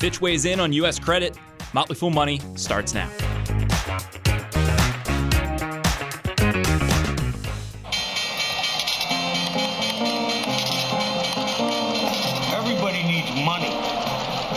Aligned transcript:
Fitch 0.00 0.18
weighs 0.18 0.46
in 0.46 0.60
on 0.60 0.72
U.S. 0.72 0.98
credit. 0.98 1.36
Motley 1.74 1.94
Fool 1.94 2.08
Money 2.08 2.40
starts 2.54 2.94
now. 2.94 3.06
Everybody 12.56 13.02
needs 13.02 13.28
money. 13.44 13.68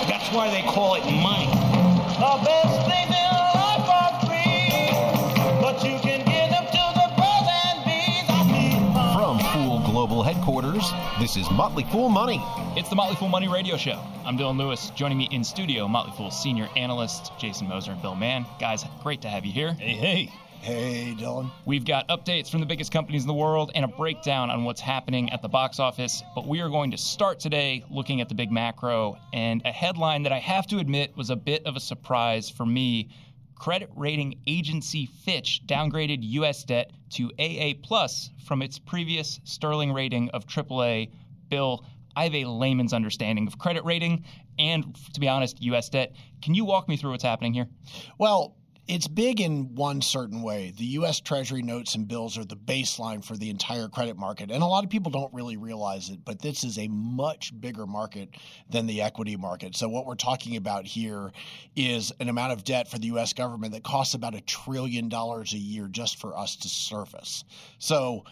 That's 0.07 0.32
why 0.32 0.50
they 0.50 0.61
call 0.61 0.95
it 0.95 1.04
money. 1.11 1.48
The 2.23 2.39
best 2.46 2.88
things 2.88 3.12
in 3.12 3.36
life 3.52 3.89
are 3.91 4.16
free, 4.23 5.60
but 5.60 5.84
you 5.84 6.00
can 6.00 6.23
give 6.23 6.50
them 6.55 6.66
to 6.71 6.84
the 6.96 7.07
birds 7.20 7.50
and 7.68 7.84
bees. 7.84 8.30
I 8.30 8.48
see 8.48 8.80
From 9.14 9.39
Fool 9.52 9.80
Global 9.91 10.23
Headquarters, 10.23 10.89
this 11.20 11.36
is 11.36 11.52
Motley 11.52 11.84
Fool 11.91 12.07
Money. 12.07 12.41
It's 12.77 12.88
the 12.88 12.95
Motley 12.95 13.17
Fool 13.17 13.27
Money 13.27 13.49
Radio 13.49 13.75
Show. 13.75 13.99
I'm 14.26 14.38
Dylan 14.38 14.58
Lewis. 14.58 14.90
Joining 14.91 15.18
me 15.18 15.27
in 15.32 15.44
studio, 15.44 15.86
Motley 15.86 16.13
Fool 16.16 16.31
senior 16.31 16.70
analysts 16.77 17.30
Jason 17.38 17.68
Moser 17.68 17.91
and 17.91 18.02
Bill 18.02 18.16
Mann. 18.16 18.45
Guys, 18.58 18.86
great 19.02 19.22
to 19.23 19.27
have 19.27 19.45
you 19.45 19.52
here. 19.52 19.73
Hey, 19.73 19.95
hey. 19.95 20.31
Hey, 20.62 21.14
Dylan. 21.20 21.52
We've 21.66 21.84
got 21.84 22.08
updates 22.08 22.50
from 22.50 22.62
the 22.62 22.66
biggest 22.66 22.90
companies 22.90 23.23
in 23.23 23.28
the 23.28 23.34
world 23.34 23.73
and 23.76 23.84
a 23.84 23.88
breakdown 23.90 24.50
on 24.50 24.64
what's 24.64 24.80
happening 24.80 25.30
at 25.31 25.41
the 25.41 25.50
box 25.50 25.78
office. 25.78 26.23
But 26.36 26.48
we 26.48 26.62
are 26.62 26.70
going 26.70 26.90
to 26.91 26.98
start 26.98 27.41
today 27.41 27.84
looking 27.90 28.22
at 28.22 28.30
the 28.30 28.36
big 28.36 28.50
macro 28.50 29.17
and 29.34 29.62
a 29.66 29.73
headline 29.73 30.23
that 30.23 30.31
I 30.31 30.40
have 30.40 30.67
to 30.67 30.78
admit 30.78 31.17
was 31.17 31.30
a 31.30 31.36
bit 31.36 31.66
of 31.66 31.76
a 31.76 31.81
surprise 31.81 32.50
for 32.50 32.66
me. 32.66 33.09
Credit 33.55 33.90
rating 33.94 34.40
agency 34.48 35.05
Fitch 35.05 35.64
downgraded 35.66 36.20
U.S. 36.22 36.64
debt 36.64 36.92
to 37.09 37.30
AA 37.38 37.73
plus 37.84 38.30
from 38.45 38.62
its 38.62 38.80
previous 38.80 39.42
sterling 39.44 39.92
rating 39.92 40.30
of 40.30 40.48
AAA. 40.48 41.09
Bill, 41.50 41.84
I 42.16 42.26
have 42.26 42.35
a 42.35 42.45
layman's 42.45 42.94
understanding 42.94 43.48
of 43.48 43.58
credit 43.58 43.84
rating 43.85 44.25
and, 44.59 44.95
to 45.14 45.19
be 45.19 45.28
honest, 45.28 45.61
U.S. 45.64 45.89
debt. 45.89 46.14
Can 46.42 46.53
you 46.53 46.66
walk 46.66 46.88
me 46.88 46.97
through 46.97 47.11
what's 47.11 47.23
happening 47.23 47.53
here? 47.53 47.67
Well, 48.17 48.56
it's 48.88 49.08
big 49.08 49.39
in 49.39 49.75
one 49.75 50.02
certain 50.02 50.41
way. 50.41 50.73
The 50.78 50.84
U.S. 50.86 51.22
Treasury 51.22 51.61
notes 51.61 51.95
and 51.95 52.06
bills 52.06 52.38
are 52.38 52.44
the 52.44 52.58
baseline 52.58 53.23
for 53.23 53.38
the 53.38 53.50
entire 53.50 53.88
credit 53.88 54.17
market. 54.17 54.52
And 54.52 54.61
a 54.61 54.66
lot 54.66 54.84
of 54.84 54.89
people 54.89 55.09
don't 55.09 55.34
really 55.34 55.56
realize 55.56 56.09
it, 56.09 56.25
but 56.25 56.41
this 56.41 56.66
is 56.66 56.78
a 56.78 56.89
much 56.89 57.59
bigger 57.61 57.88
market 57.88 58.36
than 58.69 58.86
the 58.86 59.02
equity 59.02 59.38
market. 59.38 59.78
So, 59.78 59.88
what 59.88 60.06
we're 60.06 60.16
talking 60.16 60.58
about 60.58 60.86
here 60.86 61.31
is 61.78 62.11
an 62.19 62.28
amount 62.28 62.52
of 62.52 62.66
debt 62.66 62.89
for 62.89 63.00
the 63.00 63.08
U.S. 63.08 63.31
government 63.31 63.73
that 63.73 63.84
costs 63.84 64.16
about 64.16 64.36
a 64.36 64.41
trillion 64.41 65.08
dollars 65.08 65.53
a 65.53 65.58
year 65.58 65.88
just 65.88 66.19
for 66.19 66.38
us 66.38 66.58
to 66.58 66.67
service. 66.67 67.45
So, 67.80 68.25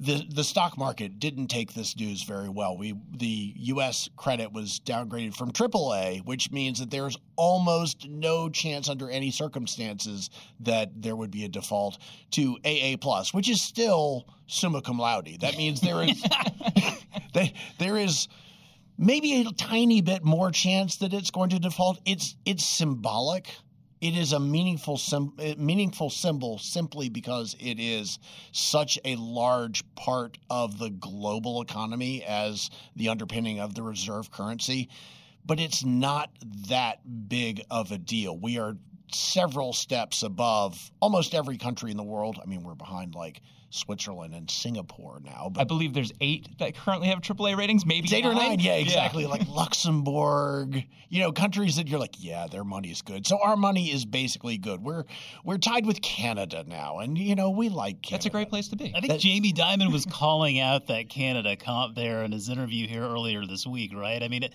the 0.00 0.24
the 0.30 0.42
stock 0.42 0.78
market 0.78 1.20
didn't 1.20 1.48
take 1.48 1.74
this 1.74 1.94
news 1.94 2.22
very 2.22 2.48
well. 2.48 2.76
We 2.76 2.94
the 3.12 3.52
U.S. 3.56 4.08
credit 4.16 4.50
was 4.50 4.80
downgraded 4.80 5.34
from 5.36 5.52
AAA, 5.52 6.24
which 6.24 6.50
means 6.50 6.80
that 6.80 6.90
there's 6.90 7.18
almost 7.36 8.08
no 8.08 8.48
chance 8.48 8.88
under 8.88 9.10
any 9.10 9.30
circumstances 9.30 10.30
that 10.60 10.90
there 11.02 11.14
would 11.14 11.30
be 11.30 11.44
a 11.44 11.48
default 11.48 11.98
to 12.30 12.56
AA 12.64 12.96
plus, 12.98 13.34
which 13.34 13.50
is 13.50 13.60
still 13.60 14.26
summa 14.46 14.80
cum 14.80 14.98
laude. 14.98 15.36
That 15.40 15.58
means 15.58 15.82
there 15.82 16.02
is 16.02 16.24
they, 17.34 17.52
there 17.78 17.98
is 17.98 18.26
maybe 18.96 19.42
a 19.42 19.52
tiny 19.52 20.00
bit 20.00 20.24
more 20.24 20.50
chance 20.50 20.96
that 20.96 21.12
it's 21.12 21.30
going 21.30 21.50
to 21.50 21.58
default. 21.58 22.00
It's 22.06 22.36
it's 22.46 22.64
symbolic 22.64 23.50
it 24.00 24.16
is 24.16 24.32
a 24.32 24.40
meaningful 24.40 24.96
sim- 24.96 25.34
eh, 25.38 25.54
meaningful 25.58 26.10
symbol 26.10 26.58
simply 26.58 27.08
because 27.08 27.54
it 27.60 27.78
is 27.78 28.18
such 28.52 28.98
a 29.04 29.16
large 29.16 29.82
part 29.94 30.38
of 30.48 30.78
the 30.78 30.90
global 30.90 31.60
economy 31.60 32.24
as 32.24 32.70
the 32.96 33.08
underpinning 33.08 33.60
of 33.60 33.74
the 33.74 33.82
reserve 33.82 34.30
currency. 34.30 34.88
But 35.44 35.60
it's 35.60 35.84
not 35.84 36.30
that 36.68 37.28
big 37.28 37.62
of 37.70 37.92
a 37.92 37.98
deal. 37.98 38.36
We 38.36 38.58
are 38.58 38.76
several 39.12 39.72
steps 39.72 40.22
above 40.22 40.90
almost 41.00 41.34
every 41.34 41.58
country 41.58 41.90
in 41.90 41.96
the 41.96 42.02
world. 42.02 42.38
I 42.42 42.46
mean 42.46 42.62
we're 42.62 42.74
behind 42.74 43.14
like 43.14 43.42
Switzerland 43.70 44.34
and 44.34 44.50
Singapore 44.50 45.20
now. 45.24 45.52
I 45.56 45.64
believe 45.64 45.94
there's 45.94 46.12
eight 46.20 46.58
that 46.58 46.74
currently 46.76 47.08
have 47.08 47.20
AAA 47.20 47.56
ratings, 47.56 47.86
maybe 47.86 48.08
eight 48.14 48.24
nine? 48.24 48.32
or 48.32 48.34
nine. 48.34 48.60
Yeah, 48.60 48.74
exactly. 48.74 49.22
Yeah. 49.22 49.30
Like 49.30 49.48
Luxembourg, 49.48 50.84
you 51.08 51.20
know, 51.20 51.30
countries 51.32 51.76
that 51.76 51.88
you're 51.88 52.00
like, 52.00 52.16
yeah, 52.18 52.46
their 52.50 52.64
money 52.64 52.90
is 52.90 53.00
good. 53.02 53.26
So 53.26 53.38
our 53.42 53.56
money 53.56 53.90
is 53.92 54.04
basically 54.04 54.58
good. 54.58 54.82
We're 54.82 55.04
we're 55.44 55.58
tied 55.58 55.86
with 55.86 56.02
Canada 56.02 56.64
now, 56.66 56.98
and 56.98 57.16
you 57.16 57.34
know 57.34 57.50
we 57.50 57.68
like. 57.68 58.02
Canada. 58.02 58.10
That's 58.10 58.26
a 58.26 58.30
great 58.30 58.48
place 58.48 58.68
to 58.68 58.76
be. 58.76 58.92
I 58.94 59.00
think 59.00 59.12
That- 59.12 59.20
Jamie 59.20 59.52
Dimon 59.52 59.92
was 59.92 60.04
calling 60.10 60.58
out 60.58 60.88
that 60.88 61.08
Canada 61.08 61.56
comp 61.56 61.94
there 61.94 62.24
in 62.24 62.32
his 62.32 62.48
interview 62.48 62.88
here 62.88 63.02
earlier 63.02 63.46
this 63.46 63.66
week, 63.66 63.94
right? 63.94 64.22
I 64.22 64.28
mean, 64.28 64.42
it, 64.44 64.54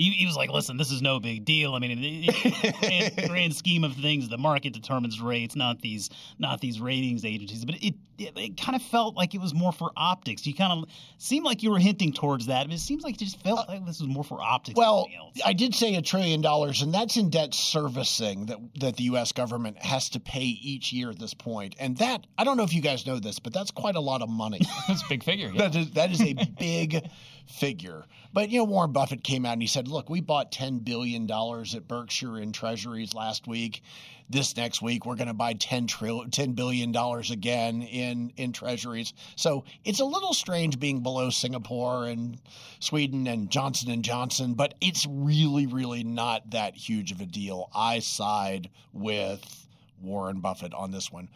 he, 0.00 0.10
he 0.10 0.26
was 0.26 0.36
like, 0.36 0.50
"Listen, 0.50 0.76
this 0.76 0.90
is 0.90 1.02
no 1.02 1.20
big 1.20 1.44
deal. 1.44 1.74
I 1.74 1.78
mean, 1.78 1.90
in 1.90 2.00
the 2.00 2.74
grand, 2.80 3.28
grand 3.28 3.54
scheme 3.54 3.84
of 3.84 3.94
things, 3.94 4.28
the 4.28 4.38
market 4.38 4.72
determines 4.72 5.20
rates, 5.20 5.54
not 5.54 5.80
these 5.80 6.10
not 6.38 6.60
these 6.60 6.80
ratings 6.80 7.24
agencies." 7.24 7.64
But 7.64 7.76
it 7.82 7.94
it, 8.18 8.32
it 8.36 8.60
kind 8.60 8.76
of 8.76 8.82
felt 8.82 9.16
like 9.16 9.34
it 9.34 9.40
was 9.40 9.54
more 9.54 9.72
for 9.72 9.90
optics. 9.96 10.46
You 10.46 10.54
kind 10.54 10.72
of 10.72 10.88
seemed 11.18 11.44
like 11.44 11.62
you 11.62 11.70
were 11.70 11.78
hinting 11.78 12.12
towards 12.12 12.46
that, 12.46 12.66
but 12.66 12.74
it 12.74 12.80
seems 12.80 13.02
like 13.02 13.14
it 13.14 13.18
just 13.18 13.40
felt 13.42 13.68
like 13.68 13.84
this 13.86 14.00
was 14.00 14.08
more 14.08 14.24
for 14.24 14.40
optics. 14.40 14.76
Well, 14.76 15.06
anything 15.06 15.18
else. 15.18 15.40
I 15.44 15.52
did 15.52 15.74
say 15.74 15.94
a 15.94 16.02
trillion 16.02 16.40
dollars, 16.40 16.82
and 16.82 16.92
that's 16.92 17.16
in 17.16 17.30
debt 17.30 17.54
servicing 17.54 18.46
that 18.46 18.58
that 18.80 18.96
the 18.96 19.04
U.S. 19.04 19.32
government 19.32 19.78
has 19.78 20.10
to 20.10 20.20
pay 20.20 20.44
each 20.44 20.92
year 20.92 21.10
at 21.10 21.18
this 21.18 21.34
point. 21.34 21.76
And 21.78 21.96
that 21.98 22.26
I 22.38 22.44
don't 22.44 22.56
know 22.56 22.64
if 22.64 22.74
you 22.74 22.82
guys 22.82 23.06
know 23.06 23.18
this, 23.18 23.38
but 23.38 23.52
that's 23.52 23.70
quite 23.70 23.96
a 23.96 24.00
lot 24.00 24.22
of 24.22 24.28
money. 24.28 24.60
That's 24.88 25.02
a 25.02 25.08
big 25.08 25.22
figure. 25.22 25.50
Yeah. 25.52 25.68
that 25.68 25.76
is 25.76 25.90
that 25.92 26.10
is 26.10 26.20
a 26.22 26.34
big 26.58 27.08
figure. 27.46 28.04
But 28.32 28.50
you 28.50 28.58
know, 28.58 28.64
Warren 28.64 28.92
Buffett 28.92 29.24
came 29.24 29.44
out 29.44 29.54
and 29.54 29.62
he 29.62 29.68
said, 29.68 29.88
"Look, 29.88 30.08
we 30.08 30.20
bought 30.20 30.52
ten 30.52 30.78
billion 30.78 31.26
dollars 31.26 31.74
at 31.74 31.88
Berkshire 31.88 32.38
in 32.38 32.52
Treasuries 32.52 33.14
last 33.14 33.46
week. 33.46 33.82
This 34.28 34.56
next 34.56 34.80
week, 34.80 35.04
we're 35.04 35.16
going 35.16 35.26
to 35.26 35.34
buy 35.34 35.54
10 35.54 35.88
trillion, 35.88 36.30
10 36.30 36.52
billion 36.52 36.92
dollars 36.92 37.30
again 37.30 37.82
in 37.82 38.32
in 38.36 38.52
Treasuries." 38.52 39.12
So 39.36 39.64
it's 39.84 40.00
a 40.00 40.04
little 40.04 40.34
strange 40.34 40.78
being 40.78 41.02
below 41.02 41.30
Singapore 41.30 42.06
and 42.06 42.38
Sweden 42.78 43.26
and 43.26 43.50
Johnson 43.50 43.90
and 43.90 44.04
Johnson, 44.04 44.54
but 44.54 44.74
it's 44.80 45.06
really, 45.06 45.66
really 45.66 46.04
not 46.04 46.50
that 46.50 46.76
huge 46.76 47.12
of 47.12 47.20
a 47.20 47.26
deal. 47.26 47.68
I 47.74 47.98
side 47.98 48.70
with 48.92 49.66
Warren 50.00 50.40
Buffett 50.40 50.74
on 50.74 50.90
this 50.90 51.10
one. 51.10 51.28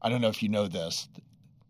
I 0.00 0.08
don't 0.08 0.20
know 0.20 0.28
if 0.28 0.42
you 0.42 0.48
know 0.48 0.68
this. 0.68 1.08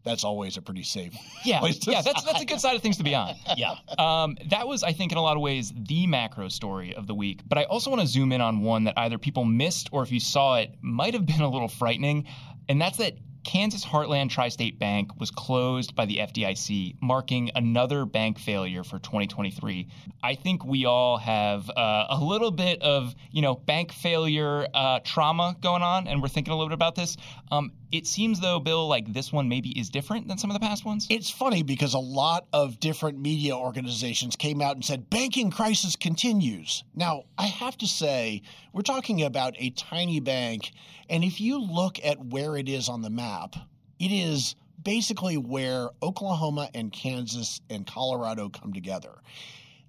That's 0.04 0.24
always 0.24 0.56
a 0.56 0.62
pretty 0.62 0.82
safe 0.82 1.14
Yeah, 1.44 1.60
place 1.60 1.78
to 1.80 1.90
yeah, 1.90 2.02
that's 2.02 2.22
that's 2.24 2.40
a 2.40 2.44
good 2.44 2.60
side 2.60 2.76
of 2.76 2.82
things 2.82 2.96
to 2.98 3.04
be 3.04 3.14
on. 3.14 3.34
yeah. 3.56 3.74
Um, 3.98 4.36
that 4.50 4.66
was, 4.66 4.82
I 4.82 4.92
think, 4.92 5.12
in 5.12 5.18
a 5.18 5.22
lot 5.22 5.36
of 5.36 5.42
ways, 5.42 5.72
the 5.74 6.06
macro 6.06 6.48
story 6.48 6.94
of 6.94 7.06
the 7.06 7.14
week. 7.14 7.40
But 7.46 7.58
I 7.58 7.64
also 7.64 7.90
want 7.90 8.02
to 8.02 8.08
zoom 8.08 8.32
in 8.32 8.40
on 8.40 8.62
one 8.62 8.84
that 8.84 8.94
either 8.96 9.18
people 9.18 9.44
missed 9.44 9.88
or 9.92 10.02
if 10.02 10.10
you 10.10 10.20
saw 10.20 10.56
it, 10.56 10.74
might 10.80 11.14
have 11.14 11.26
been 11.26 11.40
a 11.40 11.48
little 11.48 11.68
frightening, 11.68 12.26
and 12.68 12.80
that's 12.80 12.98
that 12.98 13.14
Kansas 13.44 13.84
Heartland 13.84 14.30
Tri-State 14.30 14.78
Bank 14.78 15.18
was 15.18 15.30
closed 15.30 15.94
by 15.94 16.06
the 16.06 16.18
FDIC, 16.18 16.96
marking 17.00 17.50
another 17.54 18.04
bank 18.04 18.38
failure 18.38 18.84
for 18.84 18.98
2023. 18.98 19.88
I 20.22 20.34
think 20.34 20.64
we 20.64 20.84
all 20.84 21.18
have 21.18 21.68
uh, 21.70 22.06
a 22.10 22.18
little 22.22 22.52
bit 22.52 22.80
of, 22.82 23.14
you 23.32 23.42
know, 23.42 23.54
bank 23.54 23.92
failure 23.92 24.66
uh, 24.72 25.00
trauma 25.00 25.56
going 25.60 25.82
on, 25.82 26.06
and 26.06 26.22
we're 26.22 26.28
thinking 26.28 26.52
a 26.52 26.56
little 26.56 26.68
bit 26.68 26.74
about 26.74 26.94
this. 26.94 27.16
Um, 27.50 27.72
it 27.92 28.06
seems 28.06 28.40
though, 28.40 28.58
Bill, 28.58 28.88
like 28.88 29.12
this 29.12 29.32
one 29.32 29.48
maybe 29.48 29.78
is 29.78 29.90
different 29.90 30.26
than 30.26 30.38
some 30.38 30.50
of 30.50 30.54
the 30.54 30.60
past 30.60 30.84
ones. 30.84 31.06
It's 31.10 31.30
funny 31.30 31.62
because 31.62 31.94
a 31.94 31.98
lot 31.98 32.46
of 32.52 32.80
different 32.80 33.20
media 33.20 33.54
organizations 33.54 34.34
came 34.34 34.60
out 34.62 34.74
and 34.74 34.84
said 34.84 35.10
banking 35.10 35.50
crisis 35.50 35.94
continues. 35.94 36.84
Now, 36.94 37.24
I 37.36 37.46
have 37.46 37.76
to 37.78 37.86
say, 37.86 38.42
we're 38.72 38.82
talking 38.82 39.22
about 39.22 39.54
a 39.58 39.70
tiny 39.70 40.20
bank, 40.20 40.72
and 41.08 41.22
if 41.22 41.40
you 41.40 41.60
look 41.60 42.02
at 42.04 42.24
where 42.24 42.56
it 42.56 42.68
is 42.68 42.88
on 42.88 43.02
the 43.02 43.10
map, 43.10 43.54
it 43.98 44.10
is 44.10 44.56
basically 44.82 45.36
where 45.36 45.90
Oklahoma 46.02 46.70
and 46.74 46.92
Kansas 46.92 47.60
and 47.70 47.86
Colorado 47.86 48.48
come 48.48 48.72
together. 48.72 49.12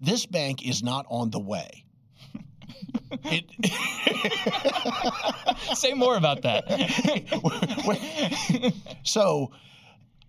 This 0.01 0.25
bank 0.25 0.67
is 0.67 0.83
not 0.83 1.05
on 1.09 1.29
the 1.29 1.39
way. 1.39 1.85
It, 3.25 3.45
Say 5.77 5.93
more 5.93 6.17
about 6.17 6.41
that. 6.41 6.63
so 9.03 9.51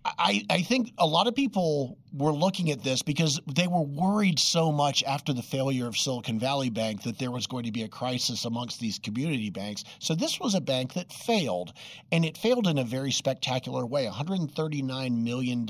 I, 0.05 0.45
I 0.49 0.61
think 0.61 0.93
a 0.99 1.07
lot 1.07 1.27
of 1.27 1.33
people 1.33 1.97
were 2.13 2.31
looking 2.31 2.69
at 2.69 2.83
this 2.83 3.01
because 3.01 3.39
they 3.51 3.67
were 3.67 3.81
worried 3.81 4.37
so 4.37 4.71
much 4.71 5.03
after 5.03 5.33
the 5.33 5.41
failure 5.41 5.87
of 5.87 5.97
Silicon 5.97 6.39
Valley 6.39 6.69
Bank 6.69 7.03
that 7.03 7.17
there 7.17 7.31
was 7.31 7.47
going 7.47 7.63
to 7.63 7.71
be 7.71 7.81
a 7.83 7.87
crisis 7.87 8.45
amongst 8.45 8.79
these 8.79 8.99
community 8.99 9.49
banks. 9.49 9.83
So 9.99 10.13
this 10.13 10.39
was 10.39 10.53
a 10.53 10.61
bank 10.61 10.93
that 10.93 11.11
failed, 11.11 11.73
and 12.11 12.23
it 12.23 12.37
failed 12.37 12.67
in 12.67 12.77
a 12.77 12.83
very 12.83 13.11
spectacular 13.11 13.85
way 13.85 14.05
$139 14.05 15.23
million 15.23 15.67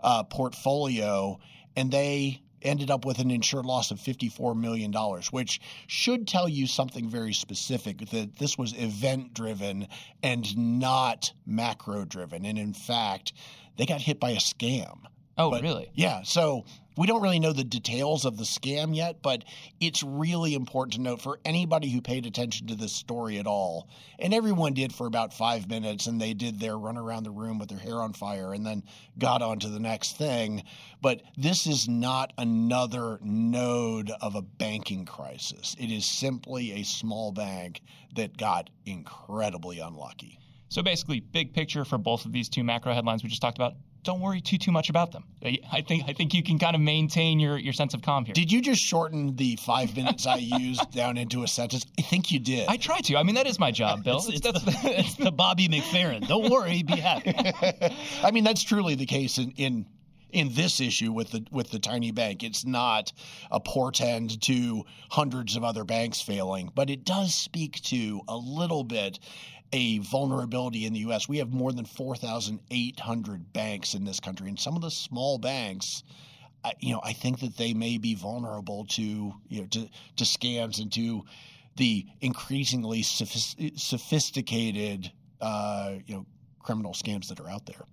uh, 0.00 0.24
portfolio, 0.24 1.38
and 1.76 1.92
they 1.92 2.40
ended 2.64 2.90
up 2.90 3.04
with 3.04 3.18
an 3.18 3.30
insured 3.30 3.66
loss 3.66 3.90
of 3.90 3.98
$54 3.98 4.56
million, 4.56 4.92
which 5.30 5.60
should 5.86 6.26
tell 6.26 6.48
you 6.48 6.66
something 6.66 7.08
very 7.08 7.32
specific 7.32 8.10
that 8.10 8.36
this 8.36 8.56
was 8.58 8.72
event 8.74 9.34
driven 9.34 9.86
and 10.22 10.56
not 10.56 11.32
macro 11.46 12.04
driven. 12.04 12.44
And 12.44 12.58
in 12.58 12.72
fact, 12.72 13.32
they 13.76 13.86
got 13.86 14.00
hit 14.00 14.18
by 14.18 14.30
a 14.30 14.36
scam. 14.36 14.98
Oh, 15.36 15.50
But- 15.50 15.62
really? 15.62 15.90
Yeah. 15.94 16.22
So 16.22 16.64
we 16.96 17.08
don't 17.08 17.22
really 17.22 17.40
know 17.40 17.52
the 17.52 17.64
details 17.64 18.24
of 18.24 18.36
the 18.36 18.44
scam 18.44 18.94
yet, 18.94 19.20
but 19.20 19.42
it's 19.80 20.02
really 20.04 20.54
important 20.54 20.92
to 20.94 21.00
note 21.00 21.20
for 21.20 21.40
anybody 21.44 21.90
who 21.90 22.00
paid 22.00 22.24
attention 22.24 22.68
to 22.68 22.76
this 22.76 22.92
story 22.92 23.38
at 23.38 23.46
all. 23.46 23.88
And 24.20 24.32
everyone 24.32 24.74
did 24.74 24.92
for 24.92 25.08
about 25.08 25.34
five 25.34 25.68
minutes, 25.68 26.06
and 26.06 26.20
they 26.20 26.34
did 26.34 26.60
their 26.60 26.78
run 26.78 26.96
around 26.96 27.24
the 27.24 27.32
room 27.32 27.58
with 27.58 27.68
their 27.68 27.80
hair 27.80 28.00
on 28.00 28.12
fire 28.12 28.52
and 28.52 28.64
then 28.64 28.84
got 29.18 29.42
on 29.42 29.58
to 29.60 29.68
the 29.68 29.80
next 29.80 30.16
thing. 30.16 30.62
But 31.02 31.22
this 31.36 31.66
is 31.66 31.88
not 31.88 32.32
another 32.38 33.18
node 33.22 34.12
of 34.20 34.36
a 34.36 34.42
banking 34.42 35.04
crisis. 35.04 35.74
It 35.80 35.90
is 35.90 36.06
simply 36.06 36.74
a 36.74 36.84
small 36.84 37.32
bank 37.32 37.80
that 38.14 38.36
got 38.36 38.70
incredibly 38.86 39.80
unlucky. 39.80 40.38
So 40.68 40.80
basically, 40.80 41.18
big 41.18 41.52
picture 41.54 41.84
for 41.84 41.98
both 41.98 42.24
of 42.24 42.30
these 42.30 42.48
two 42.48 42.62
macro 42.62 42.94
headlines 42.94 43.24
we 43.24 43.28
just 43.28 43.42
talked 43.42 43.58
about. 43.58 43.74
Don't 44.04 44.20
worry 44.20 44.40
too 44.40 44.58
too 44.58 44.70
much 44.70 44.90
about 44.90 45.12
them. 45.12 45.24
I 45.42 45.80
think 45.80 46.04
I 46.06 46.12
think 46.12 46.34
you 46.34 46.42
can 46.42 46.58
kind 46.58 46.76
of 46.76 46.82
maintain 46.82 47.40
your 47.40 47.58
your 47.58 47.72
sense 47.72 47.94
of 47.94 48.02
calm 48.02 48.24
here. 48.24 48.34
Did 48.34 48.52
you 48.52 48.60
just 48.60 48.82
shorten 48.82 49.34
the 49.36 49.56
five 49.56 49.96
minutes 49.96 50.26
I 50.26 50.36
used 50.36 50.90
down 50.92 51.16
into 51.16 51.42
a 51.42 51.48
sentence? 51.48 51.86
I 51.98 52.02
think 52.02 52.30
you 52.30 52.38
did. 52.38 52.68
I 52.68 52.76
try 52.76 53.00
to. 53.00 53.16
I 53.16 53.22
mean, 53.22 53.34
that 53.34 53.46
is 53.46 53.58
my 53.58 53.70
job, 53.70 54.04
Bill. 54.04 54.18
It's, 54.18 54.28
it's, 54.28 54.40
That's 54.40 54.62
the, 54.62 54.98
it's 54.98 55.14
the 55.14 55.32
Bobby 55.32 55.68
McFerrin. 55.68 56.28
Don't 56.28 56.50
worry, 56.50 56.82
be 56.82 56.96
happy. 56.96 57.34
I 58.22 58.30
mean, 58.30 58.44
that's 58.44 58.62
truly 58.62 58.94
the 58.94 59.06
case 59.06 59.38
in, 59.38 59.52
in 59.52 59.86
in 60.34 60.52
this 60.52 60.80
issue 60.80 61.12
with 61.12 61.30
the 61.30 61.46
with 61.50 61.70
the 61.70 61.78
tiny 61.78 62.10
bank. 62.10 62.42
It's 62.42 62.66
not 62.66 63.12
a 63.50 63.60
portend 63.60 64.42
to 64.42 64.84
hundreds 65.08 65.56
of 65.56 65.64
other 65.64 65.84
banks 65.84 66.20
failing, 66.20 66.70
but 66.74 66.90
it 66.90 67.04
does 67.04 67.34
speak 67.34 67.80
to 67.84 68.20
a 68.28 68.36
little 68.36 68.84
bit 68.84 69.18
a 69.74 69.98
vulnerability 69.98 70.86
in 70.86 70.92
the 70.92 71.00
U.S. 71.00 71.28
We 71.28 71.38
have 71.38 71.52
more 71.52 71.72
than 71.72 71.84
four 71.84 72.14
thousand 72.14 72.60
eight 72.70 73.00
hundred 73.00 73.52
banks 73.52 73.94
in 73.94 74.04
this 74.04 74.20
country, 74.20 74.48
and 74.48 74.56
some 74.58 74.76
of 74.76 74.82
the 74.82 74.90
small 74.90 75.36
banks. 75.36 76.04
I, 76.64 76.74
you 76.78 76.94
know, 76.94 77.00
I 77.02 77.12
think 77.12 77.40
that 77.40 77.56
they 77.56 77.74
may 77.74 77.98
be 77.98 78.14
vulnerable 78.14 78.86
to 78.90 79.02
you 79.02 79.60
know 79.60 79.66
to, 79.66 79.88
to 80.16 80.24
scams 80.24 80.80
and 80.80 80.92
to 80.92 81.24
the 81.76 82.06
increasingly 82.20 83.02
sophisticated 83.02 85.10
uh, 85.40 85.94
you 86.06 86.14
know 86.14 86.24
criminal 86.60 86.92
scams 86.92 87.26
that 87.28 87.40
are 87.40 87.50
out 87.50 87.66
there. 87.66 87.84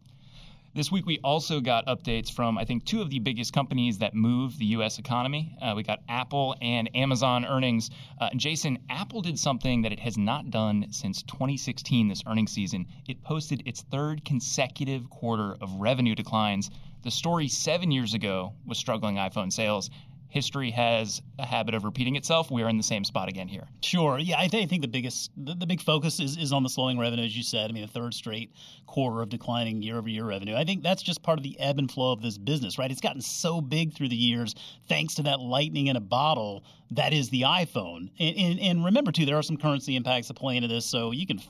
This 0.73 0.89
week, 0.89 1.05
we 1.05 1.19
also 1.21 1.59
got 1.59 1.85
updates 1.87 2.31
from, 2.31 2.57
I 2.57 2.63
think, 2.63 2.85
two 2.85 3.01
of 3.01 3.09
the 3.09 3.19
biggest 3.19 3.51
companies 3.51 3.97
that 3.97 4.15
move 4.15 4.57
the 4.57 4.67
U.S. 4.67 4.99
economy. 4.99 5.53
Uh, 5.61 5.73
we 5.75 5.83
got 5.83 5.99
Apple 6.07 6.55
and 6.61 6.89
Amazon 6.95 7.43
earnings. 7.43 7.89
Uh, 8.21 8.29
Jason, 8.37 8.79
Apple 8.89 9.21
did 9.21 9.37
something 9.37 9.81
that 9.81 9.91
it 9.91 9.99
has 9.99 10.17
not 10.17 10.49
done 10.49 10.87
since 10.89 11.23
2016 11.23 12.07
this 12.07 12.23
earnings 12.25 12.53
season. 12.53 12.87
It 13.05 13.21
posted 13.21 13.63
its 13.65 13.81
third 13.81 14.23
consecutive 14.23 15.09
quarter 15.09 15.57
of 15.59 15.73
revenue 15.73 16.15
declines. 16.15 16.69
The 17.03 17.11
story 17.11 17.49
seven 17.49 17.91
years 17.91 18.13
ago 18.13 18.53
was 18.65 18.77
struggling 18.77 19.17
iPhone 19.17 19.51
sales. 19.51 19.89
History 20.31 20.71
has 20.71 21.21
a 21.37 21.45
habit 21.45 21.75
of 21.75 21.83
repeating 21.83 22.15
itself. 22.15 22.49
We 22.49 22.63
are 22.63 22.69
in 22.69 22.77
the 22.77 22.83
same 22.83 23.03
spot 23.03 23.27
again 23.27 23.49
here. 23.49 23.67
Sure. 23.83 24.17
Yeah, 24.17 24.39
I, 24.39 24.47
th- 24.47 24.63
I 24.63 24.65
think 24.65 24.81
the 24.81 24.87
biggest, 24.87 25.29
the, 25.35 25.53
the 25.53 25.67
big 25.67 25.81
focus 25.81 26.21
is, 26.21 26.37
is 26.37 26.53
on 26.53 26.63
the 26.63 26.69
slowing 26.69 26.97
revenue, 26.97 27.25
as 27.25 27.35
you 27.35 27.43
said. 27.43 27.69
I 27.69 27.73
mean, 27.73 27.83
a 27.83 27.87
third 27.87 28.13
straight 28.13 28.53
quarter 28.87 29.21
of 29.21 29.27
declining 29.27 29.81
year 29.81 29.97
over 29.97 30.07
year 30.07 30.23
revenue. 30.23 30.55
I 30.55 30.63
think 30.63 30.83
that's 30.83 31.03
just 31.03 31.21
part 31.21 31.37
of 31.37 31.43
the 31.43 31.59
ebb 31.59 31.79
and 31.79 31.91
flow 31.91 32.13
of 32.13 32.21
this 32.21 32.37
business, 32.37 32.79
right? 32.79 32.89
It's 32.89 33.01
gotten 33.01 33.21
so 33.21 33.59
big 33.59 33.93
through 33.93 34.07
the 34.07 34.15
years 34.15 34.55
thanks 34.87 35.15
to 35.15 35.23
that 35.23 35.41
lightning 35.41 35.87
in 35.87 35.97
a 35.97 36.01
bottle 36.01 36.63
that 36.91 37.11
is 37.11 37.29
the 37.29 37.41
iPhone. 37.41 38.09
And, 38.17 38.37
and, 38.37 38.59
and 38.59 38.85
remember, 38.85 39.11
too, 39.11 39.25
there 39.25 39.37
are 39.37 39.43
some 39.43 39.57
currency 39.57 39.97
impacts 39.97 40.29
that 40.29 40.35
play 40.35 40.55
into 40.55 40.69
this, 40.69 40.85
so 40.85 41.11
you 41.11 41.27
can 41.27 41.41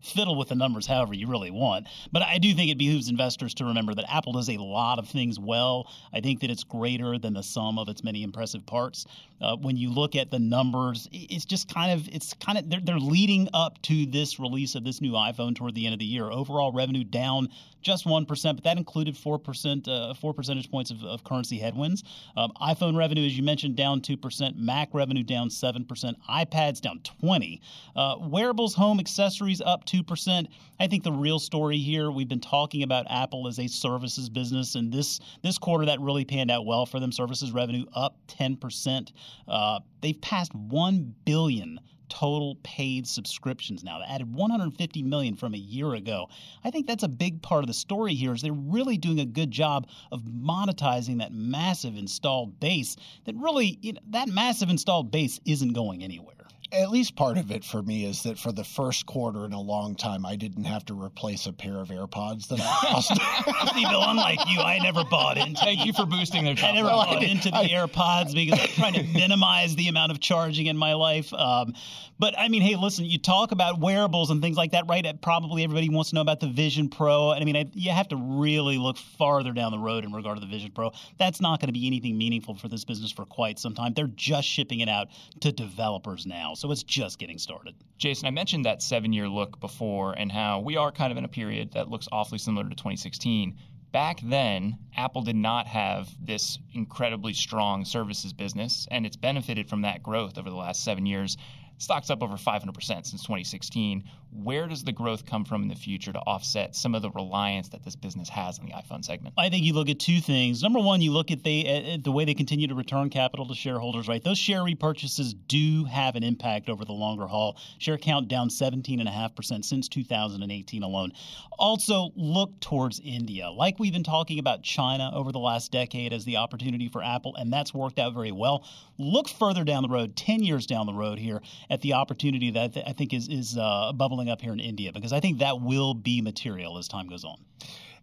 fiddle 0.00 0.36
with 0.36 0.48
the 0.48 0.54
numbers 0.54 0.86
however 0.86 1.14
you 1.14 1.26
really 1.26 1.50
want. 1.50 1.86
But 2.12 2.22
I 2.22 2.38
do 2.38 2.54
think 2.54 2.70
it 2.70 2.78
behooves 2.78 3.08
investors 3.08 3.54
to 3.54 3.64
remember 3.64 3.94
that 3.94 4.10
Apple 4.12 4.32
does 4.32 4.48
a 4.48 4.56
lot 4.56 4.98
of 4.98 5.08
things 5.08 5.38
well. 5.38 5.90
I 6.12 6.20
think 6.20 6.40
that 6.40 6.50
it's 6.50 6.64
greater 6.64 7.18
than 7.18 7.34
the 7.34 7.42
sum 7.42 7.78
of 7.78 7.88
its 7.88 8.04
many 8.04 8.22
impressive 8.22 8.64
parts. 8.66 9.06
Uh, 9.40 9.56
when 9.56 9.76
you 9.76 9.90
look 9.90 10.16
at 10.16 10.30
the 10.30 10.38
numbers, 10.38 11.08
it's 11.12 11.44
just 11.44 11.72
kind 11.72 11.92
of 11.92 12.08
it's 12.08 12.34
kind 12.34 12.58
of 12.58 12.68
they're, 12.68 12.80
they're 12.82 12.98
leading 12.98 13.48
up 13.54 13.80
to 13.82 14.06
this 14.06 14.40
release 14.40 14.74
of 14.74 14.84
this 14.84 15.00
new 15.00 15.12
iPhone 15.12 15.54
toward 15.54 15.74
the 15.74 15.86
end 15.86 15.92
of 15.92 15.98
the 15.98 16.04
year. 16.04 16.30
Overall 16.30 16.72
revenue 16.72 17.04
down 17.04 17.48
just 17.80 18.06
one 18.06 18.26
percent, 18.26 18.56
but 18.56 18.64
that 18.64 18.76
included 18.76 19.16
four 19.16 19.38
percent, 19.38 19.88
uh, 19.88 20.14
four 20.14 20.34
percentage 20.34 20.70
points 20.70 20.90
of, 20.90 21.02
of 21.04 21.24
currency 21.24 21.58
headwinds. 21.58 22.04
Um, 22.36 22.52
iPhone 22.60 22.96
revenue, 22.96 23.24
as 23.26 23.36
you 23.36 23.42
mentioned, 23.42 23.76
down 23.76 24.00
two 24.00 24.16
percent. 24.16 24.56
Mac 24.56 24.92
revenue 24.92 25.22
down 25.22 25.50
seven 25.50 25.84
percent. 25.84 26.16
iPads 26.28 26.80
down 26.80 27.00
twenty. 27.04 27.60
Uh, 27.94 28.16
wearables, 28.20 28.74
home 28.74 29.00
accessories 29.00 29.60
up 29.60 29.84
two 29.84 30.02
percent. 30.02 30.48
I 30.80 30.86
think 30.86 31.02
the 31.02 31.12
real 31.12 31.38
story 31.38 31.78
here, 31.78 32.10
we've 32.10 32.28
been 32.28 32.40
talking 32.40 32.82
about 32.82 33.06
Apple 33.10 33.48
as 33.48 33.58
a 33.58 33.66
services 33.68 34.28
business, 34.28 34.74
and 34.74 34.92
this 34.92 35.20
this 35.42 35.58
quarter 35.58 35.86
that 35.86 36.00
really 36.00 36.24
panned 36.24 36.50
out 36.50 36.66
well 36.66 36.86
for 36.86 37.00
them. 37.00 37.12
Services 37.12 37.52
revenue 37.52 37.84
up 37.94 38.16
ten 38.26 38.56
percent. 38.56 39.12
Uh, 39.46 39.80
they've 40.00 40.20
passed 40.20 40.54
one 40.54 41.14
billion 41.24 41.80
total 42.08 42.56
paid 42.62 43.06
subscriptions 43.06 43.84
now. 43.84 43.98
They 43.98 44.06
added 44.06 44.32
150 44.32 45.02
million 45.02 45.36
from 45.36 45.54
a 45.54 45.58
year 45.58 45.94
ago. 45.94 46.28
I 46.64 46.70
think 46.70 46.86
that's 46.86 47.02
a 47.02 47.08
big 47.08 47.42
part 47.42 47.64
of 47.64 47.68
the 47.68 47.74
story 47.74 48.14
here 48.14 48.32
is 48.32 48.42
they're 48.42 48.52
really 48.52 48.96
doing 48.96 49.20
a 49.20 49.26
good 49.26 49.50
job 49.50 49.88
of 50.10 50.22
monetizing 50.22 51.18
that 51.18 51.32
massive 51.32 51.96
installed 51.96 52.60
base 52.60 52.96
that 53.24 53.34
really 53.36 53.78
you 53.82 53.94
know, 53.94 54.00
that 54.10 54.28
massive 54.28 54.70
installed 54.70 55.10
base 55.10 55.40
isn't 55.44 55.72
going 55.72 56.02
anywhere. 56.02 56.37
At 56.70 56.90
least 56.90 57.16
part 57.16 57.38
of 57.38 57.50
it 57.50 57.64
for 57.64 57.82
me 57.82 58.04
is 58.04 58.22
that 58.24 58.38
for 58.38 58.52
the 58.52 58.64
first 58.64 59.06
quarter 59.06 59.46
in 59.46 59.54
a 59.54 59.60
long 59.60 59.94
time, 59.94 60.26
I 60.26 60.36
didn't 60.36 60.64
have 60.64 60.84
to 60.86 60.94
replace 60.94 61.46
a 61.46 61.52
pair 61.52 61.78
of 61.78 61.88
AirPods 61.88 62.48
that 62.48 62.60
I 62.60 62.92
lost. 62.92 63.08
See, 63.74 63.84
Bill, 63.84 64.02
unlike 64.02 64.40
you, 64.48 64.60
I 64.60 64.78
never 64.82 65.02
bought 65.04 65.38
into 65.38 65.60
Thank 65.60 65.86
you 65.86 65.94
for 65.94 66.04
boosting 66.04 66.44
their 66.44 66.54
I 66.62 66.72
never 66.72 66.88
bought 66.88 67.22
into 67.22 67.50
the 67.50 67.56
AirPods 67.56 68.34
because 68.34 68.60
I'm 68.60 68.68
trying 68.68 68.94
to 68.94 69.02
minimize 69.02 69.76
the 69.76 69.88
amount 69.88 70.12
of 70.12 70.20
charging 70.20 70.66
in 70.66 70.76
my 70.76 70.92
life. 70.92 71.32
Um, 71.32 71.72
but 72.18 72.36
I 72.36 72.48
mean, 72.48 72.62
hey, 72.62 72.76
listen, 72.76 73.04
you 73.04 73.18
talk 73.18 73.52
about 73.52 73.80
wearables 73.80 74.30
and 74.30 74.42
things 74.42 74.56
like 74.56 74.72
that, 74.72 74.84
right? 74.88 75.06
Probably 75.22 75.64
everybody 75.64 75.88
wants 75.88 76.10
to 76.10 76.16
know 76.16 76.20
about 76.20 76.40
the 76.40 76.48
Vision 76.48 76.88
Pro. 76.90 77.30
And 77.30 77.40
I 77.40 77.44
mean, 77.44 77.56
I, 77.56 77.64
you 77.72 77.92
have 77.92 78.08
to 78.08 78.16
really 78.16 78.76
look 78.76 78.98
farther 78.98 79.52
down 79.52 79.72
the 79.72 79.78
road 79.78 80.04
in 80.04 80.12
regard 80.12 80.36
to 80.36 80.40
the 80.40 80.50
Vision 80.50 80.72
Pro. 80.74 80.90
That's 81.18 81.40
not 81.40 81.60
going 81.60 81.68
to 81.68 81.72
be 81.72 81.86
anything 81.86 82.18
meaningful 82.18 82.56
for 82.56 82.68
this 82.68 82.84
business 82.84 83.12
for 83.12 83.24
quite 83.24 83.58
some 83.58 83.74
time. 83.74 83.94
They're 83.94 84.08
just 84.08 84.48
shipping 84.48 84.80
it 84.80 84.88
out 84.88 85.08
to 85.40 85.52
developers 85.52 86.26
now. 86.26 86.54
So 86.58 86.72
it's 86.72 86.82
just 86.82 87.20
getting 87.20 87.38
started. 87.38 87.76
Jason, 87.98 88.26
I 88.26 88.32
mentioned 88.32 88.64
that 88.64 88.82
seven 88.82 89.12
year 89.12 89.28
look 89.28 89.60
before 89.60 90.14
and 90.14 90.32
how 90.32 90.58
we 90.58 90.76
are 90.76 90.90
kind 90.90 91.12
of 91.12 91.16
in 91.16 91.24
a 91.24 91.28
period 91.28 91.70
that 91.74 91.88
looks 91.88 92.08
awfully 92.10 92.38
similar 92.38 92.64
to 92.64 92.74
2016. 92.74 93.56
Back 93.92 94.18
then, 94.24 94.76
Apple 94.96 95.22
did 95.22 95.36
not 95.36 95.68
have 95.68 96.08
this 96.20 96.58
incredibly 96.72 97.32
strong 97.32 97.84
services 97.84 98.32
business, 98.32 98.88
and 98.90 99.06
it's 99.06 99.14
benefited 99.14 99.68
from 99.68 99.82
that 99.82 100.02
growth 100.02 100.36
over 100.36 100.50
the 100.50 100.56
last 100.56 100.82
seven 100.82 101.06
years. 101.06 101.36
Stock's 101.78 102.10
up 102.10 102.22
over 102.22 102.36
500% 102.36 102.76
since 102.82 103.22
2016. 103.22 104.04
Where 104.30 104.66
does 104.66 104.84
the 104.84 104.92
growth 104.92 105.24
come 105.24 105.44
from 105.44 105.62
in 105.62 105.68
the 105.68 105.74
future 105.74 106.12
to 106.12 106.18
offset 106.18 106.76
some 106.76 106.94
of 106.94 107.02
the 107.02 107.10
reliance 107.10 107.68
that 107.70 107.82
this 107.84 107.96
business 107.96 108.28
has 108.28 108.58
on 108.58 108.66
the 108.66 108.72
iPhone 108.72 109.04
segment? 109.04 109.34
I 109.38 109.48
think 109.48 109.64
you 109.64 109.72
look 109.72 109.88
at 109.88 109.98
two 109.98 110.20
things. 110.20 110.62
Number 110.62 110.80
one, 110.80 111.00
you 111.00 111.12
look 111.12 111.30
at 111.30 111.42
the 111.42 111.66
at 111.66 112.04
the 112.04 112.12
way 112.12 112.24
they 112.24 112.34
continue 112.34 112.66
to 112.66 112.74
return 112.74 113.08
capital 113.08 113.46
to 113.46 113.54
shareholders. 113.54 114.06
Right, 114.06 114.22
those 114.22 114.36
share 114.36 114.60
repurchases 114.60 115.34
do 115.46 115.84
have 115.84 116.14
an 116.14 116.24
impact 116.24 116.68
over 116.68 116.84
the 116.84 116.92
longer 116.92 117.26
haul. 117.26 117.56
Share 117.78 117.96
count 117.96 118.28
down 118.28 118.48
17.5 118.50 119.34
percent 119.34 119.64
since 119.64 119.88
2018 119.88 120.82
alone. 120.82 121.12
Also, 121.58 122.10
look 122.14 122.60
towards 122.60 123.00
India. 123.00 123.50
Like 123.50 123.78
we've 123.78 123.92
been 123.92 124.04
talking 124.04 124.38
about 124.38 124.62
China 124.62 125.10
over 125.14 125.32
the 125.32 125.38
last 125.38 125.72
decade 125.72 126.12
as 126.12 126.24
the 126.24 126.36
opportunity 126.36 126.88
for 126.88 127.02
Apple, 127.02 127.34
and 127.36 127.52
that's 127.52 127.72
worked 127.72 127.98
out 127.98 128.14
very 128.14 128.32
well. 128.32 128.64
Look 128.98 129.28
further 129.28 129.64
down 129.64 129.82
the 129.82 129.88
road, 129.88 130.16
10 130.16 130.42
years 130.42 130.66
down 130.66 130.86
the 130.86 130.92
road 130.92 131.18
here, 131.18 131.40
at 131.70 131.80
the 131.80 131.94
opportunity 131.94 132.50
that 132.52 132.76
I 132.86 132.92
think 132.92 133.12
is 133.12 133.28
is 133.28 133.56
uh, 133.58 133.92
bubbling 133.92 134.28
up 134.28 134.40
here 134.40 134.52
in 134.52 134.60
India, 134.60 134.92
because 134.92 135.12
I 135.12 135.20
think 135.20 135.38
that 135.38 135.60
will 135.60 135.94
be 135.94 136.20
material 136.20 136.78
as 136.78 136.88
time 136.88 137.08
goes 137.08 137.24
on. 137.24 137.38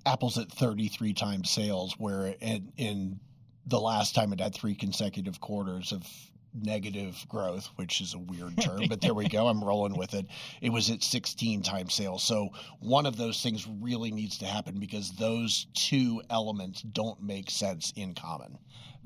Apple's 0.06 0.38
at 0.38 0.52
33 0.52 1.14
times 1.14 1.50
sales, 1.50 1.96
where 1.98 2.36
in, 2.40 2.72
in 2.78 3.20
the 3.66 3.80
last 3.80 4.14
time 4.14 4.32
it 4.34 4.40
had 4.40 4.54
three 4.54 4.76
consecutive 4.76 5.40
quarters 5.40 5.92
of 5.92 6.04
negative 6.64 7.26
growth, 7.28 7.70
which 7.76 8.02
is 8.02 8.14
a 8.14 8.20
weird 8.20 8.56
term, 8.62 8.84
but 8.88 9.02
there 9.02 9.14
we 9.14 9.28
go. 9.28 9.48
I'm 9.48 9.64
rolling 9.64 9.98
with 9.98 10.14
it. 10.14 10.26
It 10.62 10.70
was 10.70 10.90
at 10.90 11.04
16 11.04 11.62
times 11.64 11.94
sales. 11.94 12.24
So 12.24 12.50
one 12.80 13.06
of 13.06 13.18
those 13.18 13.42
things 13.42 13.68
really 13.68 14.12
needs 14.12 14.38
to 14.40 14.46
happen 14.46 14.80
because 14.80 15.12
those 15.12 15.68
two 15.74 16.22
elements 16.30 16.82
don't 16.82 17.22
make 17.22 17.50
sense 17.50 17.92
in 17.96 18.14
common. 18.14 18.58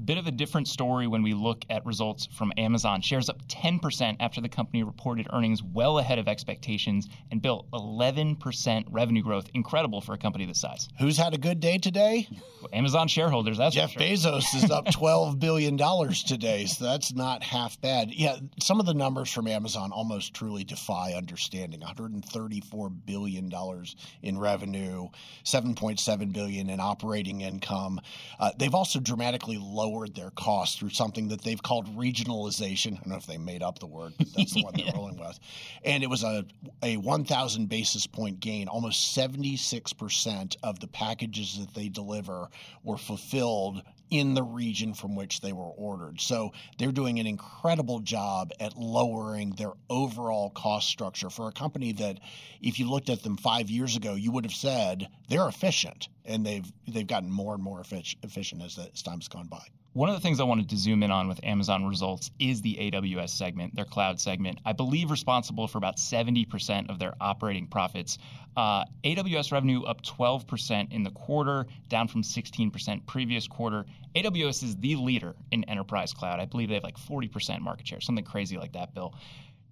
Bit 0.05 0.17
of 0.17 0.27
a 0.27 0.31
different 0.31 0.67
story 0.67 1.07
when 1.07 1.23
we 1.23 1.33
look 1.33 1.65
at 1.69 1.85
results 1.85 2.27
from 2.31 2.53
Amazon. 2.57 3.01
Shares 3.01 3.29
up 3.29 3.45
10% 3.47 4.15
after 4.19 4.39
the 4.39 4.47
company 4.47 4.81
reported 4.83 5.27
earnings 5.33 5.61
well 5.61 5.99
ahead 5.99 6.19
of 6.19 6.27
expectations 6.27 7.07
and 7.31 7.41
built 7.41 7.69
11% 7.71 8.85
revenue 8.89 9.21
growth. 9.21 9.49
Incredible 9.53 9.99
for 9.99 10.13
a 10.13 10.17
company 10.17 10.45
this 10.45 10.61
size. 10.61 10.87
Who's 10.99 11.17
had 11.17 11.33
a 11.33 11.37
good 11.37 11.59
day 11.59 11.77
today? 11.77 12.27
Amazon 12.71 13.07
shareholders, 13.09 13.57
that's 13.57 13.75
Jeff 13.75 13.91
sure. 13.91 14.01
Bezos 14.01 14.55
is 14.55 14.71
up 14.71 14.85
$12 14.87 15.37
billion 15.39 15.77
today, 15.77 16.65
so 16.65 16.85
that's 16.85 17.13
not 17.13 17.43
half 17.43 17.79
bad. 17.81 18.13
Yeah, 18.13 18.37
some 18.61 18.79
of 18.79 18.85
the 18.85 18.93
numbers 18.93 19.31
from 19.31 19.47
Amazon 19.47 19.91
almost 19.91 20.33
truly 20.33 20.63
defy 20.63 21.13
understanding. 21.13 21.81
134 21.81 22.89
billion 22.89 23.49
dollars 23.49 23.95
in 24.21 24.37
revenue, 24.37 25.09
7.7 25.43 26.33
billion 26.33 26.69
in 26.69 26.79
operating 26.79 27.41
income. 27.41 27.99
Uh, 28.39 28.51
they've 28.57 28.75
also 28.75 28.99
dramatically 28.99 29.57
lowered 29.57 29.88
their 30.15 30.31
costs 30.31 30.77
through 30.77 30.89
something 30.89 31.27
that 31.29 31.41
they've 31.41 31.61
called 31.61 31.87
regionalization. 31.97 32.93
I 32.93 32.95
don't 32.95 33.07
know 33.07 33.15
if 33.15 33.25
they 33.25 33.37
made 33.37 33.63
up 33.63 33.79
the 33.79 33.87
word, 33.87 34.13
but 34.17 34.27
that's 34.35 34.53
the 34.53 34.63
one 34.63 34.73
they're 34.75 34.91
rolling 34.95 35.19
with. 35.19 35.39
And 35.83 36.03
it 36.03 36.09
was 36.09 36.23
a 36.23 36.45
a 36.83 36.97
1,000 36.97 37.67
basis 37.67 38.07
point 38.07 38.39
gain. 38.39 38.67
Almost 38.67 39.13
76 39.13 39.93
percent 39.93 40.57
of 40.63 40.79
the 40.79 40.87
packages 40.87 41.57
that 41.59 41.73
they 41.73 41.89
deliver 41.89 42.49
were 42.83 42.97
fulfilled 42.97 43.83
in 44.09 44.33
the 44.33 44.43
region 44.43 44.93
from 44.93 45.15
which 45.15 45.41
they 45.41 45.53
were 45.53 45.69
ordered. 45.69 46.19
So 46.19 46.51
they're 46.77 46.91
doing 46.91 47.19
an 47.19 47.27
incredible 47.27 47.99
job 47.99 48.51
at 48.59 48.75
lowering 48.77 49.51
their 49.51 49.73
overall 49.89 50.49
cost 50.49 50.89
structure 50.89 51.29
for 51.29 51.47
a 51.47 51.51
company 51.51 51.91
that, 51.93 52.19
if 52.61 52.79
you 52.79 52.89
looked 52.89 53.09
at 53.09 53.23
them 53.23 53.37
five 53.37 53.69
years 53.69 53.95
ago, 53.95 54.15
you 54.15 54.31
would 54.31 54.45
have 54.45 54.53
said 54.53 55.07
they're 55.27 55.47
efficient, 55.47 56.09
and 56.25 56.45
they've 56.45 56.71
they've 56.87 57.07
gotten 57.07 57.29
more 57.31 57.53
and 57.53 57.63
more 57.63 57.81
efficient 57.81 58.63
as, 58.63 58.77
as 58.77 59.01
time's 59.01 59.27
gone 59.27 59.47
by. 59.47 59.63
One 59.99 60.07
of 60.07 60.15
the 60.15 60.21
things 60.21 60.39
I 60.39 60.45
wanted 60.45 60.69
to 60.69 60.77
zoom 60.77 61.03
in 61.03 61.11
on 61.11 61.27
with 61.27 61.43
Amazon 61.43 61.85
results 61.85 62.31
is 62.39 62.61
the 62.61 62.75
AWS 62.75 63.31
segment, 63.31 63.75
their 63.75 63.83
cloud 63.83 64.17
segment. 64.17 64.61
I 64.65 64.71
believe 64.71 65.11
responsible 65.11 65.67
for 65.67 65.77
about 65.77 65.97
70% 65.97 66.89
of 66.89 66.99
their 66.99 67.15
operating 67.19 67.67
profits. 67.67 68.17
Uh, 68.55 68.85
AWS 69.03 69.51
revenue 69.51 69.83
up 69.83 70.01
12% 70.03 70.93
in 70.93 71.03
the 71.03 71.11
quarter, 71.11 71.65
down 71.89 72.07
from 72.07 72.23
16% 72.23 73.05
previous 73.07 73.45
quarter. 73.45 73.85
AWS 74.15 74.63
is 74.63 74.77
the 74.77 74.95
leader 74.95 75.35
in 75.51 75.65
enterprise 75.65 76.13
cloud. 76.13 76.39
I 76.39 76.45
believe 76.45 76.69
they 76.69 76.75
have 76.75 76.83
like 76.85 76.97
40% 76.97 77.59
market 77.59 77.85
share, 77.85 77.99
something 77.99 78.23
crazy 78.23 78.57
like 78.57 78.71
that, 78.71 78.93
Bill. 78.93 79.13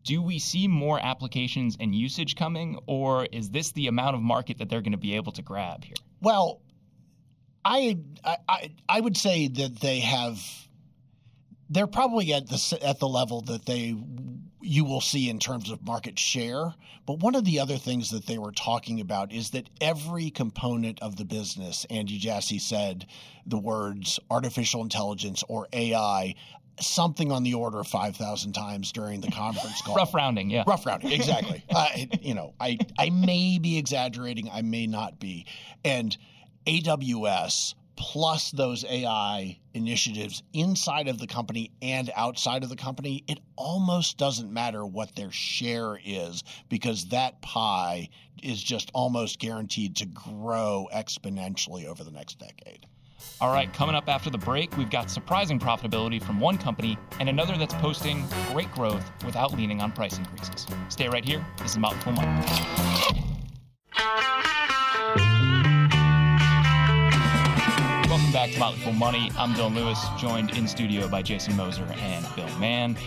Do 0.04 0.22
we 0.22 0.40
see 0.40 0.68
more 0.68 1.00
applications 1.00 1.78
and 1.80 1.96
usage 1.96 2.36
coming, 2.36 2.78
or 2.86 3.28
is 3.32 3.50
this 3.50 3.72
the 3.72 3.88
amount 3.88 4.18
of 4.18 4.22
market 4.22 4.58
that 4.58 4.68
they're 4.68 4.82
going 4.82 4.92
to 4.92 4.98
be 4.98 5.16
able 5.16 5.32
to 5.32 5.42
grab 5.42 5.86
here? 5.86 5.96
Well, 6.20 6.60
I, 7.68 7.98
I 8.48 8.72
I 8.88 9.02
would 9.02 9.18
say 9.18 9.50
that 9.50 9.82
they 9.82 10.00
have 10.00 10.42
they're 11.70 11.88
probably 11.88 12.34
at 12.34 12.48
the 12.48 12.80
at 12.82 13.00
the 13.00 13.08
level 13.08 13.42
that 13.42 13.66
they 13.66 13.96
you 14.62 14.86
will 14.86 15.02
see 15.02 15.30
in 15.30 15.40
terms 15.40 15.70
of 15.70 15.84
market 15.86 16.18
share. 16.18 16.74
But 17.06 17.20
one 17.20 17.36
of 17.36 17.46
the 17.46 17.60
other 17.60 17.78
things 17.78 18.12
that 18.12 18.26
they 18.26 18.38
were 18.38 18.52
talking 18.52 19.00
about 19.00 19.32
is 19.32 19.52
that 19.52 19.70
every 19.80 20.30
component 20.30 21.02
of 21.02 21.16
the 21.16 21.24
business, 21.26 21.86
Andy 21.90 22.18
Jassy 22.18 22.60
said 22.60 23.06
the 23.46 23.60
words 23.60 24.20
artificial 24.30 24.82
intelligence 24.82 25.44
or 25.48 25.68
AI 25.72 26.36
something 26.80 27.32
on 27.32 27.44
the 27.44 27.56
order 27.56 27.80
of 27.80 27.88
5,000 27.88 28.54
times 28.54 28.92
during 28.92 29.20
the 29.20 29.32
conference 29.32 29.82
call. 29.82 29.96
Rough 29.98 30.14
rounding, 30.14 30.50
yeah. 30.52 30.64
Rough 30.68 30.86
rounding, 30.86 31.12
exactly. 31.12 31.64
uh, 31.76 31.90
you 32.22 32.36
know, 32.36 32.54
I, 32.60 32.78
I 33.00 33.10
may 33.10 33.58
be 33.58 33.80
exaggerating, 33.80 34.50
I 34.54 34.62
may 34.62 34.86
not 34.86 35.20
be. 35.20 35.48
And 35.84 36.16
AWS 36.68 37.76
plus 37.96 38.52
those 38.52 38.86
AI 38.86 39.58
initiatives 39.74 40.44
inside 40.54 41.08
of 41.08 41.18
the 41.18 41.26
company 41.26 41.72
and 41.82 42.12
outside 42.16 42.64
of 42.64 42.70
the 42.70 42.76
company, 42.76 43.24
it 43.28 43.40
almost 43.56 44.18
doesn't 44.18 44.52
matter 44.52 44.86
what 44.86 45.16
their 45.16 45.32
share 45.32 46.00
is 46.06 46.44
because 46.70 47.06
that 47.08 47.42
pie 47.42 48.08
is 48.44 48.62
just 48.62 48.92
almost 48.94 49.40
guaranteed 49.40 49.96
to 49.96 50.06
grow 50.06 50.88
exponentially 50.94 51.86
over 51.86 52.04
the 52.04 52.12
next 52.12 52.38
decade. 52.38 52.86
All 53.42 53.52
right, 53.52 53.72
coming 53.74 53.96
up 53.96 54.08
after 54.08 54.30
the 54.30 54.38
break, 54.38 54.76
we've 54.78 54.92
got 54.92 55.10
surprising 55.10 55.60
profitability 55.60 56.22
from 56.22 56.40
one 56.40 56.58
company 56.58 56.98
and 57.20 57.30
another 57.30 57.58
that's 57.58 57.74
posting 57.76 58.26
great 58.52 58.72
growth 58.72 59.10
without 59.26 59.54
leaning 59.58 59.82
on 59.82 59.92
price 59.92 60.18
increases. 60.18 60.68
Stay 60.90 61.10
right 61.10 61.26
here. 61.26 61.44
This 61.58 61.76
is 61.76 61.78
Fool 61.78 62.14
Money. 62.14 62.46
Welcome 68.28 68.46
back 68.46 68.54
to 68.56 68.60
Motley 68.60 68.80
Fool 68.80 68.92
Money. 68.92 69.32
I'm 69.38 69.54
Dylan 69.54 69.74
Lewis, 69.74 70.06
joined 70.18 70.50
in 70.58 70.68
studio 70.68 71.08
by 71.08 71.22
Jason 71.22 71.56
Moser 71.56 71.86
and 71.98 72.28
Bill 72.36 72.50
Mann. 72.60 72.98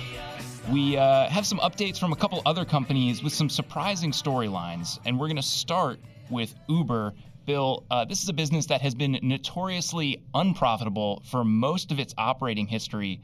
We 0.70 0.96
uh, 0.96 1.28
have 1.28 1.44
some 1.46 1.58
updates 1.58 1.98
from 1.98 2.14
a 2.14 2.16
couple 2.16 2.40
other 2.46 2.64
companies 2.64 3.22
with 3.22 3.34
some 3.34 3.50
surprising 3.50 4.12
storylines, 4.12 4.98
and 5.04 5.20
we're 5.20 5.26
going 5.26 5.36
to 5.36 5.42
start 5.42 6.00
with 6.30 6.54
Uber. 6.70 7.12
Bill, 7.44 7.84
uh, 7.90 8.06
this 8.06 8.22
is 8.22 8.30
a 8.30 8.32
business 8.32 8.64
that 8.68 8.80
has 8.80 8.94
been 8.94 9.18
notoriously 9.20 10.22
unprofitable 10.32 11.22
for 11.30 11.44
most 11.44 11.92
of 11.92 12.00
its 12.00 12.14
operating 12.16 12.66
history, 12.66 13.20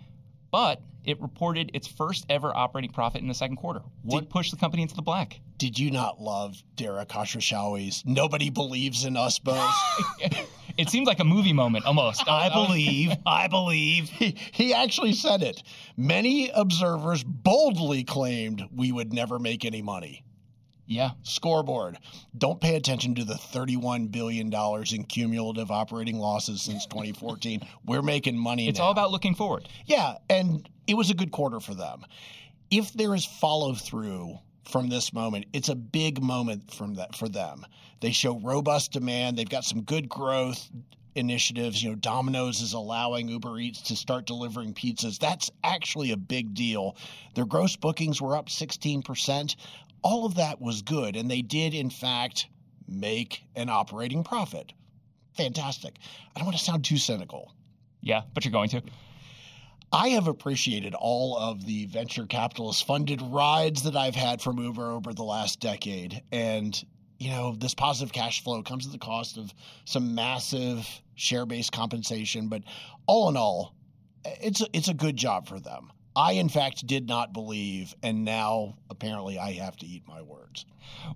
but 0.50 0.82
it 1.06 1.18
reported 1.22 1.70
its 1.72 1.86
first 1.86 2.26
ever 2.28 2.54
operating 2.54 2.92
profit 2.92 3.22
in 3.22 3.28
the 3.28 3.34
second 3.34 3.56
quarter. 3.56 3.80
What 4.02 4.20
did, 4.20 4.28
pushed 4.28 4.50
the 4.50 4.58
company 4.58 4.82
into 4.82 4.96
the 4.96 5.02
black? 5.02 5.40
Did 5.56 5.78
you 5.78 5.90
not 5.90 6.20
love 6.20 6.62
Dara 6.74 7.06
Khosrowshahi's 7.06 8.02
"Nobody 8.04 8.50
believes 8.50 9.06
in 9.06 9.16
us" 9.16 9.38
boast? 9.38 9.78
it 10.78 10.88
seemed 10.90 11.06
like 11.06 11.20
a 11.20 11.24
movie 11.24 11.52
moment 11.52 11.84
almost. 11.86 12.28
I 12.28 12.48
believe. 12.48 13.12
I 13.26 13.48
believe. 13.48 14.08
He, 14.10 14.36
he 14.52 14.74
actually 14.74 15.12
said 15.12 15.42
it. 15.42 15.62
Many 15.96 16.50
observers 16.50 17.22
boldly 17.24 18.04
claimed 18.04 18.62
we 18.74 18.92
would 18.92 19.12
never 19.12 19.38
make 19.38 19.64
any 19.64 19.82
money. 19.82 20.22
Yeah. 20.86 21.10
Scoreboard. 21.22 21.98
Don't 22.38 22.60
pay 22.60 22.76
attention 22.76 23.14
to 23.16 23.24
the 23.24 23.34
$31 23.34 24.10
billion 24.12 24.52
in 24.54 25.04
cumulative 25.04 25.70
operating 25.70 26.18
losses 26.18 26.62
since 26.62 26.86
2014. 26.86 27.66
We're 27.84 28.02
making 28.02 28.36
money 28.38 28.68
It's 28.68 28.78
now. 28.78 28.86
all 28.86 28.92
about 28.92 29.10
looking 29.10 29.34
forward. 29.34 29.68
Yeah, 29.86 30.14
and 30.30 30.68
it 30.86 30.94
was 30.96 31.10
a 31.10 31.14
good 31.14 31.32
quarter 31.32 31.58
for 31.58 31.74
them. 31.74 32.04
If 32.70 32.92
there 32.92 33.14
is 33.14 33.24
follow 33.24 33.74
through 33.74 34.38
from 34.66 34.88
this 34.88 35.12
moment, 35.12 35.46
it's 35.52 35.68
a 35.68 35.74
big 35.74 36.22
moment 36.22 36.72
from 36.72 36.94
that 36.94 37.14
for 37.14 37.28
them. 37.28 37.64
They 38.00 38.12
show 38.12 38.38
robust 38.40 38.92
demand. 38.92 39.36
They've 39.36 39.48
got 39.48 39.64
some 39.64 39.82
good 39.82 40.08
growth 40.08 40.68
initiatives. 41.14 41.82
You 41.82 41.90
know, 41.90 41.94
Domino's 41.96 42.60
is 42.60 42.74
allowing 42.74 43.28
Uber 43.28 43.58
Eats 43.58 43.80
to 43.82 43.96
start 43.96 44.26
delivering 44.26 44.74
pizzas. 44.74 45.18
That's 45.18 45.50
actually 45.64 46.12
a 46.12 46.16
big 46.16 46.52
deal. 46.52 46.96
Their 47.34 47.46
gross 47.46 47.76
bookings 47.76 48.20
were 48.20 48.36
up 48.36 48.48
16% 48.48 49.56
all 50.06 50.24
of 50.24 50.36
that 50.36 50.60
was 50.60 50.82
good. 50.82 51.16
And 51.16 51.28
they 51.28 51.42
did, 51.42 51.74
in 51.74 51.90
fact, 51.90 52.46
make 52.86 53.42
an 53.56 53.68
operating 53.68 54.22
profit. 54.22 54.72
Fantastic. 55.36 55.96
I 56.34 56.38
don't 56.38 56.46
want 56.46 56.56
to 56.56 56.64
sound 56.64 56.84
too 56.84 56.96
cynical. 56.96 57.52
Yeah, 58.02 58.22
but 58.32 58.44
you're 58.44 58.52
going 58.52 58.68
to. 58.70 58.82
I 59.92 60.08
have 60.10 60.26
appreciated 60.26 60.94
all 60.94 61.36
of 61.36 61.64
the 61.64 61.86
venture 61.86 62.26
capitalist 62.26 62.86
funded 62.86 63.22
rides 63.22 63.82
that 63.84 63.96
I've 63.96 64.16
had 64.16 64.42
from 64.42 64.58
Uber 64.58 64.90
over 64.90 65.12
the 65.12 65.22
last 65.22 65.60
decade. 65.60 66.22
And, 66.32 66.84
you 67.18 67.30
know, 67.30 67.54
this 67.54 67.74
positive 67.74 68.12
cash 68.12 68.42
flow 68.42 68.62
comes 68.62 68.86
at 68.86 68.92
the 68.92 68.98
cost 68.98 69.38
of 69.38 69.54
some 69.84 70.14
massive 70.14 70.86
share 71.14 71.46
based 71.46 71.72
compensation. 71.72 72.48
But 72.48 72.62
all 73.06 73.28
in 73.28 73.36
all, 73.36 73.74
it's 74.24 74.62
it's 74.72 74.88
a 74.88 74.94
good 74.94 75.16
job 75.16 75.46
for 75.46 75.60
them. 75.60 75.92
I, 76.16 76.32
in 76.32 76.48
fact, 76.48 76.86
did 76.86 77.06
not 77.06 77.34
believe, 77.34 77.94
and 78.02 78.24
now 78.24 78.78
apparently 78.88 79.38
I 79.38 79.52
have 79.52 79.76
to 79.76 79.86
eat 79.86 80.02
my 80.08 80.22
words. 80.22 80.64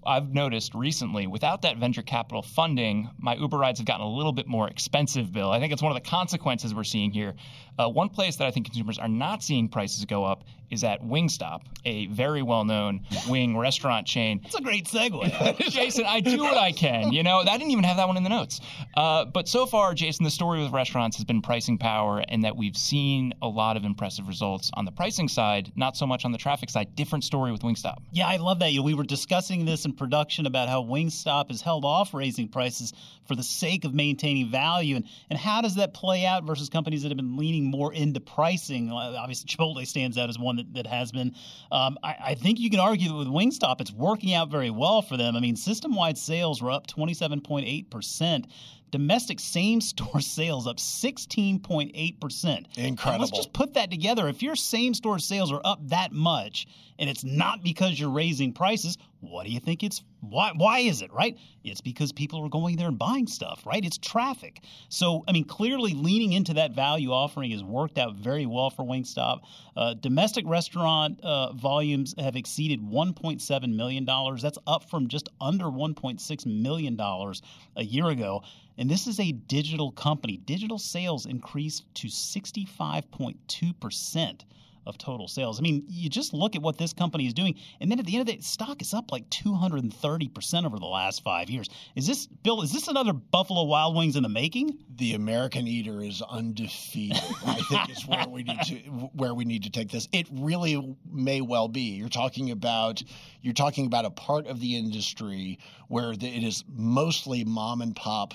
I've 0.04 0.32
noticed 0.32 0.74
recently, 0.74 1.26
without 1.26 1.62
that 1.62 1.78
venture 1.78 2.02
capital 2.02 2.42
funding, 2.42 3.10
my 3.18 3.34
Uber 3.34 3.58
rides 3.58 3.78
have 3.78 3.86
gotten 3.86 4.04
a 4.04 4.10
little 4.10 4.32
bit 4.32 4.46
more 4.46 4.68
expensive, 4.68 5.32
Bill. 5.32 5.50
I 5.50 5.60
think 5.60 5.72
it's 5.72 5.82
one 5.82 5.92
of 5.94 6.02
the 6.02 6.08
consequences 6.08 6.74
we're 6.74 6.84
seeing 6.84 7.10
here. 7.10 7.34
Uh, 7.78 7.88
one 7.88 8.08
place 8.08 8.36
that 8.36 8.46
I 8.46 8.50
think 8.50 8.66
consumers 8.66 8.98
are 8.98 9.08
not 9.08 9.42
seeing 9.42 9.68
prices 9.68 10.04
go 10.04 10.24
up 10.24 10.44
is 10.70 10.84
at 10.84 11.02
Wingstop, 11.02 11.62
a 11.84 12.06
very 12.06 12.42
well 12.42 12.64
known 12.64 13.00
wing 13.28 13.56
restaurant 13.56 14.06
chain. 14.06 14.40
That's 14.42 14.54
a 14.54 14.62
great 14.62 14.86
segue. 14.86 15.58
Jason, 15.70 16.04
I 16.06 16.20
do 16.20 16.38
what 16.38 16.56
I 16.56 16.72
can. 16.72 17.12
You 17.12 17.22
know, 17.22 17.38
I 17.38 17.56
didn't 17.56 17.70
even 17.70 17.84
have 17.84 17.96
that 17.96 18.06
one 18.06 18.16
in 18.16 18.22
the 18.22 18.28
notes. 18.28 18.60
Uh, 18.94 19.24
but 19.24 19.48
so 19.48 19.66
far, 19.66 19.94
Jason, 19.94 20.24
the 20.24 20.30
story 20.30 20.62
with 20.62 20.72
restaurants 20.72 21.16
has 21.16 21.24
been 21.24 21.42
pricing 21.42 21.78
power 21.78 22.22
and 22.28 22.44
that 22.44 22.56
we've 22.56 22.76
seen 22.76 23.34
a 23.42 23.48
lot 23.48 23.76
of 23.76 23.84
impressive 23.84 24.28
results 24.28 24.70
on 24.74 24.84
the 24.84 24.89
pricing 24.90 25.28
side, 25.28 25.72
not 25.76 25.96
so 25.96 26.06
much 26.06 26.24
on 26.24 26.32
the 26.32 26.38
traffic 26.38 26.70
side. 26.70 26.94
Different 26.94 27.24
story 27.24 27.52
with 27.52 27.62
Wingstop. 27.62 27.98
Yeah, 28.12 28.26
I 28.26 28.36
love 28.36 28.58
that. 28.60 28.72
We 28.82 28.94
were 28.94 29.04
discussing 29.04 29.64
this 29.64 29.84
in 29.84 29.92
production 29.92 30.46
about 30.46 30.68
how 30.68 30.82
Wingstop 30.82 31.48
has 31.50 31.62
held 31.62 31.84
off 31.84 32.14
raising 32.14 32.48
prices 32.48 32.92
for 33.26 33.34
the 33.34 33.42
sake 33.42 33.84
of 33.84 33.94
maintaining 33.94 34.50
value. 34.50 34.96
And, 34.96 35.06
and 35.28 35.38
how 35.38 35.60
does 35.60 35.76
that 35.76 35.94
play 35.94 36.26
out 36.26 36.44
versus 36.44 36.68
companies 36.68 37.02
that 37.02 37.08
have 37.08 37.16
been 37.16 37.36
leaning 37.36 37.64
more 37.70 37.92
into 37.92 38.20
pricing? 38.20 38.90
Obviously, 38.90 39.46
Chipotle 39.46 39.86
stands 39.86 40.18
out 40.18 40.28
as 40.28 40.38
one 40.38 40.56
that, 40.56 40.74
that 40.74 40.86
has 40.86 41.12
been. 41.12 41.34
Um, 41.70 41.98
I, 42.02 42.16
I, 42.20 42.34
think 42.34 42.58
you 42.58 42.70
can 42.70 42.80
argue 42.80 43.08
that 43.08 43.14
with 43.14 43.28
Wingstop, 43.28 43.80
it's 43.80 43.92
working 43.92 44.34
out 44.34 44.50
very 44.50 44.70
well 44.70 45.02
for 45.02 45.16
them. 45.16 45.36
I 45.36 45.40
mean, 45.40 45.56
system 45.56 45.94
wide 45.94 46.18
sales 46.18 46.62
were 46.62 46.70
up 46.70 46.86
27.8%. 46.86 48.46
domestic 48.90 49.40
same 49.40 49.80
store 49.80 50.20
sales 50.20 50.66
up 50.66 50.76
16.8%. 50.76 52.78
Incredible. 52.78 53.20
let's 53.20 53.36
just 53.36 53.52
put 53.52 53.74
that 53.74 53.90
together. 53.90 54.28
If 54.28 54.42
your 54.42 54.56
same 54.56 54.94
store 54.94 55.18
sales 55.18 55.52
are 55.52 55.60
up 55.64 55.80
that 55.88 56.12
much 56.12 56.66
and 56.98 57.08
it's 57.08 57.24
not 57.24 57.62
because 57.62 57.98
you're 57.98 58.10
raising 58.10 58.52
prices, 58.52 58.98
what 59.20 59.46
do 59.46 59.52
you 59.52 59.60
think 59.60 59.82
it's 59.82 60.02
why 60.20 60.52
why 60.54 60.80
is 60.80 61.02
it, 61.02 61.12
right? 61.12 61.36
It's 61.62 61.80
because 61.80 62.12
people 62.12 62.44
are 62.44 62.48
going 62.48 62.76
there 62.76 62.88
and 62.88 62.98
buying 62.98 63.26
stuff, 63.26 63.66
right? 63.66 63.84
It's 63.84 63.98
traffic. 63.98 64.62
So, 64.88 65.24
I 65.28 65.32
mean, 65.32 65.44
clearly 65.44 65.92
leaning 65.92 66.32
into 66.32 66.54
that 66.54 66.72
value 66.72 67.10
offering 67.10 67.50
has 67.50 67.62
worked 67.62 67.98
out 67.98 68.16
very 68.16 68.46
well 68.46 68.70
for 68.70 68.84
Wingstop. 68.84 69.40
Uh, 69.76 69.94
domestic 69.94 70.44
restaurant 70.46 71.20
uh, 71.22 71.52
volumes 71.52 72.14
have 72.18 72.36
exceeded 72.36 72.80
1.7 72.80 73.74
million 73.74 74.04
dollars. 74.04 74.42
That's 74.42 74.58
up 74.66 74.88
from 74.88 75.08
just 75.08 75.28
under 75.40 75.66
1.6 75.66 76.46
million 76.46 76.96
dollars 76.96 77.42
a 77.76 77.84
year 77.84 78.08
ago. 78.08 78.42
And 78.80 78.90
this 78.90 79.06
is 79.06 79.20
a 79.20 79.32
digital 79.32 79.92
company. 79.92 80.38
Digital 80.38 80.78
sales 80.78 81.26
increased 81.26 81.84
to 81.96 82.06
65.2% 82.06 84.40
of 84.86 84.96
total 84.96 85.28
sales. 85.28 85.60
I 85.60 85.62
mean, 85.62 85.84
you 85.86 86.08
just 86.08 86.32
look 86.32 86.56
at 86.56 86.62
what 86.62 86.78
this 86.78 86.94
company 86.94 87.26
is 87.26 87.34
doing, 87.34 87.56
and 87.80 87.90
then 87.90 87.98
at 87.98 88.06
the 88.06 88.14
end 88.14 88.22
of 88.22 88.26
the 88.26 88.36
day, 88.36 88.40
stock 88.40 88.80
is 88.80 88.94
up 88.94 89.12
like 89.12 89.28
230% 89.28 90.64
over 90.64 90.78
the 90.78 90.86
last 90.86 91.22
five 91.22 91.50
years. 91.50 91.68
Is 91.94 92.06
this, 92.06 92.26
Bill, 92.26 92.62
is 92.62 92.72
this 92.72 92.88
another 92.88 93.12
Buffalo 93.12 93.64
Wild 93.64 93.94
Wings 93.94 94.16
in 94.16 94.22
the 94.22 94.30
making? 94.30 94.78
the 95.00 95.14
American 95.14 95.66
Eater 95.66 96.02
is 96.02 96.20
undefeated. 96.20 97.22
I 97.46 97.54
think 97.54 97.90
is 97.90 98.06
where 98.06 98.28
we 98.28 98.42
need 98.42 98.60
to 98.66 98.74
where 99.14 99.32
we 99.32 99.46
need 99.46 99.62
to 99.62 99.70
take 99.70 99.90
this. 99.90 100.06
It 100.12 100.28
really 100.30 100.94
may 101.10 101.40
well 101.40 101.68
be. 101.68 101.94
You're 101.94 102.10
talking 102.10 102.50
about 102.50 103.02
you're 103.40 103.54
talking 103.54 103.86
about 103.86 104.04
a 104.04 104.10
part 104.10 104.46
of 104.46 104.60
the 104.60 104.76
industry 104.76 105.58
where 105.88 106.12
it 106.12 106.22
is 106.22 106.64
mostly 106.68 107.44
mom 107.44 107.80
and 107.80 107.96
pop 107.96 108.34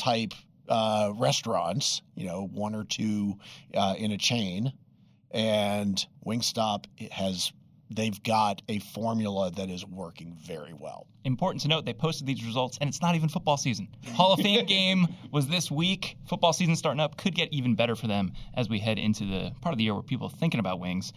type 0.00 0.32
uh, 0.68 1.12
restaurants. 1.16 2.02
You 2.14 2.26
know, 2.26 2.48
one 2.52 2.74
or 2.74 2.84
two 2.84 3.38
uh, 3.74 3.94
in 3.98 4.12
a 4.12 4.18
chain, 4.18 4.72
and 5.30 6.04
Wingstop 6.26 6.86
has 7.12 7.52
they've 7.90 8.22
got 8.22 8.62
a 8.68 8.78
formula 8.78 9.50
that 9.50 9.68
is 9.68 9.84
working 9.84 10.36
very 10.40 10.72
well. 10.72 11.06
Important 11.24 11.60
to 11.62 11.68
note, 11.68 11.84
they 11.84 11.92
posted 11.92 12.26
these 12.26 12.44
results, 12.44 12.78
and 12.80 12.88
it's 12.88 13.02
not 13.02 13.14
even 13.14 13.28
football 13.28 13.56
season. 13.56 13.88
Hall 14.14 14.32
of 14.32 14.40
Fame 14.40 14.64
game 14.66 15.08
was 15.32 15.48
this 15.48 15.70
week. 15.70 16.16
Football 16.26 16.52
season 16.52 16.76
starting 16.76 17.00
up 17.00 17.16
could 17.16 17.34
get 17.34 17.52
even 17.52 17.74
better 17.74 17.96
for 17.96 18.06
them 18.06 18.32
as 18.54 18.68
we 18.68 18.78
head 18.78 18.98
into 18.98 19.24
the 19.24 19.52
part 19.60 19.72
of 19.72 19.78
the 19.78 19.84
year 19.84 19.94
where 19.94 20.02
people 20.02 20.28
are 20.28 20.36
thinking 20.36 20.60
about 20.60 20.80
wings. 20.80 21.12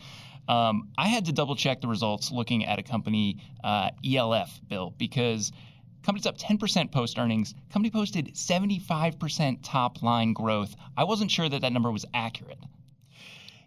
Um, 0.47 0.89
I 0.97 1.07
had 1.07 1.25
to 1.25 1.31
double 1.31 1.55
check 1.55 1.79
the 1.79 1.87
results 1.87 2.31
looking 2.31 2.65
at 2.65 2.79
a 2.79 2.83
company, 2.83 3.39
uh, 3.63 3.91
ELF, 4.05 4.59
Bill, 4.67 4.93
because 4.97 5.53
company's 6.03 6.25
up 6.25 6.37
10% 6.37 6.91
post 6.91 7.17
earnings. 7.17 7.55
Company 7.71 7.89
posted 7.89 8.33
75% 8.33 9.59
top 9.63 10.03
line 10.03 10.33
growth. 10.33 10.75
I 10.97 11.03
wasn't 11.03 11.31
sure 11.31 11.49
that 11.49 11.61
that 11.61 11.73
number 11.73 11.91
was 11.91 12.05
accurate. 12.13 12.59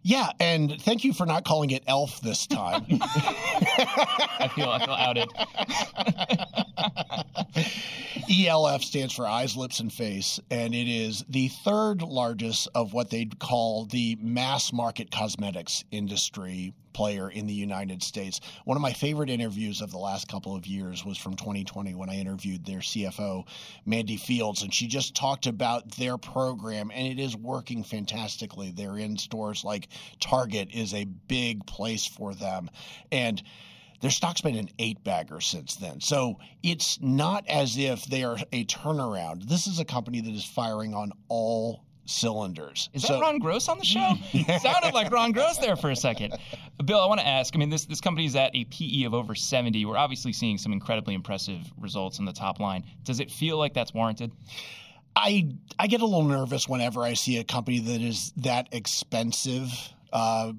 Yeah, 0.03 0.31
and 0.39 0.81
thank 0.83 1.03
you 1.03 1.13
for 1.13 1.27
not 1.27 1.45
calling 1.45 1.71
it 1.73 1.83
ELF 1.89 2.21
this 2.21 2.47
time. 2.47 2.87
I 3.01 4.49
feel 4.55 4.71
I 4.71 4.85
feel 4.85 4.95
outed. 4.95 5.29
ELF 8.47 8.85
stands 8.85 9.13
for 9.15 9.27
eyes, 9.27 9.57
lips, 9.57 9.81
and 9.81 9.93
face, 9.93 10.39
and 10.49 10.77
it 10.77 10.89
is 10.89 11.25
the 11.29 11.49
third 11.49 12.03
largest 12.03 12.69
of 12.77 12.93
what 12.93 13.11
they'd 13.11 13.41
call 13.41 13.87
the 13.87 14.17
mass 14.21 14.73
market 14.73 15.11
cosmetics 15.11 15.83
industry 15.91 16.73
player 16.97 17.29
in 17.29 17.47
the 17.47 17.53
United 17.53 18.03
States. 18.03 18.41
One 18.65 18.79
of 18.79 18.81
my 18.81 18.95
favorite 18.95 19.29
interviews 19.29 19.83
of 19.83 19.91
the 19.91 19.99
last 19.99 20.29
couple 20.29 20.57
of 20.57 20.67
years 20.67 21.05
was 21.05 21.19
from 21.19 21.35
2020 21.35 21.95
when 21.95 22.09
I 22.09 22.17
interviewed 22.17 22.65
their 22.65 22.79
CFO, 22.79 23.45
Mandy 23.85 24.17
Fields, 24.17 24.63
and 24.63 24.73
she 24.73 24.87
just 24.87 25.15
talked 25.15 25.47
about 25.47 25.91
their 25.97 26.17
program, 26.17 26.91
and 26.91 27.07
it 27.07 27.23
is 27.23 27.37
working 27.37 27.85
fantastically. 27.85 28.71
They're 28.71 28.97
in 28.97 29.19
stores 29.19 29.63
like 29.63 29.89
Target 30.21 30.71
is 30.73 30.95
a 30.95 31.05
big 31.05 31.67
place 31.67 32.07
for 32.07 32.35
them, 32.35 32.71
and 33.13 33.43
their 34.01 34.11
stock's 34.11 34.41
been 34.41 34.57
an 34.57 34.71
eight 34.79 35.05
bagger 35.05 35.43
since 35.43 35.77
then. 35.77 36.01
So 36.01 36.39
it's 36.63 36.99
not 37.03 37.47
as 37.47 37.77
if 37.77 38.07
they 38.07 38.25
are 38.25 38.39
a 38.53 38.65
turnaround. 38.65 39.51
This 39.51 39.67
is 39.67 39.81
a 39.81 39.85
company 39.85 40.23
that 40.23 40.35
is 40.35 40.47
firing 40.47 40.95
on 40.95 41.13
all 41.29 41.86
cylinders. 42.07 42.89
Is 42.93 43.03
so, 43.03 43.15
that 43.15 43.21
Ron 43.21 43.39
Gross 43.39 43.69
on 43.69 43.79
the 43.79 43.85
show? 43.85 44.15
Sounded 44.59 44.95
like 44.95 45.13
Ron 45.13 45.33
Gross 45.33 45.59
there 45.59 45.77
for 45.77 45.91
a 45.91 45.97
second. 45.97 46.37
Bill, 46.85 47.01
I 47.01 47.07
want 47.07 47.21
to 47.21 47.27
ask. 47.27 47.55
I 47.55 47.59
mean, 47.59 47.71
this 47.71 47.85
this 47.85 48.01
company 48.01 48.27
is 48.27 48.37
at 48.37 48.51
a 48.55 48.65
PE 48.65 49.05
of 49.05 49.15
over 49.15 49.35
70. 49.35 49.85
We're 49.85 49.97
obviously 49.97 50.33
seeing 50.33 50.59
some 50.59 50.73
incredibly 50.73 51.15
impressive 51.15 51.61
results 51.79 52.19
in 52.19 52.25
the 52.25 52.33
top 52.33 52.61
line. 52.61 52.85
Does 53.05 53.21
it 53.21 53.31
feel 53.31 53.59
like 53.59 53.75
that's 53.75 53.93
warranted? 53.93 54.33
I 55.15 55.49
I 55.79 55.87
get 55.87 56.01
a 56.01 56.05
little 56.05 56.25
nervous 56.25 56.69
whenever 56.69 57.03
I 57.03 57.15
see 57.15 57.39
a 57.39 57.45
company 57.45 57.81
that 57.81 58.01
is 58.01 58.33
that 58.39 58.69
expensive. 58.73 59.73
Uh, 60.13 60.53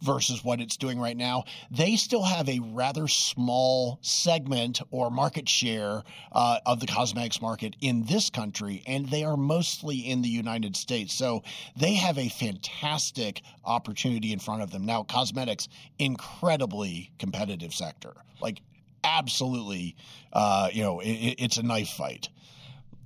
versus 0.00 0.44
what 0.44 0.60
it's 0.60 0.76
doing 0.76 0.98
right 0.98 1.16
now, 1.16 1.44
they 1.70 1.96
still 1.96 2.22
have 2.22 2.48
a 2.48 2.60
rather 2.72 3.08
small 3.08 3.98
segment 4.02 4.80
or 4.90 5.10
market 5.10 5.48
share 5.48 6.02
uh, 6.32 6.58
of 6.66 6.80
the 6.80 6.86
cosmetics 6.86 7.40
market 7.40 7.76
in 7.80 8.04
this 8.04 8.30
country, 8.30 8.82
and 8.86 9.08
they 9.08 9.24
are 9.24 9.36
mostly 9.36 9.98
in 9.98 10.22
the 10.22 10.28
United 10.28 10.76
States. 10.76 11.12
So 11.14 11.42
they 11.76 11.94
have 11.94 12.18
a 12.18 12.28
fantastic 12.28 13.42
opportunity 13.64 14.32
in 14.32 14.38
front 14.38 14.62
of 14.62 14.70
them. 14.70 14.86
Now, 14.86 15.02
cosmetics, 15.02 15.68
incredibly 15.98 17.12
competitive 17.18 17.74
sector. 17.74 18.12
Like, 18.40 18.60
absolutely, 19.04 19.96
uh, 20.32 20.68
you 20.72 20.82
know, 20.82 21.00
it, 21.00 21.36
it's 21.38 21.56
a 21.58 21.62
knife 21.62 21.88
fight 21.88 22.28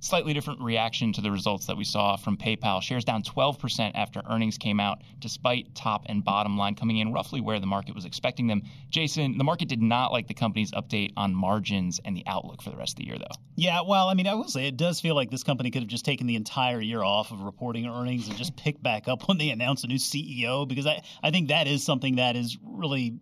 slightly 0.05 0.33
different 0.33 0.61
reaction 0.61 1.11
to 1.13 1.21
the 1.21 1.31
results 1.31 1.65
that 1.65 1.75
we 1.75 1.83
saw 1.83 2.15
from 2.15 2.37
PayPal. 2.37 2.81
Shares 2.81 3.03
down 3.03 3.23
12% 3.23 3.91
after 3.95 4.21
earnings 4.29 4.57
came 4.57 4.79
out, 4.79 5.01
despite 5.19 5.73
top 5.73 6.03
and 6.05 6.23
bottom 6.23 6.57
line 6.57 6.75
coming 6.75 6.97
in 6.97 7.11
roughly 7.11 7.41
where 7.41 7.59
the 7.59 7.65
market 7.65 7.95
was 7.95 8.05
expecting 8.05 8.45
them. 8.47 8.61
Jason, 8.89 9.37
the 9.37 9.43
market 9.43 9.67
did 9.67 9.81
not 9.81 10.11
like 10.11 10.27
the 10.27 10.33
company's 10.33 10.71
update 10.71 11.11
on 11.17 11.33
margins 11.33 11.99
and 12.05 12.15
the 12.15 12.23
outlook 12.27 12.61
for 12.61 12.69
the 12.69 12.77
rest 12.77 12.93
of 12.93 12.97
the 12.97 13.07
year, 13.07 13.17
though. 13.17 13.35
Yeah, 13.55 13.81
well, 13.81 14.07
I 14.07 14.13
mean, 14.13 14.27
I 14.27 14.35
will 14.35 14.47
say 14.47 14.67
it 14.67 14.77
does 14.77 15.01
feel 15.01 15.15
like 15.15 15.31
this 15.31 15.43
company 15.43 15.71
could 15.71 15.81
have 15.81 15.89
just 15.89 16.05
taken 16.05 16.27
the 16.27 16.35
entire 16.35 16.79
year 16.79 17.01
off 17.01 17.31
of 17.31 17.41
reporting 17.41 17.87
earnings 17.87 18.27
and 18.27 18.37
just 18.37 18.55
picked 18.55 18.83
back 18.83 19.07
up 19.07 19.27
when 19.27 19.39
they 19.39 19.49
announce 19.49 19.83
a 19.83 19.87
new 19.87 19.97
CEO, 19.97 20.67
because 20.67 20.85
I, 20.85 21.01
I 21.23 21.31
think 21.31 21.47
that 21.47 21.67
is 21.67 21.83
something 21.83 22.17
that 22.17 22.35
is 22.35 22.57
really 22.63 23.19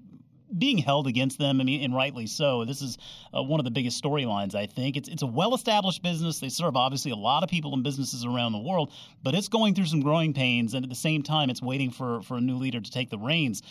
being 0.57 0.77
held 0.77 1.07
against 1.07 1.37
them. 1.37 1.61
I 1.61 1.63
mean, 1.63 1.83
and 1.83 1.95
rightly 1.95 2.27
so. 2.27 2.65
This 2.65 2.81
is 2.81 2.97
uh, 3.35 3.41
one 3.43 3.59
of 3.59 3.63
the 3.63 3.71
biggest 3.71 4.03
storylines. 4.03 4.55
I 4.55 4.65
think 4.65 4.97
it's 4.97 5.09
it's 5.09 5.23
a 5.23 5.27
well-established 5.27 6.03
business. 6.03 6.39
They 6.39 6.49
serve 6.49 6.75
obviously 6.75 7.11
a 7.11 7.15
lot 7.15 7.43
of 7.43 7.49
people 7.49 7.73
and 7.73 7.83
businesses 7.83 8.25
around 8.25 8.53
the 8.53 8.59
world, 8.59 8.91
but 9.23 9.35
it's 9.35 9.47
going 9.47 9.75
through 9.75 9.85
some 9.85 10.01
growing 10.01 10.33
pains, 10.33 10.73
and 10.73 10.83
at 10.83 10.89
the 10.89 10.95
same 10.95 11.23
time, 11.23 11.49
it's 11.49 11.61
waiting 11.61 11.91
for 11.91 12.21
for 12.21 12.37
a 12.37 12.41
new 12.41 12.57
leader 12.57 12.81
to 12.81 12.91
take 12.91 13.09
the 13.09 13.17
reins. 13.17 13.61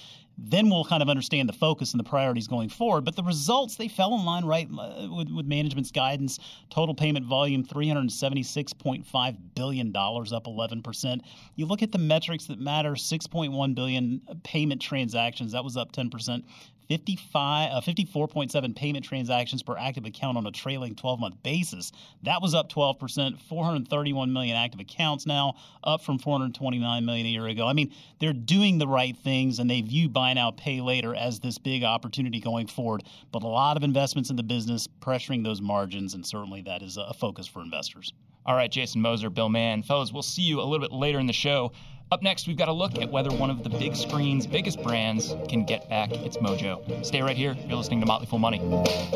Then 0.44 0.68
we'll 0.68 0.84
kind 0.84 1.02
of 1.02 1.08
understand 1.08 1.48
the 1.48 1.52
focus 1.52 1.92
and 1.92 2.00
the 2.00 2.08
priorities 2.08 2.48
going 2.48 2.68
forward. 2.68 3.04
But 3.04 3.14
the 3.14 3.22
results 3.22 3.76
they 3.76 3.88
fell 3.88 4.14
in 4.14 4.24
line 4.24 4.44
right 4.44 4.68
uh, 4.76 5.08
with, 5.10 5.30
with 5.30 5.46
management's 5.46 5.92
guidance. 5.92 6.40
Total 6.68 6.94
payment 6.94 7.24
volume 7.24 7.64
three 7.64 7.86
hundred 7.86 8.10
seventy-six 8.10 8.72
point 8.72 9.06
five 9.06 9.54
billion 9.54 9.92
dollars, 9.92 10.32
up 10.32 10.46
eleven 10.46 10.82
percent. 10.82 11.22
You 11.54 11.66
look 11.66 11.82
at 11.82 11.92
the 11.92 11.98
metrics 11.98 12.46
that 12.46 12.58
matter: 12.58 12.96
six 12.96 13.26
point 13.26 13.52
one 13.52 13.74
billion 13.74 14.20
payment 14.42 14.82
transactions, 14.82 15.52
that 15.52 15.62
was 15.62 15.76
up 15.76 15.92
ten 15.92 16.10
percent. 16.10 16.44
55, 16.92 17.70
uh, 17.72 17.80
54.7 17.80 18.76
payment 18.76 19.02
transactions 19.02 19.62
per 19.62 19.78
active 19.78 20.04
account 20.04 20.36
on 20.36 20.46
a 20.46 20.50
trailing 20.50 20.94
12 20.94 21.20
month 21.20 21.42
basis. 21.42 21.90
That 22.22 22.42
was 22.42 22.54
up 22.54 22.70
12%, 22.70 23.40
431 23.40 24.30
million 24.30 24.56
active 24.56 24.78
accounts 24.78 25.24
now, 25.24 25.54
up 25.82 26.02
from 26.02 26.18
429 26.18 27.06
million 27.06 27.26
a 27.26 27.30
year 27.30 27.46
ago. 27.46 27.66
I 27.66 27.72
mean, 27.72 27.94
they're 28.18 28.34
doing 28.34 28.76
the 28.76 28.86
right 28.86 29.16
things 29.16 29.58
and 29.58 29.70
they 29.70 29.80
view 29.80 30.10
buy 30.10 30.34
now, 30.34 30.50
pay 30.50 30.82
later 30.82 31.14
as 31.14 31.40
this 31.40 31.56
big 31.56 31.82
opportunity 31.82 32.40
going 32.40 32.66
forward. 32.66 33.04
But 33.30 33.42
a 33.42 33.48
lot 33.48 33.78
of 33.78 33.84
investments 33.84 34.28
in 34.28 34.36
the 34.36 34.42
business 34.42 34.86
pressuring 35.00 35.44
those 35.44 35.62
margins, 35.62 36.12
and 36.12 36.26
certainly 36.26 36.60
that 36.62 36.82
is 36.82 36.98
a 36.98 37.14
focus 37.14 37.46
for 37.46 37.62
investors. 37.62 38.12
All 38.44 38.56
right, 38.56 38.70
Jason 38.70 39.00
Moser, 39.00 39.30
Bill 39.30 39.48
Mann. 39.48 39.84
Fellas, 39.84 40.12
we'll 40.12 40.22
see 40.22 40.42
you 40.42 40.60
a 40.60 40.64
little 40.64 40.80
bit 40.80 40.90
later 40.90 41.20
in 41.20 41.26
the 41.26 41.32
show. 41.32 41.72
Up 42.10 42.22
next, 42.22 42.48
we've 42.48 42.56
got 42.56 42.68
a 42.68 42.72
look 42.72 42.98
at 42.98 43.10
whether 43.10 43.30
one 43.30 43.50
of 43.50 43.62
the 43.62 43.70
big 43.70 43.94
screen's 43.94 44.46
biggest 44.46 44.82
brands 44.82 45.34
can 45.48 45.64
get 45.64 45.88
back 45.88 46.10
its 46.10 46.36
mojo. 46.38 47.06
Stay 47.06 47.22
right 47.22 47.36
here. 47.36 47.56
You're 47.66 47.76
listening 47.76 48.00
to 48.00 48.06
Motley 48.06 48.26
Fool 48.26 48.40
Money. 48.40 48.58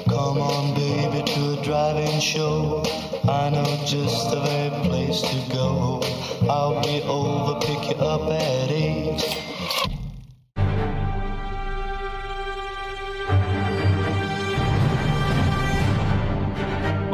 Come 0.08 0.38
on, 0.38 0.74
baby, 0.74 1.22
to 1.32 1.60
a 1.60 1.64
driving 1.64 2.20
show. 2.20 2.84
I 3.28 3.50
know 3.50 3.64
just 3.84 4.30
the 4.30 4.40
very 4.40 4.70
place 4.88 5.20
to 5.20 5.52
go. 5.52 6.00
I'll 6.48 6.80
be 6.84 7.02
over, 7.02 7.58
pick 7.60 7.90
you 7.90 8.02
up 8.02 8.30
at 8.30 8.70
eight. 8.70 9.55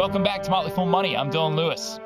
Welcome 0.02 0.24
back 0.24 0.42
to 0.42 0.50
Motley 0.50 0.72
Fool 0.72 0.86
Money. 0.86 1.16
I'm 1.16 1.30
Dylan 1.30 1.54
Lewis. 1.54 2.00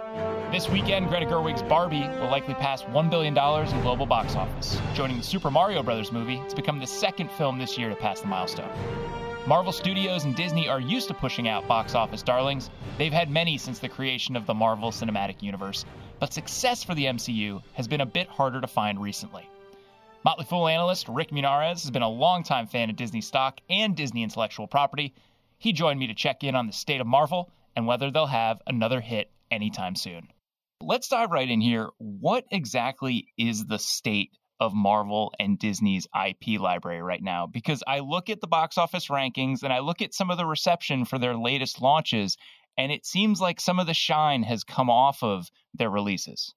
This 0.53 0.69
weekend, 0.69 1.09
Greta 1.09 1.25
Gerwig's 1.25 1.63
Barbie 1.63 2.07
will 2.21 2.29
likely 2.29 2.53
pass 2.53 2.83
$1 2.83 3.09
billion 3.09 3.33
in 3.35 3.81
global 3.81 4.05
box 4.05 4.35
office, 4.37 4.79
joining 4.93 5.17
the 5.17 5.23
Super 5.23 5.51
Mario 5.51 5.83
Brothers 5.83 6.13
movie 6.13 6.37
it's 6.45 6.53
become 6.53 6.79
the 6.79 6.87
second 6.87 7.31
film 7.31 7.59
this 7.59 7.79
year 7.79 7.89
to 7.89 7.97
pass 7.97 8.21
the 8.21 8.27
milestone. 8.27 8.69
Marvel 9.47 9.73
Studios 9.73 10.27
and 10.27 10.37
Disney 10.37 10.69
are 10.69 10.79
used 10.79 11.09
to 11.09 11.15
pushing 11.15 11.49
out 11.49 11.67
box 11.67 11.95
office 11.95 12.23
darlings. 12.23 12.69
They've 12.99 13.15
had 13.15 13.31
many 13.31 13.57
since 13.57 13.79
the 13.79 13.89
creation 13.89 14.37
of 14.37 14.45
the 14.45 14.53
Marvel 14.53 14.91
Cinematic 14.91 15.43
Universe, 15.43 15.87
but 16.21 16.35
success 16.35 16.85
for 16.85 16.95
the 16.95 17.07
MCU 17.07 17.63
has 17.73 17.89
been 17.89 18.03
a 18.03 18.07
bit 18.07 18.29
harder 18.29 18.61
to 18.61 18.67
find 18.67 19.01
recently. 19.01 19.49
Motley 20.23 20.45
Fool 20.45 20.69
analyst 20.69 21.09
Rick 21.09 21.31
Munarriz 21.31 21.81
has 21.81 21.91
been 21.91 22.03
a 22.03 22.11
longtime 22.11 22.67
fan 22.67 22.91
of 22.91 22.97
Disney 22.97 23.23
stock 23.23 23.63
and 23.71 23.97
Disney 23.97 24.23
intellectual 24.23 24.67
property. 24.67 25.15
He 25.57 25.73
joined 25.73 25.99
me 25.99 26.09
to 26.09 26.15
check 26.15 26.45
in 26.45 26.55
on 26.55 26.67
the 26.67 26.75
state 26.75 27.01
of 27.01 27.07
Marvel 27.07 27.51
and 27.77 27.87
whether 27.87 28.11
they'll 28.11 28.27
have 28.27 28.61
another 28.67 29.01
hit 29.01 29.31
anytime 29.51 29.95
soon. 29.95 30.29
Let's 30.81 31.09
dive 31.09 31.31
right 31.31 31.49
in 31.49 31.61
here. 31.61 31.91
What 31.99 32.45
exactly 32.51 33.29
is 33.39 33.67
the 33.67 33.79
state 33.79 34.31
of 34.59 34.75
Marvel 34.75 35.33
and 35.39 35.59
Disney's 35.59 36.07
IP 36.15 36.59
library 36.59 37.03
right 37.03 37.23
now 37.23 37.47
because 37.47 37.83
I 37.87 38.01
look 38.01 38.31
at 38.31 38.41
the 38.41 38.47
box 38.47 38.79
office 38.79 39.09
rankings 39.09 39.63
and 39.63 39.73
I 39.73 39.81
look 39.81 40.01
at 40.01 40.15
some 40.15 40.31
of 40.31 40.39
the 40.39 40.47
reception 40.47 41.05
for 41.05 41.19
their 41.19 41.37
latest 41.37 41.81
launches, 41.81 42.37
and 42.79 42.91
it 42.91 43.05
seems 43.05 43.41
like 43.41 43.61
some 43.61 43.79
of 43.79 43.87
the 43.87 43.95
shine 43.95 44.43
has 44.43 44.65
come 44.65 44.91
off 44.91 45.23
of 45.23 45.51
their 45.75 45.91
releases. 45.91 46.55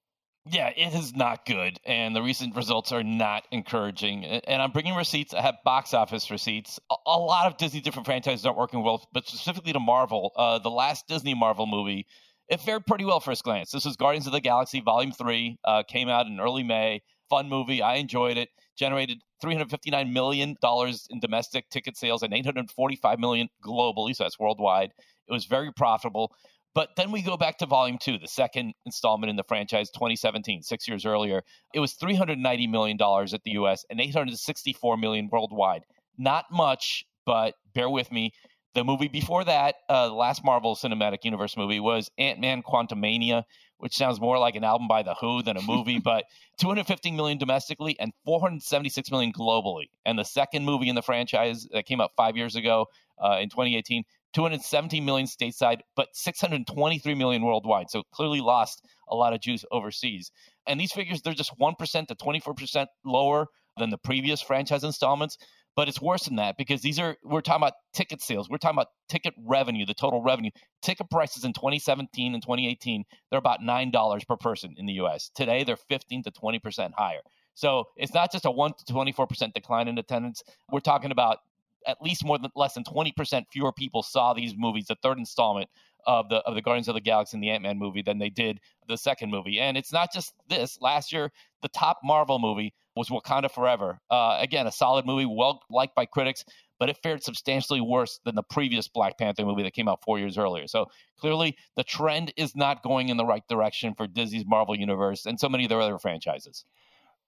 Yeah, 0.52 0.70
it 0.76 0.94
is 0.94 1.14
not 1.14 1.46
good, 1.46 1.78
and 1.84 2.16
the 2.16 2.22
recent 2.22 2.56
results 2.56 2.90
are 2.90 3.04
not 3.04 3.46
encouraging. 3.52 4.24
And 4.24 4.60
I'm 4.60 4.72
bringing 4.72 4.96
receipts. 4.96 5.32
I 5.32 5.42
have 5.42 5.56
box 5.64 5.94
office 5.94 6.28
receipts. 6.28 6.80
A, 7.06 7.18
lot 7.18 7.46
of 7.46 7.56
Disney 7.56 7.80
different 7.80 8.06
franchises 8.06 8.44
aren't 8.44 8.58
working 8.58 8.82
well, 8.82 9.06
but 9.12 9.28
specifically 9.28 9.72
to 9.72 9.80
Marvel, 9.80 10.32
uh, 10.34 10.58
the 10.58 10.70
last 10.70 11.06
Disney 11.06 11.34
Marvel 11.34 11.66
movie, 11.66 12.06
it 12.48 12.60
fared 12.60 12.84
pretty 12.84 13.04
well 13.04 13.20
first 13.20 13.44
glance. 13.44 13.70
This 13.70 13.84
was 13.84 13.96
Guardians 13.96 14.26
of 14.26 14.32
the 14.32 14.40
Galaxy 14.40 14.80
Volume 14.80 15.12
Three, 15.12 15.56
uh, 15.64 15.84
came 15.84 16.08
out 16.08 16.26
in 16.26 16.40
early 16.40 16.64
May 16.64 17.02
fun 17.30 17.48
movie. 17.48 17.80
I 17.80 17.94
enjoyed 17.94 18.36
it. 18.36 18.50
Generated 18.76 19.22
359 19.40 20.12
million 20.12 20.56
dollars 20.60 21.06
in 21.10 21.20
domestic 21.20 21.70
ticket 21.70 21.96
sales 21.96 22.22
and 22.22 22.34
845 22.34 23.18
million 23.18 23.48
globally, 23.64 24.16
so 24.16 24.24
that's 24.24 24.38
worldwide. 24.38 24.90
It 25.28 25.32
was 25.32 25.44
very 25.44 25.72
profitable. 25.72 26.32
But 26.74 26.90
then 26.96 27.10
we 27.10 27.22
go 27.22 27.36
back 27.36 27.58
to 27.58 27.66
Volume 27.66 27.98
Two, 27.98 28.18
the 28.18 28.28
second 28.28 28.74
installment 28.86 29.30
in 29.30 29.36
the 29.36 29.44
franchise, 29.44 29.90
2017, 29.90 30.62
six 30.62 30.86
years 30.86 31.04
earlier. 31.04 31.42
It 31.74 31.80
was 31.80 31.94
390 31.94 32.66
million 32.68 32.96
dollars 32.96 33.34
at 33.34 33.42
the 33.42 33.52
U.S. 33.52 33.84
and 33.90 34.00
864 34.00 34.96
million 34.96 35.28
worldwide. 35.30 35.82
Not 36.16 36.46
much, 36.52 37.04
but 37.26 37.54
bear 37.74 37.90
with 37.90 38.12
me. 38.12 38.32
The 38.74 38.84
movie 38.84 39.08
before 39.08 39.42
that, 39.44 39.76
uh, 39.88 40.08
the 40.08 40.14
last 40.14 40.44
Marvel 40.44 40.76
Cinematic 40.76 41.24
Universe 41.24 41.56
movie, 41.56 41.80
was 41.80 42.08
Ant 42.18 42.38
Man 42.38 42.62
Quantumania, 42.62 43.42
which 43.78 43.96
sounds 43.96 44.20
more 44.20 44.38
like 44.38 44.54
an 44.54 44.62
album 44.62 44.86
by 44.86 45.02
The 45.02 45.14
Who 45.14 45.42
than 45.42 45.56
a 45.56 45.62
movie, 45.62 45.98
but 46.04 46.26
250 46.58 47.10
million 47.10 47.36
domestically 47.36 47.98
and 47.98 48.12
476 48.24 49.10
million 49.10 49.32
globally. 49.32 49.86
And 50.06 50.16
the 50.16 50.24
second 50.24 50.64
movie 50.64 50.88
in 50.88 50.94
the 50.94 51.02
franchise 51.02 51.66
that 51.72 51.86
came 51.86 52.00
out 52.00 52.12
five 52.16 52.36
years 52.36 52.54
ago 52.54 52.86
uh, 53.18 53.38
in 53.40 53.48
2018, 53.48 54.04
217 54.32 55.04
million 55.04 55.26
stateside, 55.26 55.80
but 55.96 56.08
623 56.12 57.14
million 57.14 57.42
worldwide. 57.42 57.90
So 57.90 58.02
clearly 58.12 58.40
lost 58.40 58.84
a 59.08 59.14
lot 59.14 59.32
of 59.32 59.40
Jews 59.40 59.64
overseas. 59.72 60.30
And 60.66 60.78
these 60.78 60.92
figures, 60.92 61.22
they're 61.22 61.34
just 61.34 61.58
1% 61.58 62.06
to 62.06 62.14
24% 62.14 62.86
lower 63.04 63.46
than 63.76 63.90
the 63.90 63.98
previous 63.98 64.40
franchise 64.40 64.84
installments. 64.84 65.36
But 65.76 65.88
it's 65.88 66.00
worse 66.00 66.24
than 66.24 66.36
that 66.36 66.56
because 66.58 66.82
these 66.82 66.98
are, 66.98 67.16
we're 67.22 67.40
talking 67.40 67.62
about 67.62 67.74
ticket 67.94 68.20
sales. 68.20 68.50
We're 68.50 68.58
talking 68.58 68.76
about 68.76 68.88
ticket 69.08 69.34
revenue, 69.46 69.86
the 69.86 69.94
total 69.94 70.20
revenue. 70.20 70.50
Ticket 70.82 71.08
prices 71.10 71.44
in 71.44 71.52
2017 71.52 72.34
and 72.34 72.42
2018, 72.42 73.04
they're 73.30 73.38
about 73.38 73.60
$9 73.60 74.26
per 74.26 74.36
person 74.36 74.74
in 74.76 74.86
the 74.86 74.94
US. 74.94 75.30
Today, 75.34 75.62
they're 75.62 75.76
15 75.76 76.24
to 76.24 76.30
20% 76.32 76.90
higher. 76.96 77.20
So 77.54 77.84
it's 77.96 78.14
not 78.14 78.32
just 78.32 78.46
a 78.46 78.50
1 78.50 78.72
to 78.86 78.92
24% 78.92 79.52
decline 79.52 79.86
in 79.86 79.98
attendance. 79.98 80.42
We're 80.70 80.80
talking 80.80 81.12
about 81.12 81.38
at 81.86 82.00
least 82.00 82.24
more 82.24 82.38
than 82.38 82.50
less 82.54 82.74
than 82.74 82.84
20% 82.84 83.44
fewer 83.52 83.72
people 83.72 84.02
saw 84.02 84.34
these 84.34 84.54
movies, 84.56 84.86
the 84.86 84.96
third 85.02 85.18
installment 85.18 85.68
of 86.06 86.28
the 86.28 86.36
of 86.36 86.54
the 86.54 86.62
Guardians 86.62 86.88
of 86.88 86.94
the 86.94 87.00
Galaxy 87.00 87.36
and 87.36 87.44
the 87.44 87.50
Ant 87.50 87.62
Man 87.62 87.78
movie 87.78 88.02
than 88.02 88.18
they 88.18 88.30
did 88.30 88.60
the 88.88 88.96
second 88.96 89.30
movie. 89.30 89.60
And 89.60 89.76
it's 89.76 89.92
not 89.92 90.12
just 90.12 90.32
this. 90.48 90.80
Last 90.80 91.12
year, 91.12 91.30
the 91.62 91.68
top 91.68 91.98
Marvel 92.02 92.38
movie 92.38 92.74
was 92.96 93.08
Wakanda 93.08 93.50
Forever. 93.50 94.00
Uh, 94.10 94.38
again, 94.40 94.66
a 94.66 94.72
solid 94.72 95.06
movie, 95.06 95.26
well 95.26 95.62
liked 95.70 95.94
by 95.94 96.06
critics, 96.06 96.44
but 96.78 96.88
it 96.88 96.98
fared 97.02 97.22
substantially 97.22 97.80
worse 97.80 98.20
than 98.24 98.34
the 98.34 98.42
previous 98.42 98.88
Black 98.88 99.18
Panther 99.18 99.44
movie 99.44 99.62
that 99.62 99.74
came 99.74 99.88
out 99.88 100.02
four 100.02 100.18
years 100.18 100.38
earlier. 100.38 100.66
So 100.66 100.86
clearly, 101.18 101.56
the 101.76 101.84
trend 101.84 102.32
is 102.36 102.56
not 102.56 102.82
going 102.82 103.08
in 103.08 103.16
the 103.16 103.26
right 103.26 103.46
direction 103.48 103.94
for 103.94 104.06
Disney's 104.06 104.46
Marvel 104.46 104.76
Universe 104.76 105.26
and 105.26 105.38
so 105.38 105.48
many 105.48 105.64
of 105.64 105.70
their 105.70 105.80
other 105.80 105.98
franchises. 105.98 106.64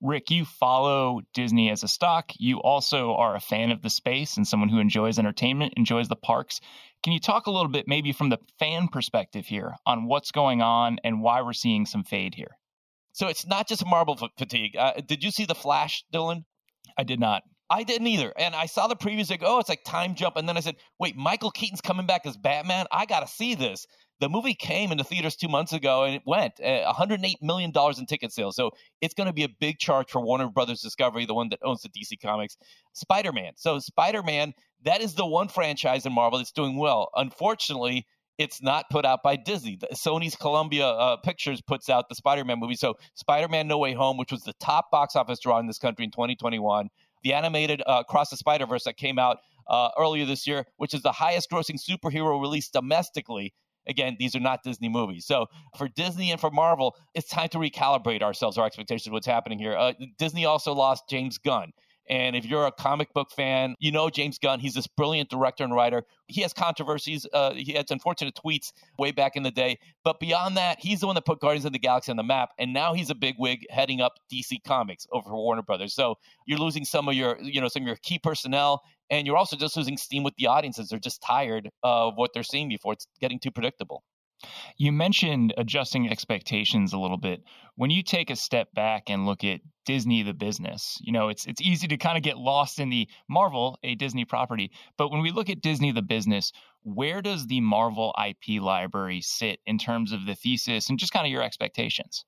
Rick, 0.02 0.30
you 0.30 0.44
follow 0.44 1.20
Disney 1.32 1.70
as 1.70 1.84
a 1.84 1.88
stock. 1.88 2.32
You 2.36 2.60
also 2.60 3.14
are 3.14 3.36
a 3.36 3.40
fan 3.40 3.70
of 3.70 3.82
the 3.82 3.90
space 3.90 4.36
and 4.36 4.46
someone 4.46 4.68
who 4.68 4.80
enjoys 4.80 5.18
entertainment, 5.18 5.74
enjoys 5.76 6.08
the 6.08 6.16
parks. 6.16 6.60
Can 7.04 7.12
you 7.12 7.20
talk 7.20 7.46
a 7.46 7.52
little 7.52 7.70
bit, 7.70 7.86
maybe 7.86 8.12
from 8.12 8.28
the 8.28 8.38
fan 8.58 8.88
perspective 8.88 9.46
here, 9.46 9.76
on 9.86 10.06
what's 10.06 10.32
going 10.32 10.60
on 10.60 10.98
and 11.04 11.22
why 11.22 11.42
we're 11.42 11.52
seeing 11.52 11.86
some 11.86 12.02
fade 12.02 12.34
here? 12.34 12.58
So 13.12 13.28
it's 13.28 13.46
not 13.46 13.68
just 13.68 13.86
Marvel 13.86 14.18
fatigue. 14.36 14.76
Uh, 14.76 14.94
did 15.06 15.22
you 15.22 15.30
see 15.30 15.44
the 15.44 15.54
Flash, 15.54 16.04
Dylan? 16.12 16.44
I 16.98 17.04
did 17.04 17.20
not. 17.20 17.42
I 17.70 17.84
didn't 17.84 18.08
either. 18.08 18.32
And 18.36 18.54
I 18.54 18.66
saw 18.66 18.86
the 18.86 18.96
previews 18.96 19.30
like, 19.30 19.42
oh, 19.44 19.58
it's 19.58 19.68
like 19.68 19.84
time 19.84 20.14
jump. 20.14 20.36
And 20.36 20.48
then 20.48 20.56
I 20.56 20.60
said, 20.60 20.76
wait, 20.98 21.16
Michael 21.16 21.50
Keaton's 21.50 21.80
coming 21.80 22.06
back 22.06 22.26
as 22.26 22.36
Batman. 22.36 22.86
I 22.92 23.06
got 23.06 23.20
to 23.20 23.32
see 23.32 23.54
this. 23.54 23.86
The 24.22 24.28
movie 24.28 24.54
came 24.54 24.92
into 24.92 25.02
theaters 25.02 25.34
two 25.34 25.48
months 25.48 25.72
ago 25.72 26.04
and 26.04 26.14
it 26.14 26.22
went 26.24 26.60
uh, 26.60 26.92
$108 26.92 27.42
million 27.42 27.72
in 27.98 28.06
ticket 28.06 28.32
sales. 28.32 28.54
So 28.54 28.70
it's 29.00 29.14
going 29.14 29.26
to 29.26 29.32
be 29.32 29.42
a 29.42 29.48
big 29.48 29.80
charge 29.80 30.12
for 30.12 30.20
Warner 30.20 30.48
Brothers 30.48 30.80
Discovery, 30.80 31.26
the 31.26 31.34
one 31.34 31.48
that 31.48 31.58
owns 31.64 31.82
the 31.82 31.88
DC 31.88 32.22
Comics. 32.22 32.56
Spider 32.92 33.32
Man. 33.32 33.54
So, 33.56 33.80
Spider 33.80 34.22
Man, 34.22 34.54
that 34.84 35.00
is 35.00 35.14
the 35.14 35.26
one 35.26 35.48
franchise 35.48 36.06
in 36.06 36.12
Marvel 36.12 36.38
that's 36.38 36.52
doing 36.52 36.76
well. 36.76 37.10
Unfortunately, 37.16 38.06
it's 38.38 38.62
not 38.62 38.88
put 38.90 39.04
out 39.04 39.24
by 39.24 39.34
Disney. 39.34 39.76
Sony's 39.92 40.36
Columbia 40.36 40.86
uh, 40.86 41.16
Pictures 41.16 41.60
puts 41.60 41.88
out 41.88 42.08
the 42.08 42.14
Spider-Man 42.14 42.60
movie. 42.60 42.76
So 42.76 42.94
Spider-Man: 43.14 43.66
No 43.66 43.78
Way 43.78 43.92
Home, 43.92 44.18
which 44.18 44.30
was 44.30 44.42
the 44.42 44.54
top 44.60 44.92
box 44.92 45.16
office 45.16 45.40
draw 45.40 45.58
in 45.58 45.66
this 45.66 45.78
country 45.78 46.04
in 46.04 46.12
2021, 46.12 46.90
the 47.24 47.32
animated 47.32 47.82
uh, 47.84 48.02
Across 48.06 48.30
the 48.30 48.36
Spider-Verse 48.36 48.84
that 48.84 48.96
came 48.96 49.18
out 49.18 49.38
uh, 49.68 49.90
earlier 49.98 50.26
this 50.26 50.46
year, 50.46 50.64
which 50.76 50.94
is 50.94 51.02
the 51.02 51.12
highest-grossing 51.12 51.80
superhero 51.82 52.40
release 52.40 52.68
domestically. 52.68 53.52
Again, 53.86 54.16
these 54.18 54.34
are 54.36 54.40
not 54.40 54.62
Disney 54.62 54.88
movies. 54.88 55.26
So 55.26 55.46
for 55.76 55.88
Disney 55.88 56.30
and 56.30 56.40
for 56.40 56.50
Marvel, 56.50 56.96
it's 57.14 57.28
time 57.28 57.48
to 57.50 57.58
recalibrate 57.58 58.22
ourselves, 58.22 58.58
our 58.58 58.66
expectations 58.66 59.08
of 59.08 59.12
what's 59.12 59.26
happening 59.26 59.58
here. 59.58 59.76
Uh, 59.76 59.92
Disney 60.18 60.44
also 60.44 60.72
lost 60.72 61.08
James 61.08 61.38
Gunn. 61.38 61.72
And 62.12 62.36
if 62.36 62.44
you're 62.44 62.66
a 62.66 62.72
comic 62.72 63.14
book 63.14 63.30
fan, 63.30 63.74
you 63.78 63.90
know 63.90 64.10
James 64.10 64.36
Gunn. 64.38 64.60
He's 64.60 64.74
this 64.74 64.86
brilliant 64.86 65.30
director 65.30 65.64
and 65.64 65.72
writer. 65.72 66.04
He 66.26 66.42
has 66.42 66.52
controversies. 66.52 67.26
Uh, 67.32 67.54
he 67.54 67.72
had 67.72 67.90
unfortunate 67.90 68.34
tweets 68.34 68.70
way 68.98 69.12
back 69.12 69.34
in 69.34 69.44
the 69.44 69.50
day. 69.50 69.78
But 70.04 70.20
beyond 70.20 70.58
that, 70.58 70.78
he's 70.78 71.00
the 71.00 71.06
one 71.06 71.14
that 71.14 71.24
put 71.24 71.40
Guardians 71.40 71.64
of 71.64 71.72
the 71.72 71.78
Galaxy 71.78 72.10
on 72.10 72.18
the 72.18 72.22
map. 72.22 72.50
And 72.58 72.74
now 72.74 72.92
he's 72.92 73.08
a 73.08 73.14
big 73.14 73.36
wig 73.38 73.64
heading 73.70 74.02
up 74.02 74.18
DC 74.30 74.62
Comics 74.62 75.06
over 75.10 75.30
for 75.30 75.36
Warner 75.36 75.62
Brothers. 75.62 75.94
So 75.94 76.16
you're 76.44 76.58
losing 76.58 76.84
some 76.84 77.08
of 77.08 77.14
your, 77.14 77.38
you 77.40 77.62
know, 77.62 77.68
some 77.68 77.84
of 77.84 77.86
your 77.86 77.96
key 77.96 78.18
personnel. 78.18 78.82
And 79.08 79.26
you're 79.26 79.38
also 79.38 79.56
just 79.56 79.74
losing 79.78 79.96
steam 79.96 80.22
with 80.22 80.34
the 80.36 80.48
audiences. 80.48 80.90
They're 80.90 80.98
just 80.98 81.22
tired 81.22 81.70
of 81.82 82.16
what 82.16 82.32
they're 82.34 82.42
seeing 82.42 82.68
before. 82.68 82.92
It's 82.92 83.06
getting 83.22 83.38
too 83.38 83.50
predictable. 83.50 84.04
You 84.76 84.92
mentioned 84.92 85.54
adjusting 85.56 86.08
expectations 86.08 86.92
a 86.92 86.98
little 86.98 87.16
bit. 87.16 87.42
When 87.76 87.90
you 87.90 88.02
take 88.02 88.30
a 88.30 88.36
step 88.36 88.72
back 88.74 89.08
and 89.08 89.26
look 89.26 89.44
at 89.44 89.60
Disney 89.84 90.22
the 90.22 90.34
business, 90.34 90.98
you 91.00 91.12
know, 91.12 91.28
it's 91.28 91.46
it's 91.46 91.60
easy 91.60 91.88
to 91.88 91.96
kind 91.96 92.16
of 92.16 92.22
get 92.22 92.38
lost 92.38 92.78
in 92.78 92.90
the 92.90 93.08
Marvel, 93.28 93.78
a 93.82 93.94
Disney 93.94 94.24
property. 94.24 94.70
But 94.96 95.10
when 95.10 95.22
we 95.22 95.30
look 95.30 95.50
at 95.50 95.60
Disney 95.62 95.92
the 95.92 96.02
business, 96.02 96.52
where 96.82 97.22
does 97.22 97.46
the 97.46 97.60
Marvel 97.60 98.14
IP 98.18 98.60
library 98.60 99.20
sit 99.20 99.60
in 99.66 99.78
terms 99.78 100.12
of 100.12 100.26
the 100.26 100.34
thesis 100.34 100.88
and 100.88 100.98
just 100.98 101.12
kind 101.12 101.26
of 101.26 101.32
your 101.32 101.42
expectations? 101.42 102.24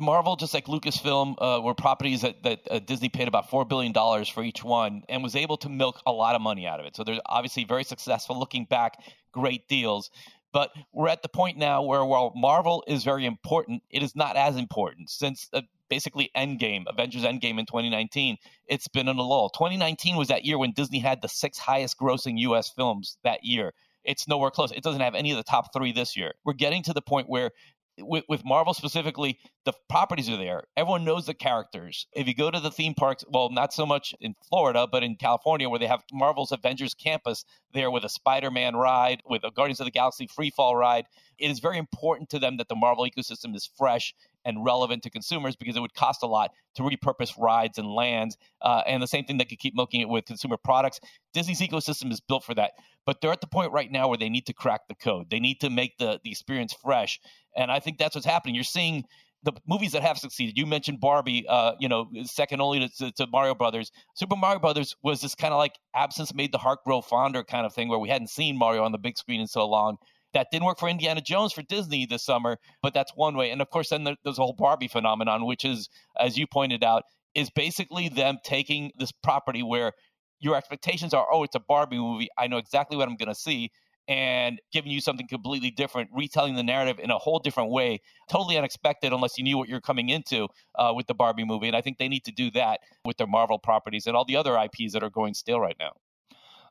Marvel, 0.00 0.36
just 0.36 0.54
like 0.54 0.66
Lucasfilm, 0.66 1.34
uh, 1.38 1.60
were 1.62 1.74
properties 1.74 2.22
that, 2.22 2.42
that 2.42 2.60
uh, 2.70 2.78
Disney 2.80 3.08
paid 3.08 3.28
about 3.28 3.50
$4 3.50 3.68
billion 3.68 3.92
for 4.24 4.42
each 4.42 4.64
one 4.64 5.02
and 5.08 5.22
was 5.22 5.36
able 5.36 5.56
to 5.58 5.68
milk 5.68 6.00
a 6.06 6.12
lot 6.12 6.34
of 6.34 6.42
money 6.42 6.66
out 6.66 6.80
of 6.80 6.86
it. 6.86 6.96
So 6.96 7.04
they're 7.04 7.20
obviously 7.26 7.64
very 7.64 7.84
successful. 7.84 8.38
Looking 8.38 8.64
back, 8.64 8.98
great 9.32 9.68
deals. 9.68 10.10
But 10.56 10.72
we're 10.90 11.08
at 11.08 11.20
the 11.20 11.28
point 11.28 11.58
now 11.58 11.82
where 11.82 12.02
while 12.02 12.32
Marvel 12.34 12.82
is 12.86 13.04
very 13.04 13.26
important, 13.26 13.82
it 13.90 14.02
is 14.02 14.16
not 14.16 14.36
as 14.36 14.56
important 14.56 15.10
since 15.10 15.50
uh, 15.52 15.60
basically 15.90 16.30
Endgame, 16.34 16.84
Avengers 16.86 17.24
Endgame 17.24 17.58
in 17.58 17.66
2019. 17.66 18.38
It's 18.66 18.88
been 18.88 19.06
in 19.06 19.18
a 19.18 19.22
lull. 19.22 19.50
2019 19.50 20.16
was 20.16 20.28
that 20.28 20.46
year 20.46 20.56
when 20.56 20.72
Disney 20.72 20.98
had 20.98 21.20
the 21.20 21.28
six 21.28 21.58
highest 21.58 21.98
grossing 21.98 22.38
U.S. 22.38 22.70
films 22.70 23.18
that 23.22 23.44
year. 23.44 23.74
It's 24.02 24.26
nowhere 24.26 24.50
close. 24.50 24.72
It 24.72 24.82
doesn't 24.82 25.02
have 25.02 25.14
any 25.14 25.30
of 25.30 25.36
the 25.36 25.42
top 25.42 25.74
three 25.74 25.92
this 25.92 26.16
year. 26.16 26.32
We're 26.42 26.54
getting 26.54 26.82
to 26.84 26.94
the 26.94 27.02
point 27.02 27.28
where 27.28 27.50
with, 27.98 28.24
with 28.28 28.44
Marvel 28.44 28.74
specifically, 28.74 29.38
the 29.64 29.72
properties 29.88 30.28
are 30.28 30.36
there. 30.36 30.64
Everyone 30.76 31.04
knows 31.04 31.26
the 31.26 31.34
characters. 31.34 32.06
If 32.12 32.26
you 32.26 32.34
go 32.34 32.50
to 32.50 32.60
the 32.60 32.70
theme 32.70 32.94
parks, 32.94 33.24
well, 33.28 33.50
not 33.50 33.72
so 33.72 33.86
much 33.86 34.14
in 34.20 34.34
Florida, 34.48 34.86
but 34.90 35.02
in 35.02 35.16
California, 35.16 35.68
where 35.68 35.78
they 35.78 35.86
have 35.86 36.02
Marvel's 36.12 36.52
Avengers 36.52 36.94
Campus 36.94 37.44
there 37.72 37.90
with 37.90 38.04
a 38.04 38.08
Spider 38.08 38.50
Man 38.50 38.76
ride, 38.76 39.22
with 39.24 39.44
a 39.44 39.50
Guardians 39.50 39.80
of 39.80 39.86
the 39.86 39.90
Galaxy 39.90 40.26
free 40.26 40.50
fall 40.50 40.76
ride, 40.76 41.06
it 41.38 41.50
is 41.50 41.58
very 41.58 41.78
important 41.78 42.30
to 42.30 42.38
them 42.38 42.56
that 42.56 42.68
the 42.68 42.76
Marvel 42.76 43.06
ecosystem 43.06 43.54
is 43.54 43.68
fresh 43.76 44.14
and 44.44 44.64
relevant 44.64 45.02
to 45.02 45.10
consumers 45.10 45.56
because 45.56 45.76
it 45.76 45.80
would 45.80 45.94
cost 45.94 46.22
a 46.22 46.26
lot 46.26 46.52
to 46.76 46.82
repurpose 46.82 47.36
rides 47.36 47.78
and 47.78 47.88
lands. 47.88 48.36
Uh, 48.62 48.82
and 48.86 49.02
the 49.02 49.06
same 49.06 49.24
thing 49.24 49.38
they 49.38 49.44
could 49.44 49.58
keep 49.58 49.74
milking 49.74 50.00
it 50.00 50.08
with 50.08 50.24
consumer 50.24 50.56
products. 50.56 51.00
Disney's 51.34 51.60
ecosystem 51.60 52.12
is 52.12 52.20
built 52.20 52.44
for 52.44 52.54
that. 52.54 52.72
But 53.04 53.20
they're 53.20 53.32
at 53.32 53.40
the 53.40 53.46
point 53.46 53.72
right 53.72 53.90
now 53.90 54.08
where 54.08 54.18
they 54.18 54.28
need 54.28 54.46
to 54.46 54.52
crack 54.52 54.88
the 54.88 54.94
code. 54.94 55.30
They 55.30 55.40
need 55.40 55.60
to 55.60 55.70
make 55.70 55.98
the, 55.98 56.20
the 56.22 56.30
experience 56.30 56.74
fresh. 56.74 57.20
And 57.56 57.70
I 57.70 57.80
think 57.80 57.98
that's 57.98 58.14
what's 58.14 58.26
happening. 58.26 58.54
You're 58.54 58.64
seeing 58.64 59.04
the 59.42 59.52
movies 59.66 59.92
that 59.92 60.02
have 60.02 60.18
succeeded. 60.18 60.58
You 60.58 60.66
mentioned 60.66 61.00
Barbie, 61.00 61.46
uh, 61.48 61.72
you 61.78 61.88
know, 61.88 62.08
second 62.24 62.60
only 62.60 62.88
to, 62.88 63.12
to, 63.12 63.26
Mario 63.28 63.54
Brothers. 63.54 63.92
Super 64.14 64.36
Mario 64.36 64.58
Brothers 64.58 64.96
was 65.02 65.20
this 65.20 65.34
kind 65.34 65.54
of 65.54 65.58
like 65.58 65.72
absence 65.94 66.34
made 66.34 66.52
the 66.52 66.58
heart 66.58 66.80
grow 66.84 67.00
fonder 67.00 67.44
kind 67.44 67.64
of 67.64 67.72
thing 67.72 67.88
where 67.88 67.98
we 67.98 68.08
hadn't 68.08 68.28
seen 68.28 68.58
Mario 68.58 68.82
on 68.82 68.92
the 68.92 68.98
big 68.98 69.16
screen 69.16 69.40
in 69.40 69.46
so 69.46 69.66
long. 69.66 69.96
That 70.34 70.48
didn't 70.50 70.66
work 70.66 70.78
for 70.78 70.88
Indiana 70.88 71.20
Jones 71.20 71.52
for 71.52 71.62
Disney 71.62 72.04
this 72.06 72.24
summer, 72.24 72.58
but 72.82 72.92
that's 72.92 73.12
one 73.14 73.36
way. 73.36 73.50
And 73.50 73.62
of 73.62 73.70
course, 73.70 73.90
then 73.90 74.04
there's 74.04 74.38
a 74.38 74.42
whole 74.42 74.52
Barbie 74.52 74.88
phenomenon, 74.88 75.46
which 75.46 75.64
is, 75.64 75.88
as 76.18 76.36
you 76.36 76.46
pointed 76.46 76.84
out, 76.84 77.04
is 77.34 77.48
basically 77.48 78.08
them 78.08 78.38
taking 78.44 78.90
this 78.98 79.12
property 79.12 79.62
where 79.62 79.92
your 80.40 80.56
expectations 80.56 81.14
are, 81.14 81.26
oh, 81.30 81.44
it's 81.44 81.54
a 81.54 81.60
Barbie 81.60 81.98
movie. 81.98 82.28
I 82.36 82.48
know 82.48 82.58
exactly 82.58 82.96
what 82.96 83.08
I'm 83.08 83.16
going 83.16 83.28
to 83.28 83.34
see 83.34 83.70
and 84.08 84.60
giving 84.72 84.90
you 84.90 85.00
something 85.00 85.26
completely 85.26 85.70
different, 85.70 86.10
retelling 86.14 86.54
the 86.54 86.62
narrative 86.62 86.98
in 86.98 87.10
a 87.10 87.18
whole 87.18 87.38
different 87.38 87.70
way, 87.70 88.00
totally 88.30 88.56
unexpected 88.56 89.12
unless 89.12 89.36
you 89.36 89.44
knew 89.44 89.58
what 89.58 89.68
you're 89.68 89.80
coming 89.80 90.08
into 90.08 90.48
uh, 90.76 90.92
with 90.94 91.06
the 91.06 91.14
Barbie 91.14 91.44
movie. 91.44 91.66
And 91.66 91.76
I 91.76 91.80
think 91.80 91.98
they 91.98 92.08
need 92.08 92.24
to 92.24 92.32
do 92.32 92.50
that 92.52 92.80
with 93.04 93.16
their 93.16 93.26
Marvel 93.26 93.58
properties 93.58 94.06
and 94.06 94.16
all 94.16 94.24
the 94.24 94.36
other 94.36 94.56
IPs 94.56 94.92
that 94.92 95.02
are 95.02 95.10
going 95.10 95.34
stale 95.34 95.60
right 95.60 95.76
now 95.78 95.92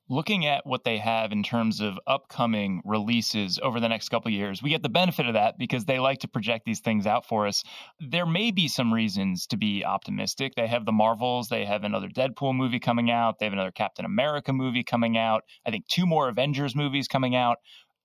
looking 0.10 0.46
at 0.46 0.66
what 0.66 0.84
they 0.84 0.98
have 0.98 1.32
in 1.32 1.42
terms 1.42 1.82
of 1.82 2.00
upcoming 2.06 2.82
releases 2.86 3.60
over 3.62 3.80
the 3.80 3.90
next 3.90 4.10
couple 4.10 4.32
years, 4.32 4.62
we 4.62 4.70
get 4.70 4.84
the 4.84 4.90
benefit 4.90 5.26
of 5.26 5.34
that 5.34 5.58
because 5.58 5.86
they 5.86 6.00
like 6.00 6.20
to 6.20 6.28
project 6.28 6.66
these 6.66 6.80
things 6.80 7.08
out 7.08 7.28
for 7.28 7.48
us. 7.48 7.64
There 8.00 8.26
may 8.26 8.52
be 8.52 8.68
some 8.68 8.94
reasons 8.94 9.48
to 9.48 9.58
be 9.58 9.84
optimistic. 9.84 10.54
They 10.56 10.68
have 10.68 10.86
the 10.86 10.92
Marvels, 10.92 11.50
they 11.50 11.66
have 11.66 11.84
another 11.84 12.08
Deadpool 12.08 12.56
movie 12.56 12.80
coming 12.80 13.10
out, 13.10 13.40
they 13.40 13.46
have 13.46 13.54
another 13.54 13.72
Captain 13.72 14.06
America 14.06 14.54
movie 14.54 14.84
coming 14.84 15.18
out, 15.18 15.44
I 15.66 15.72
think 15.72 15.88
two 15.88 16.06
more 16.06 16.30
Avengers 16.30 16.76
movies 16.76 17.08
coming 17.08 17.36
out. 17.36 17.58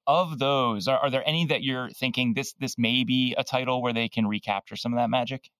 Of 0.06 0.38
those, 0.40 0.88
are, 0.88 0.98
are 0.98 1.10
there 1.10 1.22
any 1.28 1.44
that 1.46 1.62
you're 1.62 1.90
thinking 1.90 2.32
this 2.34 2.54
this 2.58 2.76
may 2.76 3.04
be 3.04 3.34
a 3.38 3.44
title 3.44 3.80
where 3.80 3.92
they 3.92 4.08
can 4.08 4.26
recapture 4.26 4.74
some 4.74 4.92
of 4.92 4.96
that 4.96 5.10
magic? 5.10 5.50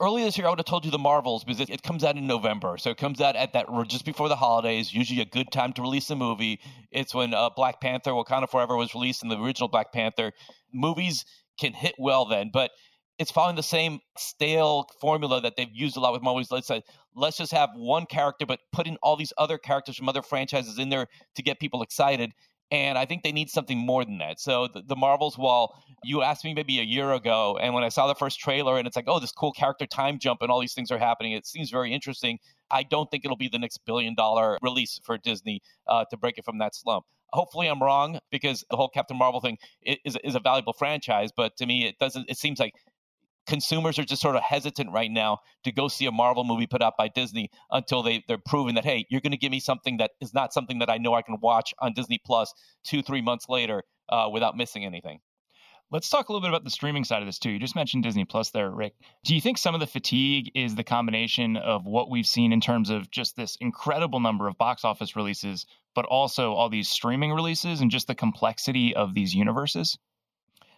Earlier 0.00 0.24
this 0.24 0.38
year, 0.38 0.46
I 0.46 0.50
would 0.50 0.58
have 0.58 0.66
told 0.66 0.84
you 0.84 0.90
the 0.90 0.98
Marvels 0.98 1.44
because 1.44 1.60
it, 1.60 1.70
it, 1.70 1.82
comes 1.82 2.02
out 2.02 2.16
in 2.16 2.26
November, 2.26 2.76
so 2.78 2.90
it 2.90 2.96
comes 2.96 3.20
out 3.20 3.36
at 3.36 3.52
that 3.52 3.66
just 3.86 4.04
before 4.04 4.28
the 4.28 4.36
holidays. 4.36 4.92
Usually 4.92 5.20
a 5.20 5.26
good 5.26 5.52
time 5.52 5.72
to 5.74 5.82
release 5.82 6.10
a 6.10 6.16
movie. 6.16 6.60
It's 6.90 7.14
when 7.14 7.34
uh, 7.34 7.50
Black 7.50 7.80
Panther, 7.80 8.10
Wakanda 8.12 8.50
Forever 8.50 8.76
was 8.76 8.94
released, 8.94 9.22
and 9.22 9.30
the 9.30 9.38
original 9.38 9.68
Black 9.68 9.92
Panther 9.92 10.32
movies 10.72 11.24
can 11.60 11.72
hit 11.72 11.94
well 11.98 12.24
then, 12.24 12.50
but 12.52 12.70
it's 13.18 13.30
following 13.30 13.56
the 13.56 13.62
same 13.62 14.00
stale 14.16 14.88
formula 15.00 15.40
that 15.40 15.56
they've 15.56 15.72
used 15.72 15.96
a 15.96 16.00
lot 16.00 16.12
with 16.12 16.22
movies. 16.22 16.50
Let's 16.50 16.66
say, 16.66 16.82
let's 17.14 17.36
just 17.36 17.52
have 17.52 17.70
one 17.74 18.06
character, 18.06 18.46
but 18.46 18.60
put 18.72 18.86
in 18.86 18.96
all 19.02 19.16
these 19.16 19.32
other 19.38 19.58
characters 19.58 19.96
from 19.96 20.08
other 20.08 20.22
franchises 20.22 20.78
in 20.78 20.88
there 20.88 21.06
to 21.36 21.42
get 21.42 21.60
people 21.60 21.82
excited. 21.82 22.32
And 22.72 22.96
I 22.96 23.04
think 23.04 23.22
they 23.22 23.32
need 23.32 23.50
something 23.50 23.76
more 23.76 24.02
than 24.02 24.16
that. 24.18 24.40
So 24.40 24.66
the, 24.66 24.80
the, 24.80 24.96
Marvels, 24.96 25.36
while 25.36 25.78
you 26.02 26.22
asked 26.22 26.42
me 26.42 26.54
maybe 26.54 26.80
a 26.80 26.82
year 26.82 27.12
ago, 27.12 27.58
and 27.60 27.74
when 27.74 27.84
I 27.84 27.90
saw 27.90 28.06
the 28.06 28.14
first 28.14 28.40
trailer 28.40 28.78
and 28.78 28.86
it's 28.86 28.96
like, 28.96 29.04
oh, 29.08 29.20
this 29.20 29.30
cool 29.30 29.52
character 29.52 29.86
time 29.86 30.18
jump 30.18 30.40
and 30.40 30.50
all 30.50 30.58
these 30.58 30.72
things 30.72 30.90
are 30.90 30.96
happening, 30.96 31.32
it 31.32 31.46
seems 31.46 31.68
very 31.68 31.92
interesting. 31.92 32.38
I 32.70 32.82
don't 32.84 33.10
think 33.10 33.26
it'll 33.26 33.36
be 33.36 33.50
the 33.50 33.58
next 33.58 33.84
billion 33.84 34.14
dollar 34.14 34.58
release 34.62 34.98
for 35.04 35.18
Disney 35.18 35.60
uh, 35.86 36.06
to 36.10 36.16
break 36.16 36.38
it 36.38 36.46
from 36.46 36.58
that 36.58 36.74
slump. 36.74 37.04
Hopefully, 37.34 37.66
I'm 37.66 37.82
wrong 37.82 38.18
because 38.30 38.64
the 38.70 38.76
whole 38.76 38.88
Captain 38.88 39.18
Marvel 39.18 39.42
thing 39.42 39.58
is, 39.82 40.16
is 40.24 40.34
a 40.34 40.40
valuable 40.40 40.72
franchise. 40.72 41.30
But 41.34 41.56
to 41.58 41.66
me, 41.66 41.86
it 41.86 41.98
doesn't. 41.98 42.28
It 42.30 42.38
seems 42.38 42.58
like 42.58 42.72
consumers 43.46 43.98
are 43.98 44.04
just 44.04 44.22
sort 44.22 44.36
of 44.36 44.42
hesitant 44.42 44.92
right 44.92 45.10
now 45.10 45.38
to 45.64 45.72
go 45.72 45.88
see 45.88 46.06
a 46.06 46.12
Marvel 46.12 46.44
movie 46.44 46.66
put 46.66 46.82
out 46.82 46.94
by 46.96 47.08
Disney 47.08 47.50
until 47.70 48.02
they, 48.02 48.24
they're 48.28 48.38
proven 48.38 48.74
that, 48.76 48.84
hey, 48.84 49.06
you're 49.10 49.20
going 49.20 49.32
to 49.32 49.38
give 49.38 49.50
me 49.50 49.60
something 49.60 49.96
that 49.98 50.12
is 50.20 50.32
not 50.32 50.52
something 50.52 50.78
that 50.78 50.90
I 50.90 50.98
know 50.98 51.14
I 51.14 51.22
can 51.22 51.38
watch 51.40 51.74
on 51.78 51.92
Disney 51.92 52.20
Plus 52.24 52.52
two, 52.84 53.02
three 53.02 53.22
months 53.22 53.48
later 53.48 53.82
uh, 54.08 54.28
without 54.32 54.56
missing 54.56 54.84
anything. 54.84 55.20
Let's 55.90 56.08
talk 56.08 56.28
a 56.28 56.32
little 56.32 56.40
bit 56.40 56.48
about 56.48 56.64
the 56.64 56.70
streaming 56.70 57.04
side 57.04 57.20
of 57.20 57.28
this 57.28 57.38
too. 57.38 57.50
You 57.50 57.58
just 57.58 57.76
mentioned 57.76 58.02
Disney 58.02 58.24
Plus 58.24 58.50
there, 58.50 58.70
Rick. 58.70 58.94
Do 59.24 59.34
you 59.34 59.42
think 59.42 59.58
some 59.58 59.74
of 59.74 59.80
the 59.80 59.86
fatigue 59.86 60.50
is 60.54 60.74
the 60.74 60.84
combination 60.84 61.58
of 61.58 61.84
what 61.84 62.10
we've 62.10 62.26
seen 62.26 62.50
in 62.50 62.62
terms 62.62 62.88
of 62.88 63.10
just 63.10 63.36
this 63.36 63.58
incredible 63.60 64.18
number 64.18 64.48
of 64.48 64.56
box 64.56 64.86
office 64.86 65.16
releases, 65.16 65.66
but 65.94 66.06
also 66.06 66.54
all 66.54 66.70
these 66.70 66.88
streaming 66.88 67.32
releases 67.32 67.82
and 67.82 67.90
just 67.90 68.06
the 68.06 68.14
complexity 68.14 68.96
of 68.96 69.12
these 69.12 69.34
universes? 69.34 69.98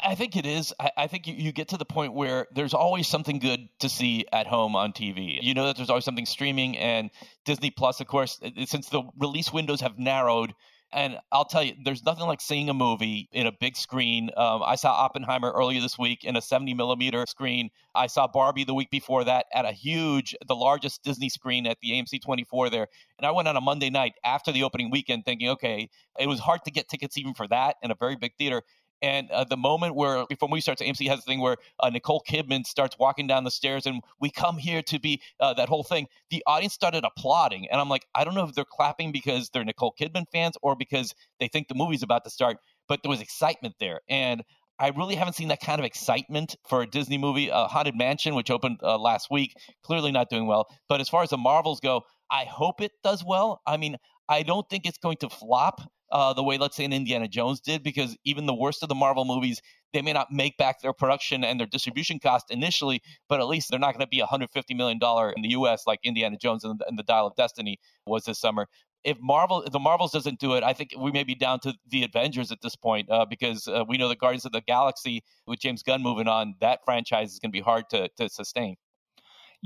I 0.05 0.14
think 0.14 0.37
it 0.37 0.45
is. 0.45 0.73
I, 0.79 0.90
I 0.99 1.07
think 1.07 1.27
you, 1.27 1.35
you, 1.35 1.53
get 1.53 1.69
to 1.69 1.79
the 1.79 1.85
point 1.85 2.12
where 2.12 2.47
there's 2.55 2.75
always 2.75 3.09
something 3.09 3.38
good 3.38 3.69
to 3.81 3.88
see 3.88 4.27
at 4.33 4.47
home 4.47 4.77
on 4.77 4.93
TV. 4.93 5.38
You 5.43 5.55
know 5.55 5.67
that 5.67 5.77
there's 5.77 5.88
always 5.88 6.05
something 6.05 6.27
streaming, 6.27 6.77
and 6.77 7.11
Disney 7.45 7.71
Plus, 7.71 8.01
of 8.01 8.07
course, 8.07 8.38
since 8.67 8.90
the 8.90 9.03
release 9.19 9.53
windows 9.53 9.81
have 9.81 9.99
narrowed. 9.99 10.55
And 10.93 11.19
I'll 11.33 11.45
tell 11.45 11.64
you, 11.64 11.73
there's 11.85 12.05
nothing 12.05 12.27
like 12.27 12.40
seeing 12.40 12.69
a 12.69 12.75
movie 12.75 13.29
in 13.33 13.49
a 13.49 13.53
big 13.53 13.77
screen. 13.77 14.31
Um, 14.37 14.62
I 14.64 14.77
saw 14.77 14.93
Oppenheimer 14.93 15.51
earlier 15.51 15.81
this 15.81 15.99
week 15.99 16.23
in 16.23 16.37
a 16.37 16.40
70 16.40 16.73
millimeter 16.75 17.27
screen. 17.27 17.71
I 17.97 18.07
saw 18.07 18.29
Barbie 18.29 18.62
the 18.62 18.75
week 18.75 18.90
before 18.90 19.25
that 19.25 19.47
at 19.53 19.64
a 19.64 19.73
huge, 19.73 20.37
the 20.47 20.55
largest 20.55 21.03
Disney 21.03 21.31
screen 21.31 21.67
at 21.67 21.79
the 21.83 21.90
AMC 21.90 22.23
24 22.23 22.71
there. 22.71 22.87
And 23.19 23.27
I 23.27 23.33
went 23.33 23.49
on 23.49 23.57
a 23.57 23.61
Monday 23.61 23.90
night 23.90 24.12
after 24.25 24.53
the 24.53 24.62
opening 24.62 24.93
weekend 24.93 25.25
thinking, 25.25 25.49
okay, 25.49 25.88
it 26.17 26.29
was 26.29 26.38
hard 26.38 26.61
to 26.64 26.71
get 26.71 26.88
tickets 26.88 27.19
even 27.19 27.35
for 27.35 27.49
that 27.49 27.75
in 27.83 27.90
a 27.90 27.97
very 27.97 28.14
big 28.14 28.37
theater. 28.38 28.62
And 29.02 29.30
uh, 29.30 29.44
the 29.44 29.57
moment 29.57 29.94
where, 29.94 30.24
before 30.26 30.48
we 30.50 30.61
start, 30.61 30.78
AMC 30.78 31.09
has 31.09 31.18
a 31.18 31.22
thing 31.22 31.40
where 31.40 31.57
uh, 31.80 31.90
Nicole 31.90 32.22
Kidman 32.28 32.64
starts 32.64 32.96
walking 32.98 33.26
down 33.26 33.44
the 33.44 33.50
stairs 33.50 33.87
and 33.87 34.02
we 34.20 34.30
come 34.30 34.57
here 34.57 34.83
to 34.83 34.98
be 34.98 35.20
uh, 35.40 35.54
that 35.54 35.68
whole 35.68 35.85
thing. 35.85 36.07
The 36.30 36.42
audience 36.46 36.72
started 36.72 37.04
applauding. 37.04 37.68
And 37.70 37.80
I'm 37.80 37.88
like, 37.88 38.07
I 38.14 38.24
don't 38.24 38.35
know 38.35 38.44
if 38.44 38.54
they're 38.54 38.64
clapping 38.64 39.12
because 39.12 39.50
they're 39.50 39.64
Nicole 39.64 39.94
Kidman 40.00 40.24
fans 40.33 40.57
or 40.62 40.74
because 40.76 41.14
they 41.38 41.48
think 41.48 41.68
the 41.68 41.74
movie's 41.74 42.02
about 42.02 42.24
to 42.24 42.30
start, 42.30 42.59
but 42.88 43.02
there 43.02 43.11
was 43.11 43.20
excitement 43.20 43.74
there. 43.78 44.00
And 44.09 44.42
I 44.78 44.88
really 44.88 45.14
haven't 45.14 45.35
seen 45.35 45.48
that 45.48 45.61
kind 45.61 45.78
of 45.78 45.85
excitement 45.85 46.57
for 46.66 46.83
a 46.83 46.87
Disney 46.87 47.18
movie. 47.18 47.50
Uh, 47.50 47.68
Haunted 47.68 47.96
Mansion, 47.96 48.35
which 48.35 48.50
opened 48.50 48.80
uh, 48.83 48.98
last 48.98 49.30
week, 49.30 49.54
clearly 49.85 50.11
not 50.11 50.30
doing 50.30 50.46
well. 50.46 50.66
But 50.88 51.00
as 51.00 51.09
far 51.09 51.22
as 51.22 51.30
the 51.30 51.38
Marvels 51.38 51.80
go, 51.80 52.02
I 52.30 52.44
hope 52.44 52.80
it 52.80 52.92
does 53.04 53.24
well. 53.24 53.61
I 53.66 53.76
mean, 53.76 53.96
I 54.28 54.42
don't 54.42 54.68
think 54.68 54.87
it's 54.87 54.98
going 54.98 55.18
to 55.18 55.28
flop 55.28 55.80
uh, 56.14 56.33
the 56.33 56.44
way, 56.44 56.57
let's 56.57 56.77
say, 56.77 56.85
an 56.85 56.92
Indiana 56.92 57.27
Jones 57.27 57.61
did, 57.61 57.83
because 57.83 58.16
even 58.24 58.46
the 58.46 58.55
worst 58.55 58.85
of 58.85 58.88
the 58.88 58.94
Marvel 58.94 59.24
movies, 59.24 59.61
they 59.92 60.00
may 60.00 60.12
not 60.12 60.31
make 60.31 60.57
back 60.57 60.81
their 60.81 60.92
production 60.92 61.42
and 61.42 61.59
their 61.59 61.66
distribution 61.66 62.20
cost 62.20 62.46
initially, 62.50 63.03
but 63.29 63.40
at 63.40 63.48
least 63.48 63.68
they're 63.68 63.81
not 63.81 63.94
going 63.94 64.07
to 64.07 64.07
be 64.07 64.22
$150 64.22 64.77
million 64.77 65.00
in 65.37 65.42
the 65.42 65.48
U.S. 65.50 65.83
like 65.88 65.98
Indiana 66.05 66.37
Jones 66.40 66.62
and 66.62 66.79
the, 66.79 66.87
and 66.87 66.96
the 66.96 67.03
Dial 67.03 67.27
of 67.27 67.35
Destiny 67.35 67.79
was 68.07 68.24
this 68.24 68.38
summer. 68.38 68.68
If 69.03 69.18
Marvel, 69.20 69.62
if 69.62 69.72
the 69.72 69.81
Marvels 69.81 70.12
doesn't 70.12 70.38
do 70.38 70.55
it, 70.55 70.62
I 70.62 70.72
think 70.72 70.90
we 70.96 71.11
may 71.11 71.24
be 71.24 71.35
down 71.35 71.59
to 71.61 71.74
the 71.90 72.05
Avengers 72.05 72.53
at 72.53 72.62
this 72.62 72.77
point 72.77 73.11
uh, 73.11 73.27
because 73.27 73.66
uh, 73.66 73.85
we 73.87 73.98
know 73.98 74.09
the 74.09 74.16
Guardians 74.16 74.46
of 74.46 74.53
the 74.53 74.62
Galaxy 74.62 75.22
with 75.48 75.59
James 75.59 75.83
Gunn 75.83 76.00
moving 76.00 76.29
on, 76.29 76.55
that 76.61 76.79
franchise 76.85 77.33
is 77.33 77.38
going 77.40 77.50
to 77.50 77.57
be 77.57 77.61
hard 77.61 77.85
to 77.90 78.09
to 78.16 78.29
sustain. 78.31 78.77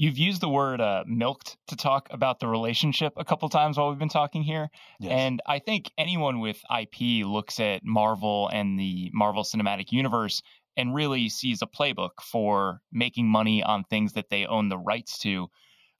You've 0.00 0.16
used 0.16 0.40
the 0.40 0.48
word 0.48 0.80
uh, 0.80 1.02
milked 1.08 1.56
to 1.66 1.76
talk 1.76 2.06
about 2.12 2.38
the 2.38 2.46
relationship 2.46 3.14
a 3.16 3.24
couple 3.24 3.48
times 3.48 3.76
while 3.76 3.88
we've 3.88 3.98
been 3.98 4.08
talking 4.08 4.44
here. 4.44 4.68
Yes. 5.00 5.11
And 5.11 5.42
I 5.44 5.58
think 5.58 5.90
anyone 5.98 6.38
with 6.38 6.62
IP 6.70 7.26
looks 7.26 7.58
at 7.58 7.84
Marvel 7.84 8.48
and 8.52 8.78
the 8.78 9.11
Marvel 9.12 9.42
Cinematic 9.42 9.90
Universe 9.90 10.40
and 10.76 10.94
really 10.94 11.28
sees 11.28 11.62
a 11.62 11.66
playbook 11.66 12.22
for 12.22 12.80
making 12.92 13.26
money 13.26 13.61
on 13.61 13.82
things 13.82 14.12
that 14.12 14.30
they 14.30 14.46
own 14.46 14.68
the 14.68 14.78
rights 14.78 15.18
to. 15.18 15.48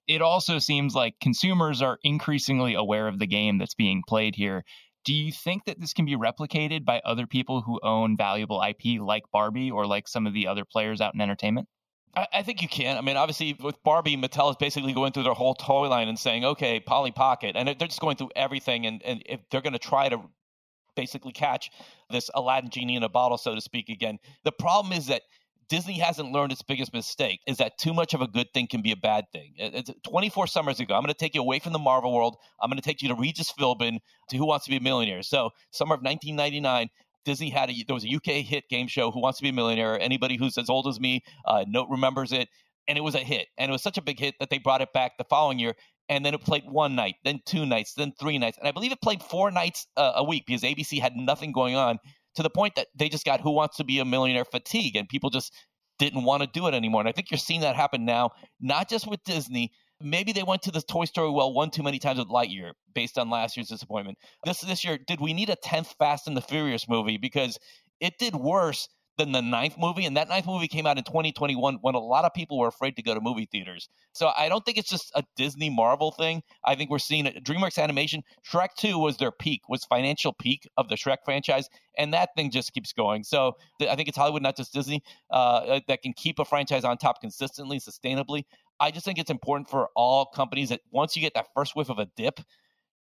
It 0.07 0.21
also 0.21 0.59
seems 0.59 0.95
like 0.95 1.15
consumers 1.19 1.81
are 1.81 1.99
increasingly 2.01 2.75
aware 2.75 3.09
of 3.09 3.19
the 3.19 3.27
game 3.27 3.57
that's 3.57 3.75
being 3.75 4.01
played 4.07 4.33
here. 4.33 4.63
Do 5.03 5.13
you 5.13 5.33
think 5.33 5.65
that 5.65 5.77
this 5.77 5.91
can 5.91 6.05
be 6.05 6.15
replicated 6.15 6.85
by 6.85 7.01
other 7.03 7.27
people 7.27 7.63
who 7.63 7.81
own 7.83 8.15
valuable 8.15 8.63
IP 8.63 9.01
like 9.01 9.23
Barbie 9.33 9.71
or 9.71 9.85
like 9.85 10.07
some 10.07 10.25
of 10.25 10.33
the 10.33 10.47
other 10.47 10.63
players 10.63 11.01
out 11.01 11.13
in 11.13 11.19
entertainment? 11.19 11.67
I, 12.15 12.27
I 12.33 12.43
think 12.43 12.61
you 12.61 12.67
can. 12.67 12.97
I 12.97 13.01
mean, 13.01 13.17
obviously, 13.17 13.55
with 13.59 13.81
Barbie, 13.83 14.17
Mattel 14.17 14.49
is 14.49 14.55
basically 14.57 14.93
going 14.93 15.11
through 15.11 15.23
their 15.23 15.33
whole 15.33 15.55
toy 15.55 15.87
line 15.87 16.07
and 16.07 16.17
saying, 16.17 16.45
okay, 16.45 16.79
Polly 16.79 17.11
Pocket. 17.11 17.55
And 17.55 17.67
they're 17.67 17.87
just 17.87 18.01
going 18.01 18.17
through 18.17 18.31
everything. 18.35 18.85
And, 18.85 19.01
and 19.03 19.23
if 19.25 19.39
they're 19.49 19.61
going 19.61 19.73
to 19.73 19.79
try 19.79 20.09
to 20.09 20.21
basically 20.95 21.31
catch 21.31 21.71
this 22.09 22.29
Aladdin 22.33 22.69
genie 22.69 22.95
in 22.95 23.03
a 23.03 23.09
bottle, 23.09 23.37
so 23.37 23.55
to 23.55 23.61
speak, 23.61 23.89
again, 23.89 24.19
the 24.43 24.51
problem 24.51 24.93
is 24.93 25.07
that 25.07 25.21
Disney 25.69 25.99
hasn't 25.99 26.31
learned 26.31 26.51
its 26.51 26.63
biggest 26.63 26.93
mistake 26.93 27.41
is 27.45 27.57
that 27.57 27.77
too 27.77 27.93
much 27.93 28.15
of 28.15 28.21
a 28.21 28.27
good 28.27 28.51
thing 28.53 28.65
can 28.65 28.81
be 28.81 28.91
a 28.91 28.97
bad 28.97 29.25
thing. 29.31 29.53
It's 29.55 29.91
24 30.03 30.47
summers 30.47 30.79
ago, 30.79 30.95
I'm 30.95 31.01
going 31.01 31.13
to 31.13 31.17
take 31.17 31.35
you 31.35 31.41
away 31.41 31.59
from 31.59 31.73
the 31.73 31.79
Marvel 31.79 32.11
world. 32.11 32.37
I'm 32.59 32.71
going 32.71 32.81
to 32.81 32.83
take 32.83 33.03
you 33.03 33.09
to 33.09 33.15
Regis 33.15 33.53
Philbin 33.53 33.99
to 34.29 34.37
Who 34.37 34.47
Wants 34.47 34.65
to 34.65 34.71
Be 34.71 34.77
a 34.77 34.81
Millionaire. 34.81 35.21
So, 35.21 35.51
summer 35.69 35.93
of 35.93 36.01
1999, 36.01 36.89
Disney 37.25 37.49
had 37.49 37.69
a 37.69 37.83
there 37.87 37.93
was 37.93 38.05
a 38.05 38.15
UK 38.15 38.45
hit 38.45 38.65
game 38.69 38.87
show, 38.87 39.11
Who 39.11 39.21
Wants 39.21 39.39
to 39.39 39.43
Be 39.43 39.49
a 39.49 39.53
Millionaire. 39.53 39.99
Anybody 39.99 40.37
who's 40.37 40.57
as 40.57 40.69
old 40.69 40.87
as 40.87 40.99
me 40.99 41.23
uh, 41.45 41.63
remembers 41.89 42.31
it, 42.31 42.49
and 42.87 42.97
it 42.97 43.01
was 43.01 43.15
a 43.15 43.19
hit, 43.19 43.47
and 43.57 43.69
it 43.69 43.71
was 43.71 43.83
such 43.83 43.97
a 43.97 44.01
big 44.01 44.19
hit 44.19 44.35
that 44.39 44.49
they 44.49 44.57
brought 44.57 44.81
it 44.81 44.93
back 44.93 45.17
the 45.17 45.25
following 45.25 45.59
year. 45.59 45.75
And 46.07 46.25
then 46.25 46.33
it 46.33 46.41
played 46.41 46.63
one 46.65 46.95
night, 46.95 47.15
then 47.23 47.39
two 47.45 47.67
nights, 47.67 47.93
then 47.93 48.13
three 48.19 48.39
nights, 48.39 48.57
and 48.57 48.67
I 48.67 48.71
believe 48.71 48.91
it 48.91 49.01
played 49.01 49.21
four 49.21 49.51
nights 49.51 49.85
uh, 49.95 50.13
a 50.15 50.23
week 50.23 50.45
because 50.47 50.63
ABC 50.63 50.99
had 50.99 51.15
nothing 51.15 51.51
going 51.51 51.75
on. 51.75 51.99
To 52.35 52.43
the 52.43 52.49
point 52.49 52.75
that 52.75 52.87
they 52.95 53.09
just 53.09 53.25
got 53.25 53.41
Who 53.41 53.51
Wants 53.51 53.77
to 53.77 53.83
Be 53.83 53.99
a 53.99 54.05
Millionaire 54.05 54.45
fatigue, 54.45 54.95
and 54.95 55.07
people 55.07 55.29
just 55.29 55.53
didn't 55.99 56.23
want 56.23 56.41
to 56.41 56.49
do 56.51 56.67
it 56.67 56.73
anymore. 56.73 57.01
And 57.01 57.09
I 57.09 57.11
think 57.11 57.29
you're 57.29 57.37
seeing 57.37 57.61
that 57.61 57.75
happen 57.75 58.05
now, 58.05 58.31
not 58.59 58.89
just 58.89 59.07
with 59.07 59.23
Disney. 59.23 59.71
Maybe 60.01 60.31
they 60.31 60.43
went 60.43 60.61
to 60.63 60.71
the 60.71 60.81
Toy 60.81 61.05
Story 61.05 61.29
well 61.29 61.53
one 61.53 61.71
too 61.71 61.83
many 61.83 61.99
times 61.99 62.19
with 62.19 62.29
Lightyear, 62.29 62.71
based 62.93 63.17
on 63.17 63.29
last 63.29 63.57
year's 63.57 63.67
disappointment. 63.67 64.17
This 64.45 64.61
this 64.61 64.83
year, 64.83 64.97
did 64.97 65.19
we 65.19 65.33
need 65.33 65.49
a 65.49 65.55
tenth 65.55 65.93
Fast 65.99 66.27
and 66.27 66.37
the 66.37 66.41
Furious 66.41 66.87
movie 66.87 67.17
because 67.17 67.57
it 67.99 68.17
did 68.17 68.35
worse 68.35 68.87
than 69.19 69.33
the 69.33 69.41
ninth 69.41 69.75
movie, 69.77 70.05
and 70.05 70.17
that 70.17 70.29
ninth 70.29 70.47
movie 70.47 70.67
came 70.67 70.87
out 70.87 70.97
in 70.97 71.03
2021 71.03 71.79
when 71.81 71.93
a 71.93 71.99
lot 71.99 72.25
of 72.25 72.33
people 72.33 72.57
were 72.57 72.69
afraid 72.69 72.95
to 72.95 73.03
go 73.03 73.13
to 73.13 73.19
movie 73.21 73.47
theaters. 73.51 73.89
So 74.13 74.31
I 74.35 74.49
don't 74.49 74.65
think 74.65 74.77
it's 74.77 74.89
just 74.89 75.11
a 75.13 75.23
Disney 75.35 75.69
Marvel 75.69 76.11
thing. 76.11 76.41
I 76.65 76.75
think 76.75 76.89
we're 76.89 76.99
seeing 76.99 77.25
it. 77.25 77.43
DreamWorks 77.43 77.77
Animation, 77.77 78.23
Shrek 78.49 78.69
2 78.77 78.97
was 78.97 79.17
their 79.17 79.31
peak, 79.31 79.61
was 79.67 79.83
financial 79.83 80.33
peak 80.33 80.67
of 80.77 80.87
the 80.87 80.95
Shrek 80.95 81.17
franchise, 81.25 81.69
and 81.97 82.13
that 82.13 82.29
thing 82.35 82.49
just 82.49 82.73
keeps 82.73 82.93
going. 82.93 83.23
So 83.23 83.57
I 83.81 83.95
think 83.95 84.07
it's 84.07 84.17
Hollywood, 84.17 84.41
not 84.41 84.55
just 84.55 84.73
Disney, 84.73 85.03
uh, 85.29 85.81
that 85.87 86.01
can 86.01 86.13
keep 86.13 86.39
a 86.39 86.45
franchise 86.45 86.85
on 86.85 86.97
top 86.97 87.19
consistently, 87.19 87.79
sustainably. 87.79 88.45
I 88.79 88.91
just 88.91 89.05
think 89.05 89.19
it's 89.19 89.31
important 89.31 89.69
for 89.69 89.89
all 89.95 90.25
companies 90.25 90.69
that 90.69 90.81
once 90.91 91.15
you 91.15 91.21
get 91.21 91.33
that 91.35 91.47
first 91.55 91.75
whiff 91.75 91.89
of 91.89 91.99
a 91.99 92.07
dip, 92.15 92.39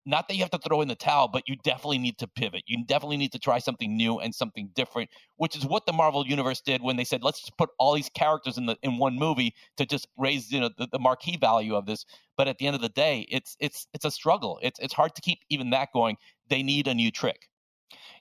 not 0.06 0.28
that 0.28 0.36
you 0.36 0.42
have 0.42 0.52
to 0.52 0.58
throw 0.58 0.80
in 0.80 0.88
the 0.88 0.94
towel, 0.94 1.26
but 1.28 1.42
you 1.48 1.56
definitely 1.56 1.98
need 1.98 2.16
to 2.18 2.28
pivot. 2.28 2.62
You 2.66 2.84
definitely 2.84 3.16
need 3.16 3.32
to 3.32 3.40
try 3.40 3.58
something 3.58 3.96
new 3.96 4.20
and 4.20 4.32
something 4.32 4.70
different, 4.74 5.10
which 5.36 5.56
is 5.56 5.66
what 5.66 5.84
the 5.84 5.92
Marvel 5.92 6.24
universe 6.24 6.60
did 6.60 6.80
when 6.80 6.96
they 6.96 7.04
said, 7.04 7.24
"Let's 7.24 7.40
just 7.40 7.58
put 7.58 7.70
all 7.78 7.92
these 7.92 8.08
characters 8.08 8.56
in 8.56 8.66
the 8.66 8.76
in 8.82 8.98
one 8.98 9.16
movie 9.16 9.54
to 9.76 9.84
just 9.84 10.06
raise 10.16 10.50
you 10.50 10.60
know 10.60 10.70
the, 10.78 10.86
the 10.92 11.00
marquee 11.00 11.36
value 11.36 11.74
of 11.74 11.86
this." 11.86 12.06
But 12.36 12.46
at 12.46 12.58
the 12.58 12.68
end 12.68 12.76
of 12.76 12.82
the 12.82 12.88
day, 12.88 13.26
it's 13.28 13.56
it's 13.58 13.88
it's 13.92 14.04
a 14.04 14.10
struggle. 14.10 14.60
It's 14.62 14.78
it's 14.78 14.94
hard 14.94 15.16
to 15.16 15.22
keep 15.22 15.40
even 15.50 15.70
that 15.70 15.88
going. 15.92 16.16
They 16.48 16.62
need 16.62 16.86
a 16.86 16.94
new 16.94 17.10
trick. 17.10 17.48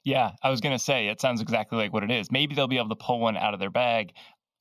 Yeah, 0.04 0.32
I 0.44 0.50
was 0.50 0.62
going 0.62 0.76
to 0.76 0.84
say 0.84 1.08
it 1.08 1.20
sounds 1.22 1.42
exactly 1.42 1.78
like 1.78 1.94
what 1.94 2.04
it 2.04 2.12
is. 2.12 2.32
Maybe 2.32 2.56
they'll 2.56 2.68
be 2.68 2.78
able 2.78 2.90
to 2.90 2.96
pull 2.96 3.20
one 3.20 3.38
out 3.38 3.54
of 3.54 3.60
their 3.60 3.72
bag. 3.72 4.14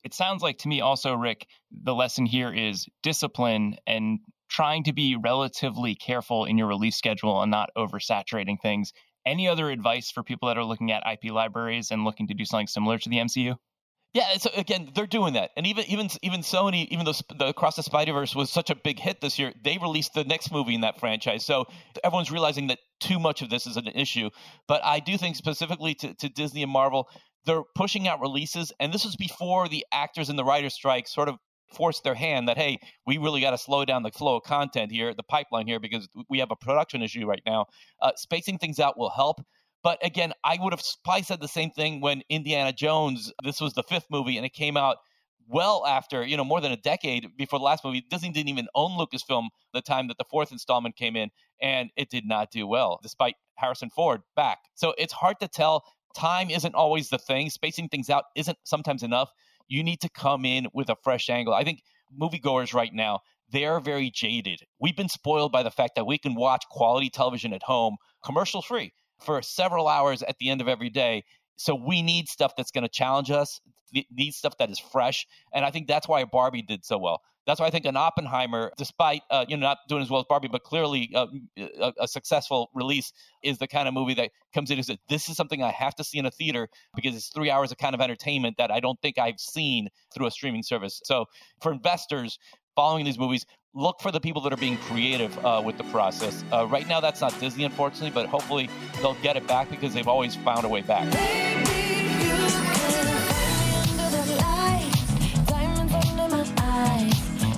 It 0.05 0.13
sounds 0.13 0.43
like 0.43 0.59
to 0.59 0.67
me 0.67 0.81
also, 0.81 1.15
Rick, 1.15 1.47
the 1.71 1.95
lesson 1.95 2.27
here 2.27 2.53
is 2.53 2.87
discipline 3.01 3.75
and 3.87 4.19
trying 4.49 4.83
to 4.83 4.93
be 4.93 5.15
relatively 5.15 5.95
careful 5.95 6.45
in 6.45 6.59
your 6.59 6.67
release 6.67 6.95
schedule 6.95 7.41
and 7.41 7.49
not 7.49 7.71
oversaturating 7.75 8.61
things. 8.61 8.93
Any 9.25 9.49
other 9.49 9.71
advice 9.71 10.11
for 10.11 10.21
people 10.21 10.47
that 10.47 10.59
are 10.59 10.63
looking 10.63 10.91
at 10.91 11.03
IP 11.11 11.31
libraries 11.31 11.89
and 11.89 12.03
looking 12.03 12.27
to 12.27 12.35
do 12.35 12.45
something 12.45 12.67
similar 12.67 12.99
to 12.99 13.09
the 13.09 13.17
MCU? 13.17 13.55
Yeah, 14.13 14.37
so 14.37 14.51
again, 14.55 14.91
they're 14.93 15.07
doing 15.07 15.33
that, 15.33 15.51
and 15.57 15.67
even 15.67 15.83
even 15.89 16.07
even 16.21 16.39
Sony, 16.39 16.87
even 16.87 17.03
though 17.03 17.11
the 17.37 17.47
Across 17.47 17.75
the 17.75 17.83
Spider 17.83 18.13
Verse 18.13 18.33
was 18.33 18.49
such 18.49 18.69
a 18.69 18.75
big 18.75 18.97
hit 18.97 19.19
this 19.19 19.37
year, 19.37 19.51
they 19.61 19.77
released 19.77 20.13
the 20.13 20.23
next 20.23 20.53
movie 20.53 20.73
in 20.73 20.81
that 20.81 21.01
franchise. 21.01 21.43
So 21.43 21.65
everyone's 22.01 22.31
realizing 22.31 22.67
that 22.67 22.79
too 23.01 23.19
much 23.19 23.41
of 23.41 23.49
this 23.49 23.67
is 23.67 23.75
an 23.75 23.87
issue. 23.87 24.29
But 24.69 24.85
I 24.85 25.01
do 25.01 25.17
think 25.17 25.35
specifically 25.35 25.95
to, 25.95 26.13
to 26.13 26.29
Disney 26.29 26.63
and 26.63 26.71
Marvel, 26.71 27.09
they're 27.45 27.63
pushing 27.75 28.07
out 28.07 28.19
releases, 28.21 28.71
and 28.79 28.93
this 28.93 29.05
was 29.05 29.15
before 29.15 29.67
the 29.67 29.85
actors 29.91 30.29
and 30.29 30.37
the 30.37 30.43
writers' 30.43 30.73
strike 30.73 31.07
sort 31.07 31.29
of 31.29 31.37
forced 31.73 32.03
their 32.03 32.13
hand 32.13 32.47
that 32.47 32.57
hey 32.57 32.77
we 33.07 33.17
really 33.17 33.41
got 33.41 33.49
to 33.49 33.57
slow 33.57 33.83
down 33.83 34.03
the 34.03 34.11
flow 34.11 34.37
of 34.37 34.43
content 34.43 34.91
here 34.91 35.13
the 35.15 35.23
pipeline 35.23 35.65
here 35.65 35.79
because 35.79 36.07
we 36.29 36.37
have 36.37 36.51
a 36.51 36.55
production 36.55 37.01
issue 37.01 37.25
right 37.25 37.41
now. 37.45 37.65
Uh, 38.01 38.11
spacing 38.15 38.57
things 38.57 38.79
out 38.79 38.97
will 38.97 39.09
help 39.09 39.41
but 39.83 39.97
again 40.05 40.31
i 40.43 40.57
would 40.61 40.71
have 40.71 40.81
probably 41.03 41.23
said 41.23 41.41
the 41.41 41.47
same 41.47 41.71
thing 41.71 42.01
when 42.01 42.21
indiana 42.29 42.71
jones 42.71 43.33
this 43.43 43.59
was 43.59 43.73
the 43.73 43.81
fifth 43.81 44.05
movie 44.11 44.37
and 44.37 44.45
it 44.45 44.53
came 44.53 44.77
out 44.77 44.97
well 45.47 45.85
after 45.85 46.25
you 46.25 46.37
know 46.37 46.43
more 46.43 46.61
than 46.61 46.71
a 46.71 46.77
decade 46.77 47.35
before 47.37 47.59
the 47.59 47.65
last 47.65 47.83
movie. 47.83 48.03
Disney 48.09 48.31
didn't 48.31 48.49
even 48.49 48.67
own 48.73 48.97
lucasfilm 48.97 49.47
the 49.73 49.81
time 49.81 50.07
that 50.07 50.17
the 50.17 50.25
fourth 50.29 50.51
installment 50.51 50.95
came 50.95 51.15
in 51.15 51.29
and 51.61 51.89
it 51.95 52.09
did 52.09 52.25
not 52.25 52.51
do 52.51 52.67
well 52.67 52.99
despite 53.01 53.35
harrison 53.55 53.89
ford 53.89 54.21
back. 54.35 54.59
So 54.73 54.93
it's 54.97 55.13
hard 55.13 55.39
to 55.39 55.47
tell 55.47 55.83
time 56.15 56.49
isn't 56.49 56.75
always 56.75 57.09
the 57.09 57.17
thing 57.17 57.49
spacing 57.49 57.89
things 57.89 58.09
out 58.09 58.25
isn't 58.35 58.57
sometimes 58.63 59.03
enough 59.03 59.31
you 59.67 59.83
need 59.83 60.01
to 60.01 60.09
come 60.09 60.45
in 60.45 60.67
with 60.73 60.89
a 60.89 60.95
fresh 61.03 61.29
angle. 61.29 61.53
I 61.53 61.63
think 61.63 61.81
moviegoers 62.19 62.73
right 62.73 62.93
now, 62.93 63.19
they 63.51 63.65
are 63.65 63.79
very 63.79 64.09
jaded. 64.09 64.61
We've 64.79 64.95
been 64.95 65.09
spoiled 65.09 65.51
by 65.51 65.63
the 65.63 65.71
fact 65.71 65.95
that 65.95 66.07
we 66.07 66.17
can 66.17 66.35
watch 66.35 66.65
quality 66.69 67.09
television 67.09 67.53
at 67.53 67.63
home, 67.63 67.97
commercial 68.23 68.61
free, 68.61 68.93
for 69.19 69.41
several 69.41 69.87
hours 69.87 70.23
at 70.23 70.37
the 70.39 70.49
end 70.49 70.61
of 70.61 70.67
every 70.67 70.89
day. 70.89 71.23
So 71.57 71.75
we 71.75 72.01
need 72.01 72.27
stuff 72.27 72.53
that's 72.55 72.71
going 72.71 72.83
to 72.83 72.89
challenge 72.89 73.31
us, 73.31 73.61
need 74.11 74.33
stuff 74.33 74.57
that 74.57 74.69
is 74.69 74.79
fresh. 74.79 75.25
And 75.53 75.65
I 75.65 75.71
think 75.71 75.87
that's 75.87 76.07
why 76.07 76.23
Barbie 76.25 76.61
did 76.61 76.85
so 76.85 76.97
well. 76.97 77.21
That's 77.45 77.59
why 77.59 77.67
I 77.67 77.69
think 77.69 77.85
an 77.85 77.95
Oppenheimer, 77.95 78.71
despite 78.75 79.21
uh, 79.29 79.45
you 79.47 79.55
know 79.55 79.67
not 79.67 79.77
doing 79.87 80.01
as 80.01 80.09
well 80.09 80.19
as 80.19 80.25
Barbie, 80.27 80.47
but 80.47 80.63
clearly 80.63 81.11
uh, 81.13 81.27
a, 81.57 81.93
a, 82.01 82.07
successful 82.07 82.71
release, 82.73 83.13
is 83.43 83.59
the 83.59 83.67
kind 83.67 83.87
of 83.87 83.93
movie 83.93 84.15
that 84.15 84.31
comes 84.53 84.71
in 84.71 84.79
and 84.79 84.85
says, 84.85 84.97
"This 85.09 85.29
is 85.29 85.37
something 85.37 85.61
I 85.61 85.71
have 85.71 85.93
to 85.95 86.03
see 86.03 86.17
in 86.17 86.25
a 86.25 86.31
theater 86.31 86.69
because 86.95 87.15
it's 87.15 87.27
three 87.27 87.51
hours 87.51 87.71
of 87.71 87.77
kind 87.77 87.93
of 87.93 88.01
entertainment 88.01 88.57
that 88.57 88.71
I 88.71 88.79
don't 88.79 88.99
think 88.99 89.19
I've 89.19 89.39
seen 89.39 89.89
through 90.13 90.25
a 90.25 90.31
streaming 90.31 90.63
service." 90.63 91.01
So 91.03 91.25
for 91.61 91.71
investors 91.71 92.39
following 92.75 93.05
these 93.05 93.19
movies, 93.19 93.45
look 93.75 93.99
for 93.99 94.11
the 94.11 94.21
people 94.21 94.41
that 94.41 94.53
are 94.53 94.57
being 94.57 94.77
creative 94.77 95.37
uh, 95.45 95.61
with 95.63 95.77
the 95.77 95.83
process. 95.85 96.43
Uh, 96.51 96.65
right 96.65 96.87
now, 96.87 97.01
that's 97.01 97.21
not 97.21 97.37
Disney, 97.39 97.65
unfortunately, 97.65 98.09
but 98.09 98.25
hopefully 98.25 98.69
they'll 99.01 99.15
get 99.15 99.35
it 99.35 99.45
back 99.47 99.69
because 99.69 99.93
they've 99.93 100.07
always 100.07 100.35
found 100.35 100.65
a 100.65 100.69
way 100.69 100.81
back. 100.81 101.05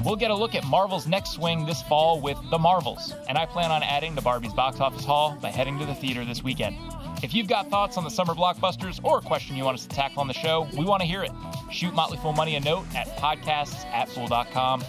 We'll 0.03 0.15
get 0.15 0.31
a 0.31 0.35
look 0.35 0.55
at 0.55 0.63
Marvel's 0.63 1.05
next 1.05 1.33
swing 1.33 1.65
this 1.65 1.81
fall 1.83 2.21
with 2.21 2.37
The 2.49 2.57
Marvels, 2.57 3.13
and 3.27 3.37
I 3.37 3.45
plan 3.45 3.71
on 3.71 3.83
adding 3.83 4.15
to 4.15 4.21
Barbie's 4.21 4.53
box 4.53 4.79
office 4.79 5.03
haul 5.03 5.37
by 5.41 5.49
heading 5.49 5.77
to 5.79 5.85
the 5.85 5.93
theater 5.93 6.23
this 6.23 6.41
weekend. 6.41 6.77
If 7.21 7.33
you've 7.33 7.47
got 7.47 7.69
thoughts 7.69 7.97
on 7.97 8.05
the 8.05 8.09
summer 8.09 8.33
blockbusters 8.33 9.01
or 9.03 9.17
a 9.17 9.21
question 9.21 9.57
you 9.57 9.65
want 9.65 9.75
us 9.75 9.85
to 9.85 9.93
tackle 9.93 10.21
on 10.21 10.27
the 10.27 10.33
show, 10.33 10.65
we 10.77 10.85
want 10.85 11.01
to 11.01 11.07
hear 11.07 11.23
it. 11.23 11.31
Shoot 11.71 11.93
Motley 11.93 12.17
Fool 12.19 12.31
Money 12.31 12.55
a 12.55 12.61
note 12.61 12.85
at 12.95 13.07
podcasts 13.17 13.83
at 13.87 14.07
fool.com. 14.07 14.81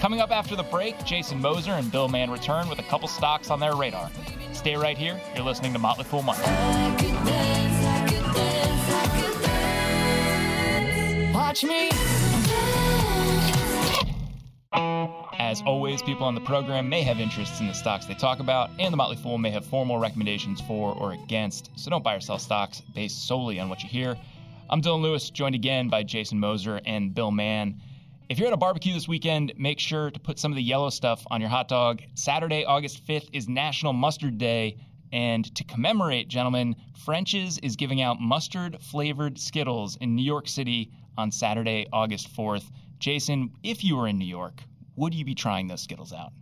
Coming 0.00 0.20
up 0.20 0.30
after 0.30 0.56
the 0.56 0.64
break, 0.64 1.04
Jason 1.04 1.40
Moser 1.40 1.72
and 1.72 1.90
Bill 1.90 2.08
Mann 2.08 2.30
return 2.30 2.68
with 2.68 2.78
a 2.78 2.82
couple 2.84 3.08
stocks 3.08 3.50
on 3.50 3.60
their 3.60 3.76
radar. 3.76 4.10
Stay 4.52 4.76
right 4.76 4.98
here. 4.98 5.20
You're 5.34 5.44
listening 5.44 5.72
to 5.72 5.78
Motley 5.78 6.04
Fool 6.04 6.22
Money. 6.22 6.42
Watch 11.32 11.64
me. 11.64 11.90
As 15.38 15.62
always, 15.66 16.02
people 16.02 16.26
on 16.26 16.34
the 16.34 16.40
program 16.40 16.88
may 16.88 17.02
have 17.02 17.20
interests 17.20 17.60
in 17.60 17.66
the 17.66 17.74
stocks 17.74 18.06
they 18.06 18.14
talk 18.14 18.40
about, 18.40 18.70
and 18.78 18.90
the 18.90 18.96
Motley 18.96 19.16
Fool 19.16 19.36
may 19.36 19.50
have 19.50 19.66
formal 19.66 19.98
recommendations 19.98 20.62
for 20.62 20.94
or 20.94 21.12
against, 21.12 21.70
so 21.76 21.90
don't 21.90 22.02
buy 22.02 22.14
or 22.14 22.20
sell 22.20 22.38
stocks 22.38 22.80
based 22.94 23.28
solely 23.28 23.60
on 23.60 23.68
what 23.68 23.82
you 23.82 23.88
hear. 23.88 24.16
I'm 24.70 24.80
Dylan 24.80 25.02
Lewis, 25.02 25.28
joined 25.28 25.54
again 25.54 25.90
by 25.90 26.04
Jason 26.04 26.40
Moser 26.40 26.80
and 26.86 27.14
Bill 27.14 27.30
Mann. 27.30 27.82
If 28.32 28.38
you're 28.38 28.48
at 28.48 28.54
a 28.54 28.56
barbecue 28.56 28.94
this 28.94 29.06
weekend, 29.06 29.52
make 29.58 29.78
sure 29.78 30.10
to 30.10 30.18
put 30.18 30.38
some 30.38 30.52
of 30.52 30.56
the 30.56 30.62
yellow 30.62 30.88
stuff 30.88 31.22
on 31.30 31.42
your 31.42 31.50
hot 31.50 31.68
dog. 31.68 32.00
Saturday, 32.14 32.64
August 32.64 33.06
5th 33.06 33.28
is 33.34 33.46
National 33.46 33.92
Mustard 33.92 34.38
Day, 34.38 34.78
and 35.12 35.54
to 35.54 35.62
commemorate, 35.64 36.28
gentlemen, 36.28 36.74
French's 37.04 37.58
is 37.58 37.76
giving 37.76 38.00
out 38.00 38.22
mustard 38.22 38.80
flavored 38.80 39.38
Skittles 39.38 39.96
in 39.96 40.16
New 40.16 40.24
York 40.24 40.48
City 40.48 40.90
on 41.18 41.30
Saturday, 41.30 41.86
August 41.92 42.34
4th. 42.34 42.64
Jason, 42.98 43.50
if 43.62 43.84
you 43.84 43.98
were 43.98 44.08
in 44.08 44.16
New 44.16 44.24
York, 44.24 44.62
would 44.96 45.12
you 45.12 45.26
be 45.26 45.34
trying 45.34 45.66
those 45.66 45.82
Skittles 45.82 46.14
out? 46.14 46.32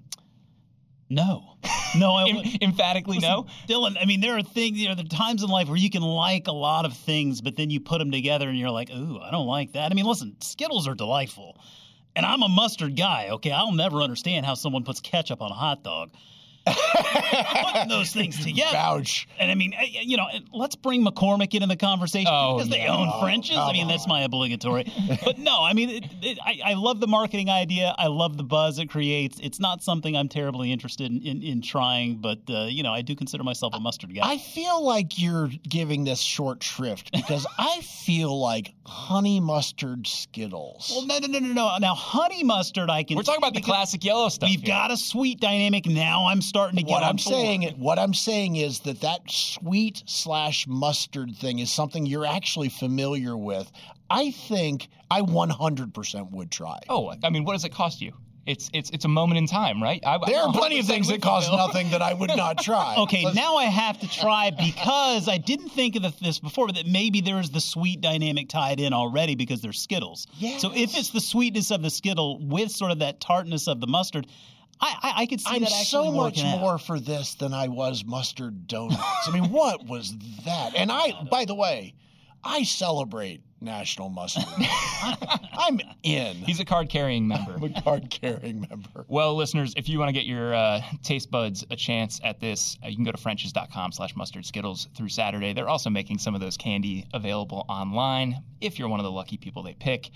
No. 1.10 1.56
No, 1.96 2.14
I 2.14 2.28
Em- 2.28 2.58
emphatically 2.62 3.16
Listen, 3.16 3.30
no. 3.30 3.46
Dylan, 3.68 3.96
I 4.00 4.06
mean, 4.06 4.20
there 4.20 4.36
are 4.36 4.42
things, 4.42 4.78
you 4.78 4.88
know, 4.88 4.94
there 4.94 5.04
are 5.04 5.08
times 5.08 5.42
in 5.42 5.50
life 5.50 5.66
where 5.66 5.76
you 5.76 5.90
can 5.90 6.02
like 6.02 6.46
a 6.46 6.52
lot 6.52 6.84
of 6.84 6.92
things, 6.94 7.40
but 7.40 7.56
then 7.56 7.68
you 7.68 7.80
put 7.80 7.98
them 7.98 8.12
together 8.12 8.48
and 8.48 8.56
you're 8.56 8.70
like, 8.70 8.90
ooh, 8.90 9.18
I 9.18 9.32
don't 9.32 9.48
like 9.48 9.72
that. 9.72 9.90
I 9.90 9.94
mean, 9.94 10.06
listen, 10.06 10.36
Skittles 10.40 10.86
are 10.86 10.94
delightful. 10.94 11.58
And 12.14 12.24
I'm 12.24 12.42
a 12.42 12.48
mustard 12.48 12.96
guy, 12.96 13.28
okay? 13.32 13.50
I'll 13.50 13.72
never 13.72 14.02
understand 14.02 14.46
how 14.46 14.54
someone 14.54 14.84
puts 14.84 15.00
ketchup 15.00 15.42
on 15.42 15.50
a 15.50 15.54
hot 15.54 15.82
dog. 15.82 16.10
Putting 16.72 17.88
those 17.88 18.12
things 18.12 18.38
together. 18.44 18.72
Vouch. 18.72 19.26
And 19.38 19.50
I 19.50 19.54
mean, 19.54 19.74
you 20.02 20.16
know, 20.16 20.26
let's 20.52 20.76
bring 20.76 21.04
McCormick 21.04 21.54
into 21.54 21.66
the 21.66 21.76
conversation 21.76 22.30
Oh, 22.32 22.56
because 22.56 22.70
they 22.70 22.86
own 22.86 23.10
French's. 23.20 23.56
I 23.56 23.72
mean, 23.72 23.88
that's 23.88 24.06
my 24.06 24.22
obligatory. 24.22 24.90
but 25.24 25.38
no, 25.38 25.62
I 25.62 25.72
mean, 25.72 25.90
it, 25.90 26.04
it, 26.22 26.38
I, 26.44 26.60
I 26.64 26.74
love 26.74 27.00
the 27.00 27.06
marketing 27.06 27.48
idea. 27.50 27.94
I 27.98 28.06
love 28.08 28.36
the 28.36 28.44
buzz 28.44 28.78
it 28.78 28.90
creates. 28.90 29.38
It's 29.42 29.60
not 29.60 29.82
something 29.82 30.16
I'm 30.16 30.28
terribly 30.28 30.72
interested 30.72 31.10
in, 31.10 31.22
in, 31.22 31.42
in 31.42 31.62
trying, 31.62 32.16
but, 32.16 32.38
uh, 32.48 32.64
you 32.66 32.82
know, 32.82 32.92
I 32.92 33.02
do 33.02 33.14
consider 33.14 33.44
myself 33.44 33.74
a 33.74 33.80
mustard 33.80 34.14
guy. 34.14 34.22
I 34.22 34.38
feel 34.38 34.84
like 34.84 35.18
you're 35.18 35.48
giving 35.68 36.04
this 36.04 36.20
short 36.20 36.62
shrift 36.62 37.10
because 37.12 37.46
I 37.58 37.80
feel 37.82 38.38
like 38.38 38.72
honey 38.90 39.40
mustard 39.40 40.06
Skittles. 40.06 40.92
well, 40.94 41.06
no, 41.06 41.18
no, 41.18 41.28
no, 41.28 41.38
no, 41.38 41.52
no. 41.52 41.76
Now, 41.78 41.94
honey 41.94 42.42
mustard, 42.42 42.90
I 42.90 43.04
can. 43.04 43.16
We're 43.16 43.22
talking 43.22 43.42
about 43.42 43.54
the 43.54 43.60
classic 43.60 44.04
yellow 44.04 44.28
stuff. 44.28 44.50
We've 44.50 44.60
here. 44.60 44.66
got 44.66 44.90
a 44.90 44.96
sweet 44.96 45.40
dynamic 45.40 45.86
now. 45.86 46.26
I'm 46.26 46.42
starting 46.42 46.76
to 46.76 46.82
get 46.82 46.90
what 46.90 47.04
I'm 47.04 47.18
saying, 47.18 47.62
what 47.78 47.98
I'm 47.98 48.12
saying 48.12 48.56
is 48.56 48.80
that 48.80 49.00
that 49.02 49.20
sweet 49.30 50.02
slash 50.06 50.66
mustard 50.66 51.36
thing 51.36 51.60
is 51.60 51.70
something 51.70 52.04
you're 52.04 52.26
actually 52.26 52.68
familiar 52.68 53.36
with. 53.36 53.70
I 54.10 54.32
think 54.32 54.88
I 55.10 55.22
100% 55.22 56.30
would 56.32 56.50
try. 56.50 56.80
Oh, 56.88 57.14
I 57.22 57.30
mean, 57.30 57.44
what 57.44 57.52
does 57.52 57.64
it 57.64 57.72
cost 57.72 58.00
you? 58.00 58.12
It's 58.46 58.70
it's 58.72 58.90
it's 58.90 59.04
a 59.04 59.08
moment 59.08 59.38
in 59.38 59.46
time, 59.46 59.82
right? 59.82 60.02
I, 60.04 60.18
There 60.26 60.40
are 60.40 60.52
plenty 60.52 60.78
of 60.78 60.86
things 60.86 61.08
that 61.08 61.20
cost 61.20 61.50
nothing 61.52 61.90
that 61.90 62.02
I 62.02 62.14
would 62.14 62.34
not 62.36 62.58
try. 62.58 62.96
Okay, 62.98 63.24
Let's- 63.24 63.36
now 63.36 63.56
I 63.56 63.64
have 63.64 64.00
to 64.00 64.08
try 64.10 64.50
because 64.50 65.28
I 65.28 65.38
didn't 65.38 65.68
think 65.70 65.96
of 65.96 66.02
this 66.20 66.38
before, 66.38 66.66
but 66.66 66.76
that 66.76 66.86
maybe 66.86 67.20
there 67.20 67.38
is 67.38 67.50
the 67.50 67.60
sweet 67.60 68.00
dynamic 68.00 68.48
tied 68.48 68.80
in 68.80 68.92
already 68.92 69.34
because 69.34 69.60
they're 69.60 69.72
Skittles. 69.72 70.26
So 70.58 70.72
if 70.74 70.96
it's 70.96 71.10
the 71.10 71.20
sweetness 71.20 71.70
of 71.70 71.82
the 71.82 71.90
Skittle 71.90 72.38
with 72.40 72.70
sort 72.70 72.90
of 72.92 72.98
that 73.00 73.20
tartness 73.20 73.68
of 73.68 73.80
the 73.80 73.86
mustard, 73.86 74.26
I, 74.80 74.94
I, 75.02 75.12
I 75.22 75.26
could 75.26 75.40
see 75.40 75.56
I'm 75.56 75.60
that 75.60 75.66
actually 75.72 75.84
so 76.08 76.12
much 76.12 76.42
out. 76.42 76.58
more 76.60 76.78
for 76.78 76.98
this 76.98 77.34
than 77.34 77.52
I 77.52 77.68
was 77.68 78.04
mustard 78.04 78.66
donuts. 78.66 79.02
I 79.26 79.30
mean, 79.32 79.50
what 79.50 79.86
was 79.86 80.14
that? 80.46 80.74
And 80.74 80.90
I, 80.90 81.12
by 81.30 81.44
the 81.44 81.54
way, 81.54 81.94
I 82.42 82.62
celebrate 82.62 83.42
National 83.60 84.08
Mustard. 84.08 84.44
I'm 85.52 85.80
in. 86.02 86.36
He's 86.36 86.60
a 86.60 86.64
card 86.64 86.88
carrying 86.88 87.28
member. 87.28 87.54
I'm 87.54 87.62
a 87.64 87.82
card 87.82 88.10
carrying 88.10 88.62
member. 88.62 89.04
Well, 89.08 89.36
listeners, 89.36 89.74
if 89.76 89.88
you 89.88 89.98
want 89.98 90.08
to 90.08 90.12
get 90.12 90.24
your 90.24 90.54
uh, 90.54 90.80
taste 91.02 91.30
buds 91.30 91.64
a 91.70 91.76
chance 91.76 92.20
at 92.24 92.40
this, 92.40 92.78
uh, 92.82 92.88
you 92.88 92.96
can 92.96 93.04
go 93.04 93.12
to 93.12 93.18
frenches.com 93.18 93.92
slash 93.92 94.16
mustard 94.16 94.46
skittles 94.46 94.88
through 94.96 95.10
Saturday. 95.10 95.52
They're 95.52 95.68
also 95.68 95.90
making 95.90 96.18
some 96.18 96.34
of 96.34 96.40
those 96.40 96.56
candy 96.56 97.06
available 97.12 97.66
online 97.68 98.42
if 98.60 98.78
you're 98.78 98.88
one 98.88 99.00
of 99.00 99.04
the 99.04 99.12
lucky 99.12 99.36
people 99.36 99.62
they 99.62 99.74
pick. 99.74 100.10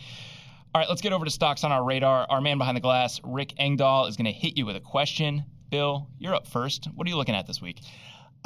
All 0.75 0.81
right, 0.81 0.89
let's 0.89 1.03
get 1.03 1.13
over 1.13 1.25
to 1.25 1.31
stocks 1.31 1.63
on 1.63 1.71
our 1.71 1.85
radar. 1.85 2.27
Our 2.29 2.41
man 2.41 2.59
behind 2.59 2.77
the 2.77 2.81
glass, 2.81 3.21
Rick 3.23 3.55
Engdahl, 3.59 4.07
is 4.07 4.17
going 4.17 4.25
to 4.25 4.33
hit 4.33 4.57
you 4.57 4.67
with 4.67 4.77
a 4.77 4.81
question. 4.81 5.45
Bill, 5.71 6.09
you're 6.19 6.35
up 6.35 6.47
first. 6.47 6.87
What 6.95 7.07
are 7.07 7.11
you 7.11 7.17
looking 7.17 7.35
at 7.35 7.47
this 7.47 7.61
week? 7.61 7.81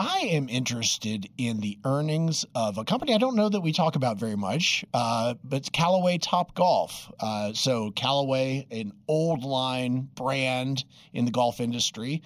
I 0.01 0.19
am 0.31 0.49
interested 0.49 1.29
in 1.39 1.59
the 1.59 1.77
earnings 1.85 2.45
of 2.55 2.79
a 2.79 2.85
company 2.85 3.15
I 3.15 3.19
don't 3.19 3.35
know 3.35 3.49
that 3.49 3.63
we 3.63 3.73
talk 3.73 3.97
about 3.97 4.17
very 4.17 4.37
much, 4.37 4.85
uh, 4.95 5.35
but 5.43 5.73
Callaway 5.73 6.19
Top 6.19 6.55
Golf. 6.55 7.11
Uh, 7.19 7.53
so, 7.53 7.91
Callaway, 7.91 8.69
an 8.71 8.93
old 9.09 9.43
line 9.43 10.09
brand 10.15 10.85
in 11.13 11.25
the 11.25 11.33
golf 11.33 11.59
industry, 11.59 12.23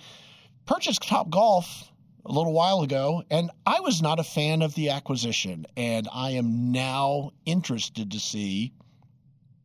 purchased 0.66 1.09
Top 1.09 1.31
Golf 1.31 1.91
a 2.27 2.33
little 2.33 2.53
while 2.53 2.83
ago, 2.83 3.23
and 3.31 3.51
I 3.64 3.81
was 3.81 4.03
not 4.03 4.20
a 4.20 4.25
fan 4.25 4.61
of 4.61 4.75
the 4.75 4.91
acquisition. 4.91 5.64
And 5.75 6.09
I 6.12 6.33
am 6.33 6.73
now 6.73 7.31
interested 7.47 8.11
to 8.11 8.20
see 8.20 8.75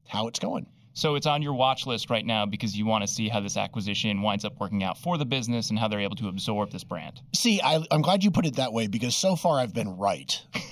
how 0.07 0.27
it's 0.27 0.39
going. 0.39 0.65
So 0.97 1.13
it's 1.13 1.27
on 1.27 1.43
your 1.43 1.53
watch 1.53 1.85
list 1.85 2.09
right 2.09 2.25
now 2.25 2.47
because 2.47 2.75
you 2.75 2.87
want 2.87 3.03
to 3.03 3.07
see 3.07 3.29
how 3.29 3.39
this 3.39 3.55
acquisition 3.55 4.23
winds 4.23 4.43
up 4.43 4.59
working 4.59 4.83
out 4.83 4.97
for 4.97 5.19
the 5.19 5.25
business 5.25 5.69
and 5.69 5.77
how 5.77 5.87
they're 5.87 5.99
able 5.99 6.15
to 6.15 6.27
absorb 6.27 6.71
this 6.71 6.83
brand. 6.83 7.21
See, 7.35 7.61
I, 7.61 7.85
I'm 7.91 8.01
glad 8.01 8.23
you 8.23 8.31
put 8.31 8.47
it 8.47 8.55
that 8.55 8.73
way 8.73 8.87
because 8.87 9.15
so 9.15 9.35
far 9.35 9.59
I've 9.59 9.75
been 9.75 9.95
right. 9.95 10.41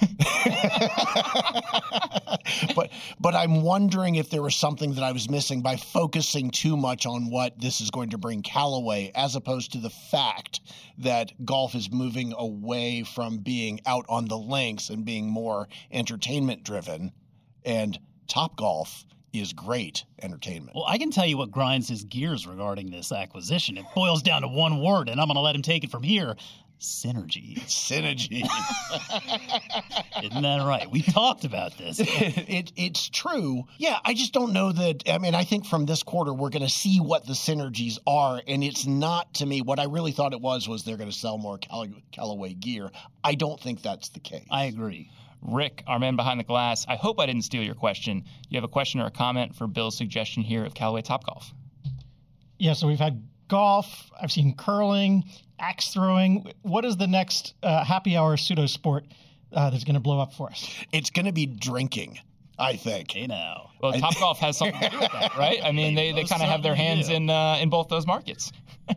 but 2.76 2.90
but 3.20 3.36
I'm 3.36 3.62
wondering 3.62 4.16
if 4.16 4.32
there 4.32 4.42
was 4.42 4.56
something 4.56 4.96
that 4.96 5.04
I 5.04 5.12
was 5.12 5.30
missing 5.30 5.62
by 5.62 5.76
focusing 5.76 6.50
too 6.50 6.76
much 6.76 7.06
on 7.06 7.30
what 7.30 7.62
this 7.62 7.80
is 7.80 7.92
going 7.92 8.10
to 8.10 8.18
bring 8.18 8.42
Callaway, 8.42 9.12
as 9.14 9.36
opposed 9.36 9.74
to 9.74 9.78
the 9.78 9.92
fact 9.92 10.62
that 10.98 11.34
golf 11.46 11.76
is 11.76 11.92
moving 11.92 12.34
away 12.36 13.04
from 13.04 13.38
being 13.38 13.80
out 13.86 14.08
on 14.10 14.26
the 14.26 14.40
links 14.40 14.90
and 14.90 15.06
being 15.06 15.30
more 15.30 15.68
entertainment 15.92 16.64
driven, 16.64 17.12
and 17.64 18.00
Top 18.28 18.56
Golf 18.56 19.06
is 19.42 19.54
great 19.54 20.06
entertainment. 20.22 20.76
Well, 20.76 20.86
I 20.88 20.98
can 20.98 21.12
tell 21.12 21.26
you 21.26 21.38
what 21.38 21.52
grinds 21.52 21.88
his 21.88 22.04
gears 22.04 22.48
regarding 22.48 22.92
this 22.92 23.12
acquisition. 23.12 23.78
It 23.78 23.86
boils 23.96 24.22
down 24.22 24.42
to 24.42 24.48
one 24.48 24.82
word, 24.82 25.10
and 25.10 25.20
I'm 25.20 25.28
going 25.28 25.36
to 25.36 25.42
let 25.42 25.56
him 25.56 25.62
take 25.62 25.84
it 25.84 25.92
from 25.92 26.04
here 26.04 26.36
synergy. 26.80 27.60
Synergy. 27.66 28.44
Isn't 30.24 30.42
that 30.42 30.66
right? 30.66 30.90
We 30.90 31.02
talked 31.02 31.46
about 31.46 31.78
this. 31.78 32.00
it, 32.00 32.72
it's 32.76 33.10
true. 33.10 33.64
Yeah, 33.78 33.98
I 34.04 34.14
just 34.14 34.34
don't 34.34 34.54
know 34.54 34.72
that. 34.72 35.04
I 35.10 35.18
mean, 35.18 35.36
I 35.36 35.44
think 35.44 35.66
from 35.66 35.86
this 35.86 36.04
quarter, 36.04 36.34
we're 36.34 36.50
going 36.50 36.64
to 36.64 36.70
see 36.70 37.00
what 37.00 37.26
the 37.26 37.34
synergies 37.34 37.98
are. 38.06 38.42
And 38.48 38.64
it's 38.64 38.86
not 38.86 39.34
to 39.36 39.46
me 39.46 39.62
what 39.62 39.80
I 39.80 39.86
really 39.86 40.12
thought 40.12 40.34
it 40.34 40.42
was, 40.42 40.68
was 40.68 40.84
they're 40.84 40.98
going 40.98 41.12
to 41.12 41.16
sell 41.16 41.38
more 41.38 41.58
Call- 41.58 41.88
Callaway 42.12 42.54
gear. 42.54 42.92
I 43.24 43.36
don't 43.36 43.60
think 43.60 43.82
that's 43.82 44.10
the 44.10 44.20
case. 44.20 44.46
I 44.52 44.66
agree. 44.66 45.10
Rick, 45.48 45.84
our 45.88 46.00
man 46.00 46.16
behind 46.16 46.40
the 46.40 46.44
glass, 46.44 46.86
I 46.88 46.96
hope 46.96 47.20
I 47.20 47.26
didn't 47.26 47.44
steal 47.44 47.64
your 47.64 47.76
question. 47.76 48.26
You 48.50 48.58
have 48.58 48.64
a 48.64 48.70
question 48.70 49.00
or 49.00 49.08
a 49.08 49.12
comment 49.12 49.56
for 49.56 49.68
Bill's 49.68 49.98
suggestion 49.98 50.44
here 50.44 50.66
of 50.66 50.74
Callaway 50.74 51.02
Top 51.02 51.26
Golf? 51.26 51.54
Yeah, 52.58 52.74
so 52.74 52.88
we've 52.88 53.00
had 53.00 53.28
golf. 53.48 54.12
I've 54.20 54.32
seen 54.32 54.56
curling, 54.56 55.26
axe 55.60 55.90
throwing. 55.90 56.52
What 56.62 56.86
is 56.86 56.98
the 56.98 57.08
next 57.08 57.54
uh, 57.62 57.84
happy 57.84 58.18
hour 58.18 58.38
pseudo 58.38 58.66
sport 58.66 59.06
uh, 59.52 59.70
that's 59.70 59.84
going 59.84 59.96
to 59.96 60.00
blow 60.00 60.20
up 60.20 60.34
for 60.34 60.50
us? 60.50 60.70
It's 60.92 61.10
going 61.10 61.26
to 61.26 61.34
be 61.34 61.46
drinking. 61.46 62.20
I 62.58 62.78
think. 62.78 63.12
Hey 63.12 63.28
now. 63.28 63.72
Well, 63.82 63.92
Top 63.94 64.18
Golf 64.18 64.40
has 64.40 64.58
something 64.58 64.80
to 64.80 64.90
do 64.90 64.98
with 64.98 65.12
that, 65.12 65.36
right? 65.38 65.60
I 65.62 65.74
mean, 65.74 65.94
they, 65.94 66.12
they 66.12 66.22
most 66.22 66.30
kind 66.30 66.42
of 66.42 66.48
have 66.48 66.64
their 66.64 66.74
hands 66.74 67.10
do. 67.10 67.16
in 67.16 67.30
uh, 67.30 67.58
in 67.60 67.70
both 67.70 67.90
those 67.90 68.08
markets. 68.08 68.54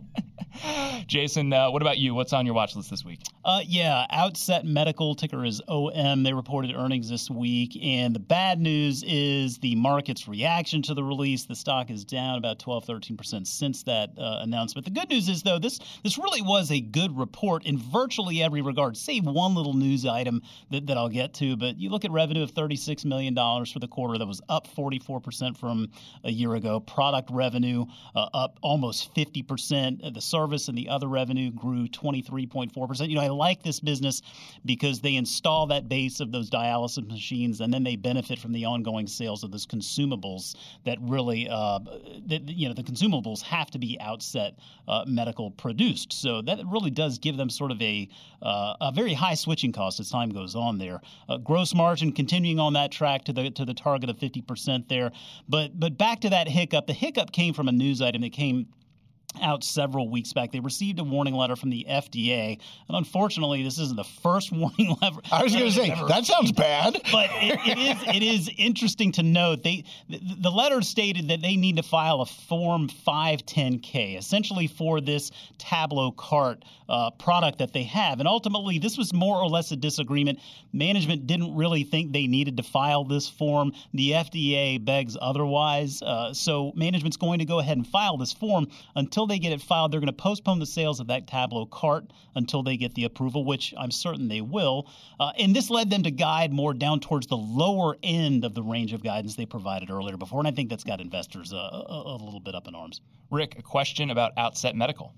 Jason, 1.06 1.52
uh, 1.52 1.70
what 1.70 1.82
about 1.82 1.98
you? 1.98 2.14
What's 2.14 2.32
on 2.32 2.46
your 2.46 2.54
watch 2.54 2.76
list 2.76 2.90
this 2.90 3.04
week? 3.04 3.20
Uh, 3.44 3.60
yeah, 3.64 4.06
Outset 4.10 4.64
Medical 4.64 5.14
ticker 5.14 5.44
is 5.44 5.62
OM. 5.68 6.22
They 6.22 6.32
reported 6.32 6.74
earnings 6.74 7.08
this 7.08 7.30
week, 7.30 7.78
and 7.80 8.14
the 8.14 8.20
bad 8.20 8.60
news 8.60 9.02
is 9.06 9.58
the 9.58 9.74
market's 9.76 10.28
reaction 10.28 10.82
to 10.82 10.94
the 10.94 11.02
release. 11.02 11.44
The 11.44 11.54
stock 11.54 11.90
is 11.90 12.04
down 12.04 12.38
about 12.38 12.58
12, 12.58 12.84
13 12.84 13.16
percent 13.16 13.48
since 13.48 13.84
that 13.84 14.10
uh, 14.18 14.40
announcement. 14.42 14.84
The 14.84 14.90
good 14.90 15.08
news 15.08 15.28
is 15.28 15.42
though 15.42 15.58
this 15.58 15.78
this 16.02 16.18
really 16.18 16.42
was 16.42 16.70
a 16.70 16.80
good 16.80 17.16
report 17.16 17.64
in 17.64 17.78
virtually 17.78 18.42
every 18.42 18.60
regard, 18.60 18.96
save 18.96 19.24
one 19.24 19.54
little 19.54 19.74
news 19.74 20.04
item 20.04 20.42
that, 20.70 20.86
that 20.88 20.98
I'll 20.98 21.08
get 21.08 21.34
to. 21.34 21.56
But 21.56 21.78
you 21.78 21.90
look 21.90 22.04
at 22.04 22.10
revenue 22.10 22.42
of 22.42 22.50
36 22.50 23.04
million 23.04 23.34
dollars 23.34 23.72
for 23.72 23.78
the 23.78 23.88
quarter, 23.88 24.18
that 24.18 24.26
was 24.26 24.42
up 24.48 24.66
44 24.66 25.20
percent 25.20 25.56
from 25.56 25.88
a 26.24 26.30
year 26.30 26.54
ago. 26.54 26.80
Product 26.80 27.30
revenue 27.30 27.86
uh, 28.14 28.28
up 28.34 28.58
almost 28.62 29.14
50 29.14 29.42
percent. 29.42 30.02
The 30.14 30.20
service 30.20 30.47
and 30.48 30.76
the 30.76 30.88
other 30.88 31.08
revenue 31.08 31.50
grew 31.50 31.86
23.4 31.88 32.88
percent. 32.88 33.10
You 33.10 33.16
know, 33.16 33.22
I 33.22 33.28
like 33.28 33.62
this 33.62 33.80
business 33.80 34.22
because 34.64 35.00
they 35.00 35.16
install 35.16 35.66
that 35.68 35.88
base 35.88 36.20
of 36.20 36.32
those 36.32 36.50
dialysis 36.50 37.06
machines, 37.06 37.60
and 37.60 37.72
then 37.72 37.84
they 37.84 37.96
benefit 37.96 38.38
from 38.38 38.52
the 38.52 38.64
ongoing 38.64 39.06
sales 39.06 39.44
of 39.44 39.50
those 39.50 39.66
consumables 39.66 40.56
that 40.84 40.98
really, 41.00 41.48
uh, 41.48 41.78
that, 42.26 42.48
you 42.48 42.68
know, 42.68 42.74
the 42.74 42.82
consumables 42.82 43.42
have 43.42 43.70
to 43.70 43.78
be 43.78 43.98
outset 44.00 44.58
uh, 44.86 45.04
medical 45.06 45.50
produced. 45.50 46.12
So 46.12 46.42
that 46.42 46.58
really 46.66 46.90
does 46.90 47.18
give 47.18 47.36
them 47.36 47.50
sort 47.50 47.70
of 47.70 47.80
a 47.82 48.08
uh, 48.42 48.74
a 48.80 48.92
very 48.92 49.14
high 49.14 49.34
switching 49.34 49.72
cost 49.72 50.00
as 50.00 50.10
time 50.10 50.30
goes 50.30 50.54
on 50.54 50.78
there. 50.78 51.00
Uh, 51.28 51.38
gross 51.38 51.74
margin 51.74 52.12
continuing 52.12 52.58
on 52.58 52.72
that 52.74 52.90
track 52.90 53.24
to 53.24 53.32
the 53.32 53.50
to 53.50 53.64
the 53.64 53.74
target 53.74 54.10
of 54.10 54.18
50 54.18 54.42
percent 54.42 54.88
there. 54.88 55.12
But 55.48 55.78
but 55.78 55.98
back 55.98 56.20
to 56.20 56.30
that 56.30 56.48
hiccup. 56.48 56.86
The 56.86 56.92
hiccup 56.92 57.32
came 57.32 57.54
from 57.54 57.68
a 57.68 57.72
news 57.72 58.00
item 58.00 58.22
that 58.22 58.32
came 58.32 58.66
out 59.42 59.62
several 59.62 60.08
weeks 60.08 60.32
back. 60.32 60.52
They 60.52 60.60
received 60.60 60.98
a 60.98 61.04
warning 61.04 61.34
letter 61.34 61.56
from 61.56 61.70
the 61.70 61.86
FDA, 61.88 62.58
and 62.88 62.96
unfortunately, 62.96 63.62
this 63.62 63.78
isn't 63.78 63.96
the 63.96 64.04
first 64.04 64.52
warning 64.52 64.96
letter. 65.00 65.18
I 65.30 65.42
was 65.42 65.52
going 65.52 65.66
to 65.66 65.72
say 65.72 65.88
that 66.08 66.24
sounds 66.24 66.52
bad. 66.52 67.00
But 67.12 67.30
it, 67.34 67.60
it 67.66 67.78
is 67.78 68.16
it 68.16 68.22
is 68.22 68.50
interesting 68.56 69.12
to 69.12 69.22
note 69.22 69.62
they 69.62 69.84
the, 70.08 70.20
the 70.40 70.50
letter 70.50 70.82
stated 70.82 71.28
that 71.28 71.42
they 71.42 71.56
need 71.56 71.76
to 71.76 71.82
file 71.82 72.20
a 72.20 72.26
form 72.26 72.88
510k 72.88 74.18
essentially 74.18 74.66
for 74.66 75.00
this 75.00 75.30
Tableau 75.58 76.10
cart 76.10 76.64
uh, 76.88 77.10
product 77.10 77.58
that 77.58 77.72
they 77.72 77.84
have, 77.84 78.18
and 78.18 78.28
ultimately 78.28 78.78
this 78.78 78.96
was 78.96 79.12
more 79.12 79.36
or 79.36 79.48
less 79.48 79.70
a 79.70 79.76
disagreement. 79.76 80.40
Management 80.72 81.26
didn't 81.26 81.54
really 81.54 81.84
think 81.84 82.12
they 82.12 82.26
needed 82.26 82.56
to 82.56 82.62
file 82.62 83.04
this 83.04 83.28
form. 83.28 83.72
The 83.92 84.12
FDA 84.12 84.82
begs 84.82 85.16
otherwise, 85.20 86.02
uh, 86.02 86.32
so 86.32 86.72
management's 86.74 87.16
going 87.16 87.38
to 87.40 87.44
go 87.44 87.58
ahead 87.58 87.76
and 87.76 87.86
file 87.86 88.16
this 88.16 88.32
form 88.32 88.68
until 88.96 89.27
they 89.28 89.38
get 89.38 89.52
it 89.52 89.62
filed. 89.62 89.92
They're 89.92 90.00
going 90.00 90.08
to 90.08 90.12
postpone 90.12 90.58
the 90.58 90.66
sales 90.66 91.00
of 91.00 91.06
that 91.06 91.26
Tableau 91.26 91.66
cart 91.66 92.12
until 92.34 92.62
they 92.62 92.76
get 92.76 92.94
the 92.94 93.04
approval, 93.04 93.44
which 93.44 93.74
I'm 93.78 93.90
certain 93.90 94.28
they 94.28 94.40
will. 94.40 94.88
Uh, 95.20 95.32
and 95.38 95.54
this 95.54 95.70
led 95.70 95.90
them 95.90 96.02
to 96.02 96.10
guide 96.10 96.52
more 96.52 96.74
down 96.74 97.00
towards 97.00 97.26
the 97.26 97.36
lower 97.36 97.96
end 98.02 98.44
of 98.44 98.54
the 98.54 98.62
range 98.62 98.92
of 98.92 99.02
guidance 99.02 99.36
they 99.36 99.46
provided 99.46 99.90
earlier 99.90 100.16
before, 100.16 100.40
and 100.40 100.48
I 100.48 100.52
think 100.52 100.70
that's 100.70 100.84
got 100.84 101.00
investors 101.00 101.52
uh, 101.52 101.56
a, 101.56 102.02
a 102.06 102.16
little 102.16 102.40
bit 102.40 102.54
up 102.54 102.66
in 102.66 102.74
arms. 102.74 103.00
Rick, 103.30 103.56
a 103.58 103.62
question 103.62 104.10
about 104.10 104.32
Outset 104.36 104.74
Medical. 104.74 105.14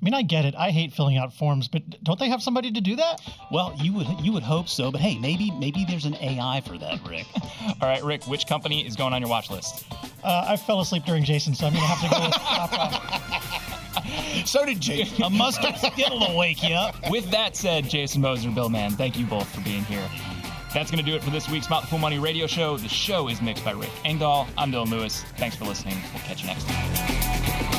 I 0.00 0.04
mean, 0.04 0.14
I 0.14 0.22
get 0.22 0.44
it. 0.44 0.54
I 0.54 0.70
hate 0.70 0.92
filling 0.92 1.16
out 1.16 1.32
forms, 1.32 1.68
but 1.68 1.82
don't 2.04 2.18
they 2.18 2.28
have 2.28 2.42
somebody 2.42 2.70
to 2.72 2.80
do 2.80 2.96
that? 2.96 3.20
Well, 3.50 3.74
you 3.80 3.92
would 3.94 4.06
you 4.20 4.32
would 4.32 4.42
hope 4.42 4.68
so, 4.68 4.90
but 4.90 5.00
hey, 5.00 5.16
maybe 5.18 5.50
maybe 5.52 5.86
there's 5.88 6.04
an 6.04 6.14
AI 6.16 6.60
for 6.66 6.76
that, 6.78 7.06
Rick. 7.08 7.26
All 7.80 7.88
right, 7.88 8.02
Rick, 8.04 8.24
which 8.26 8.46
company 8.46 8.86
is 8.86 8.96
going 8.96 9.12
on 9.14 9.22
your 9.22 9.30
watch 9.30 9.50
list? 9.50 9.86
Uh, 10.22 10.44
I 10.48 10.56
fell 10.56 10.80
asleep 10.80 11.04
during 11.04 11.24
Jason, 11.24 11.54
so 11.54 11.66
I'm 11.66 11.72
going 11.72 11.82
to 11.82 11.88
have 11.88 12.00
to 12.02 12.10
go 12.10 12.20
with. 12.26 13.40
So 14.44 14.64
did 14.66 14.80
Jason. 14.80 15.22
a 15.22 15.30
mustard 15.30 15.76
skittle 15.78 16.20
will 16.20 16.36
wake 16.36 16.62
you 16.62 16.74
up. 16.74 16.96
With 17.10 17.30
that 17.30 17.56
said, 17.56 17.88
Jason 17.88 18.20
Moser, 18.20 18.50
Bill 18.50 18.68
Mann, 18.68 18.90
thank 18.90 19.18
you 19.18 19.24
both 19.24 19.48
for 19.54 19.60
being 19.62 19.84
here. 19.84 20.06
That's 20.74 20.90
going 20.90 21.02
to 21.02 21.08
do 21.08 21.16
it 21.16 21.22
for 21.22 21.30
this 21.30 21.48
week's 21.48 21.68
Fool 21.68 21.98
Money 21.98 22.18
radio 22.18 22.46
show. 22.46 22.76
The 22.76 22.88
show 22.88 23.28
is 23.28 23.40
mixed 23.40 23.64
by 23.64 23.70
Rick 23.72 23.90
Engdahl. 24.04 24.48
I'm 24.58 24.72
Dylan 24.72 24.90
Lewis. 24.90 25.22
Thanks 25.36 25.56
for 25.56 25.64
listening. 25.64 25.96
We'll 26.12 26.22
catch 26.24 26.42
you 26.42 26.48
next 26.48 26.66
time. 26.68 27.73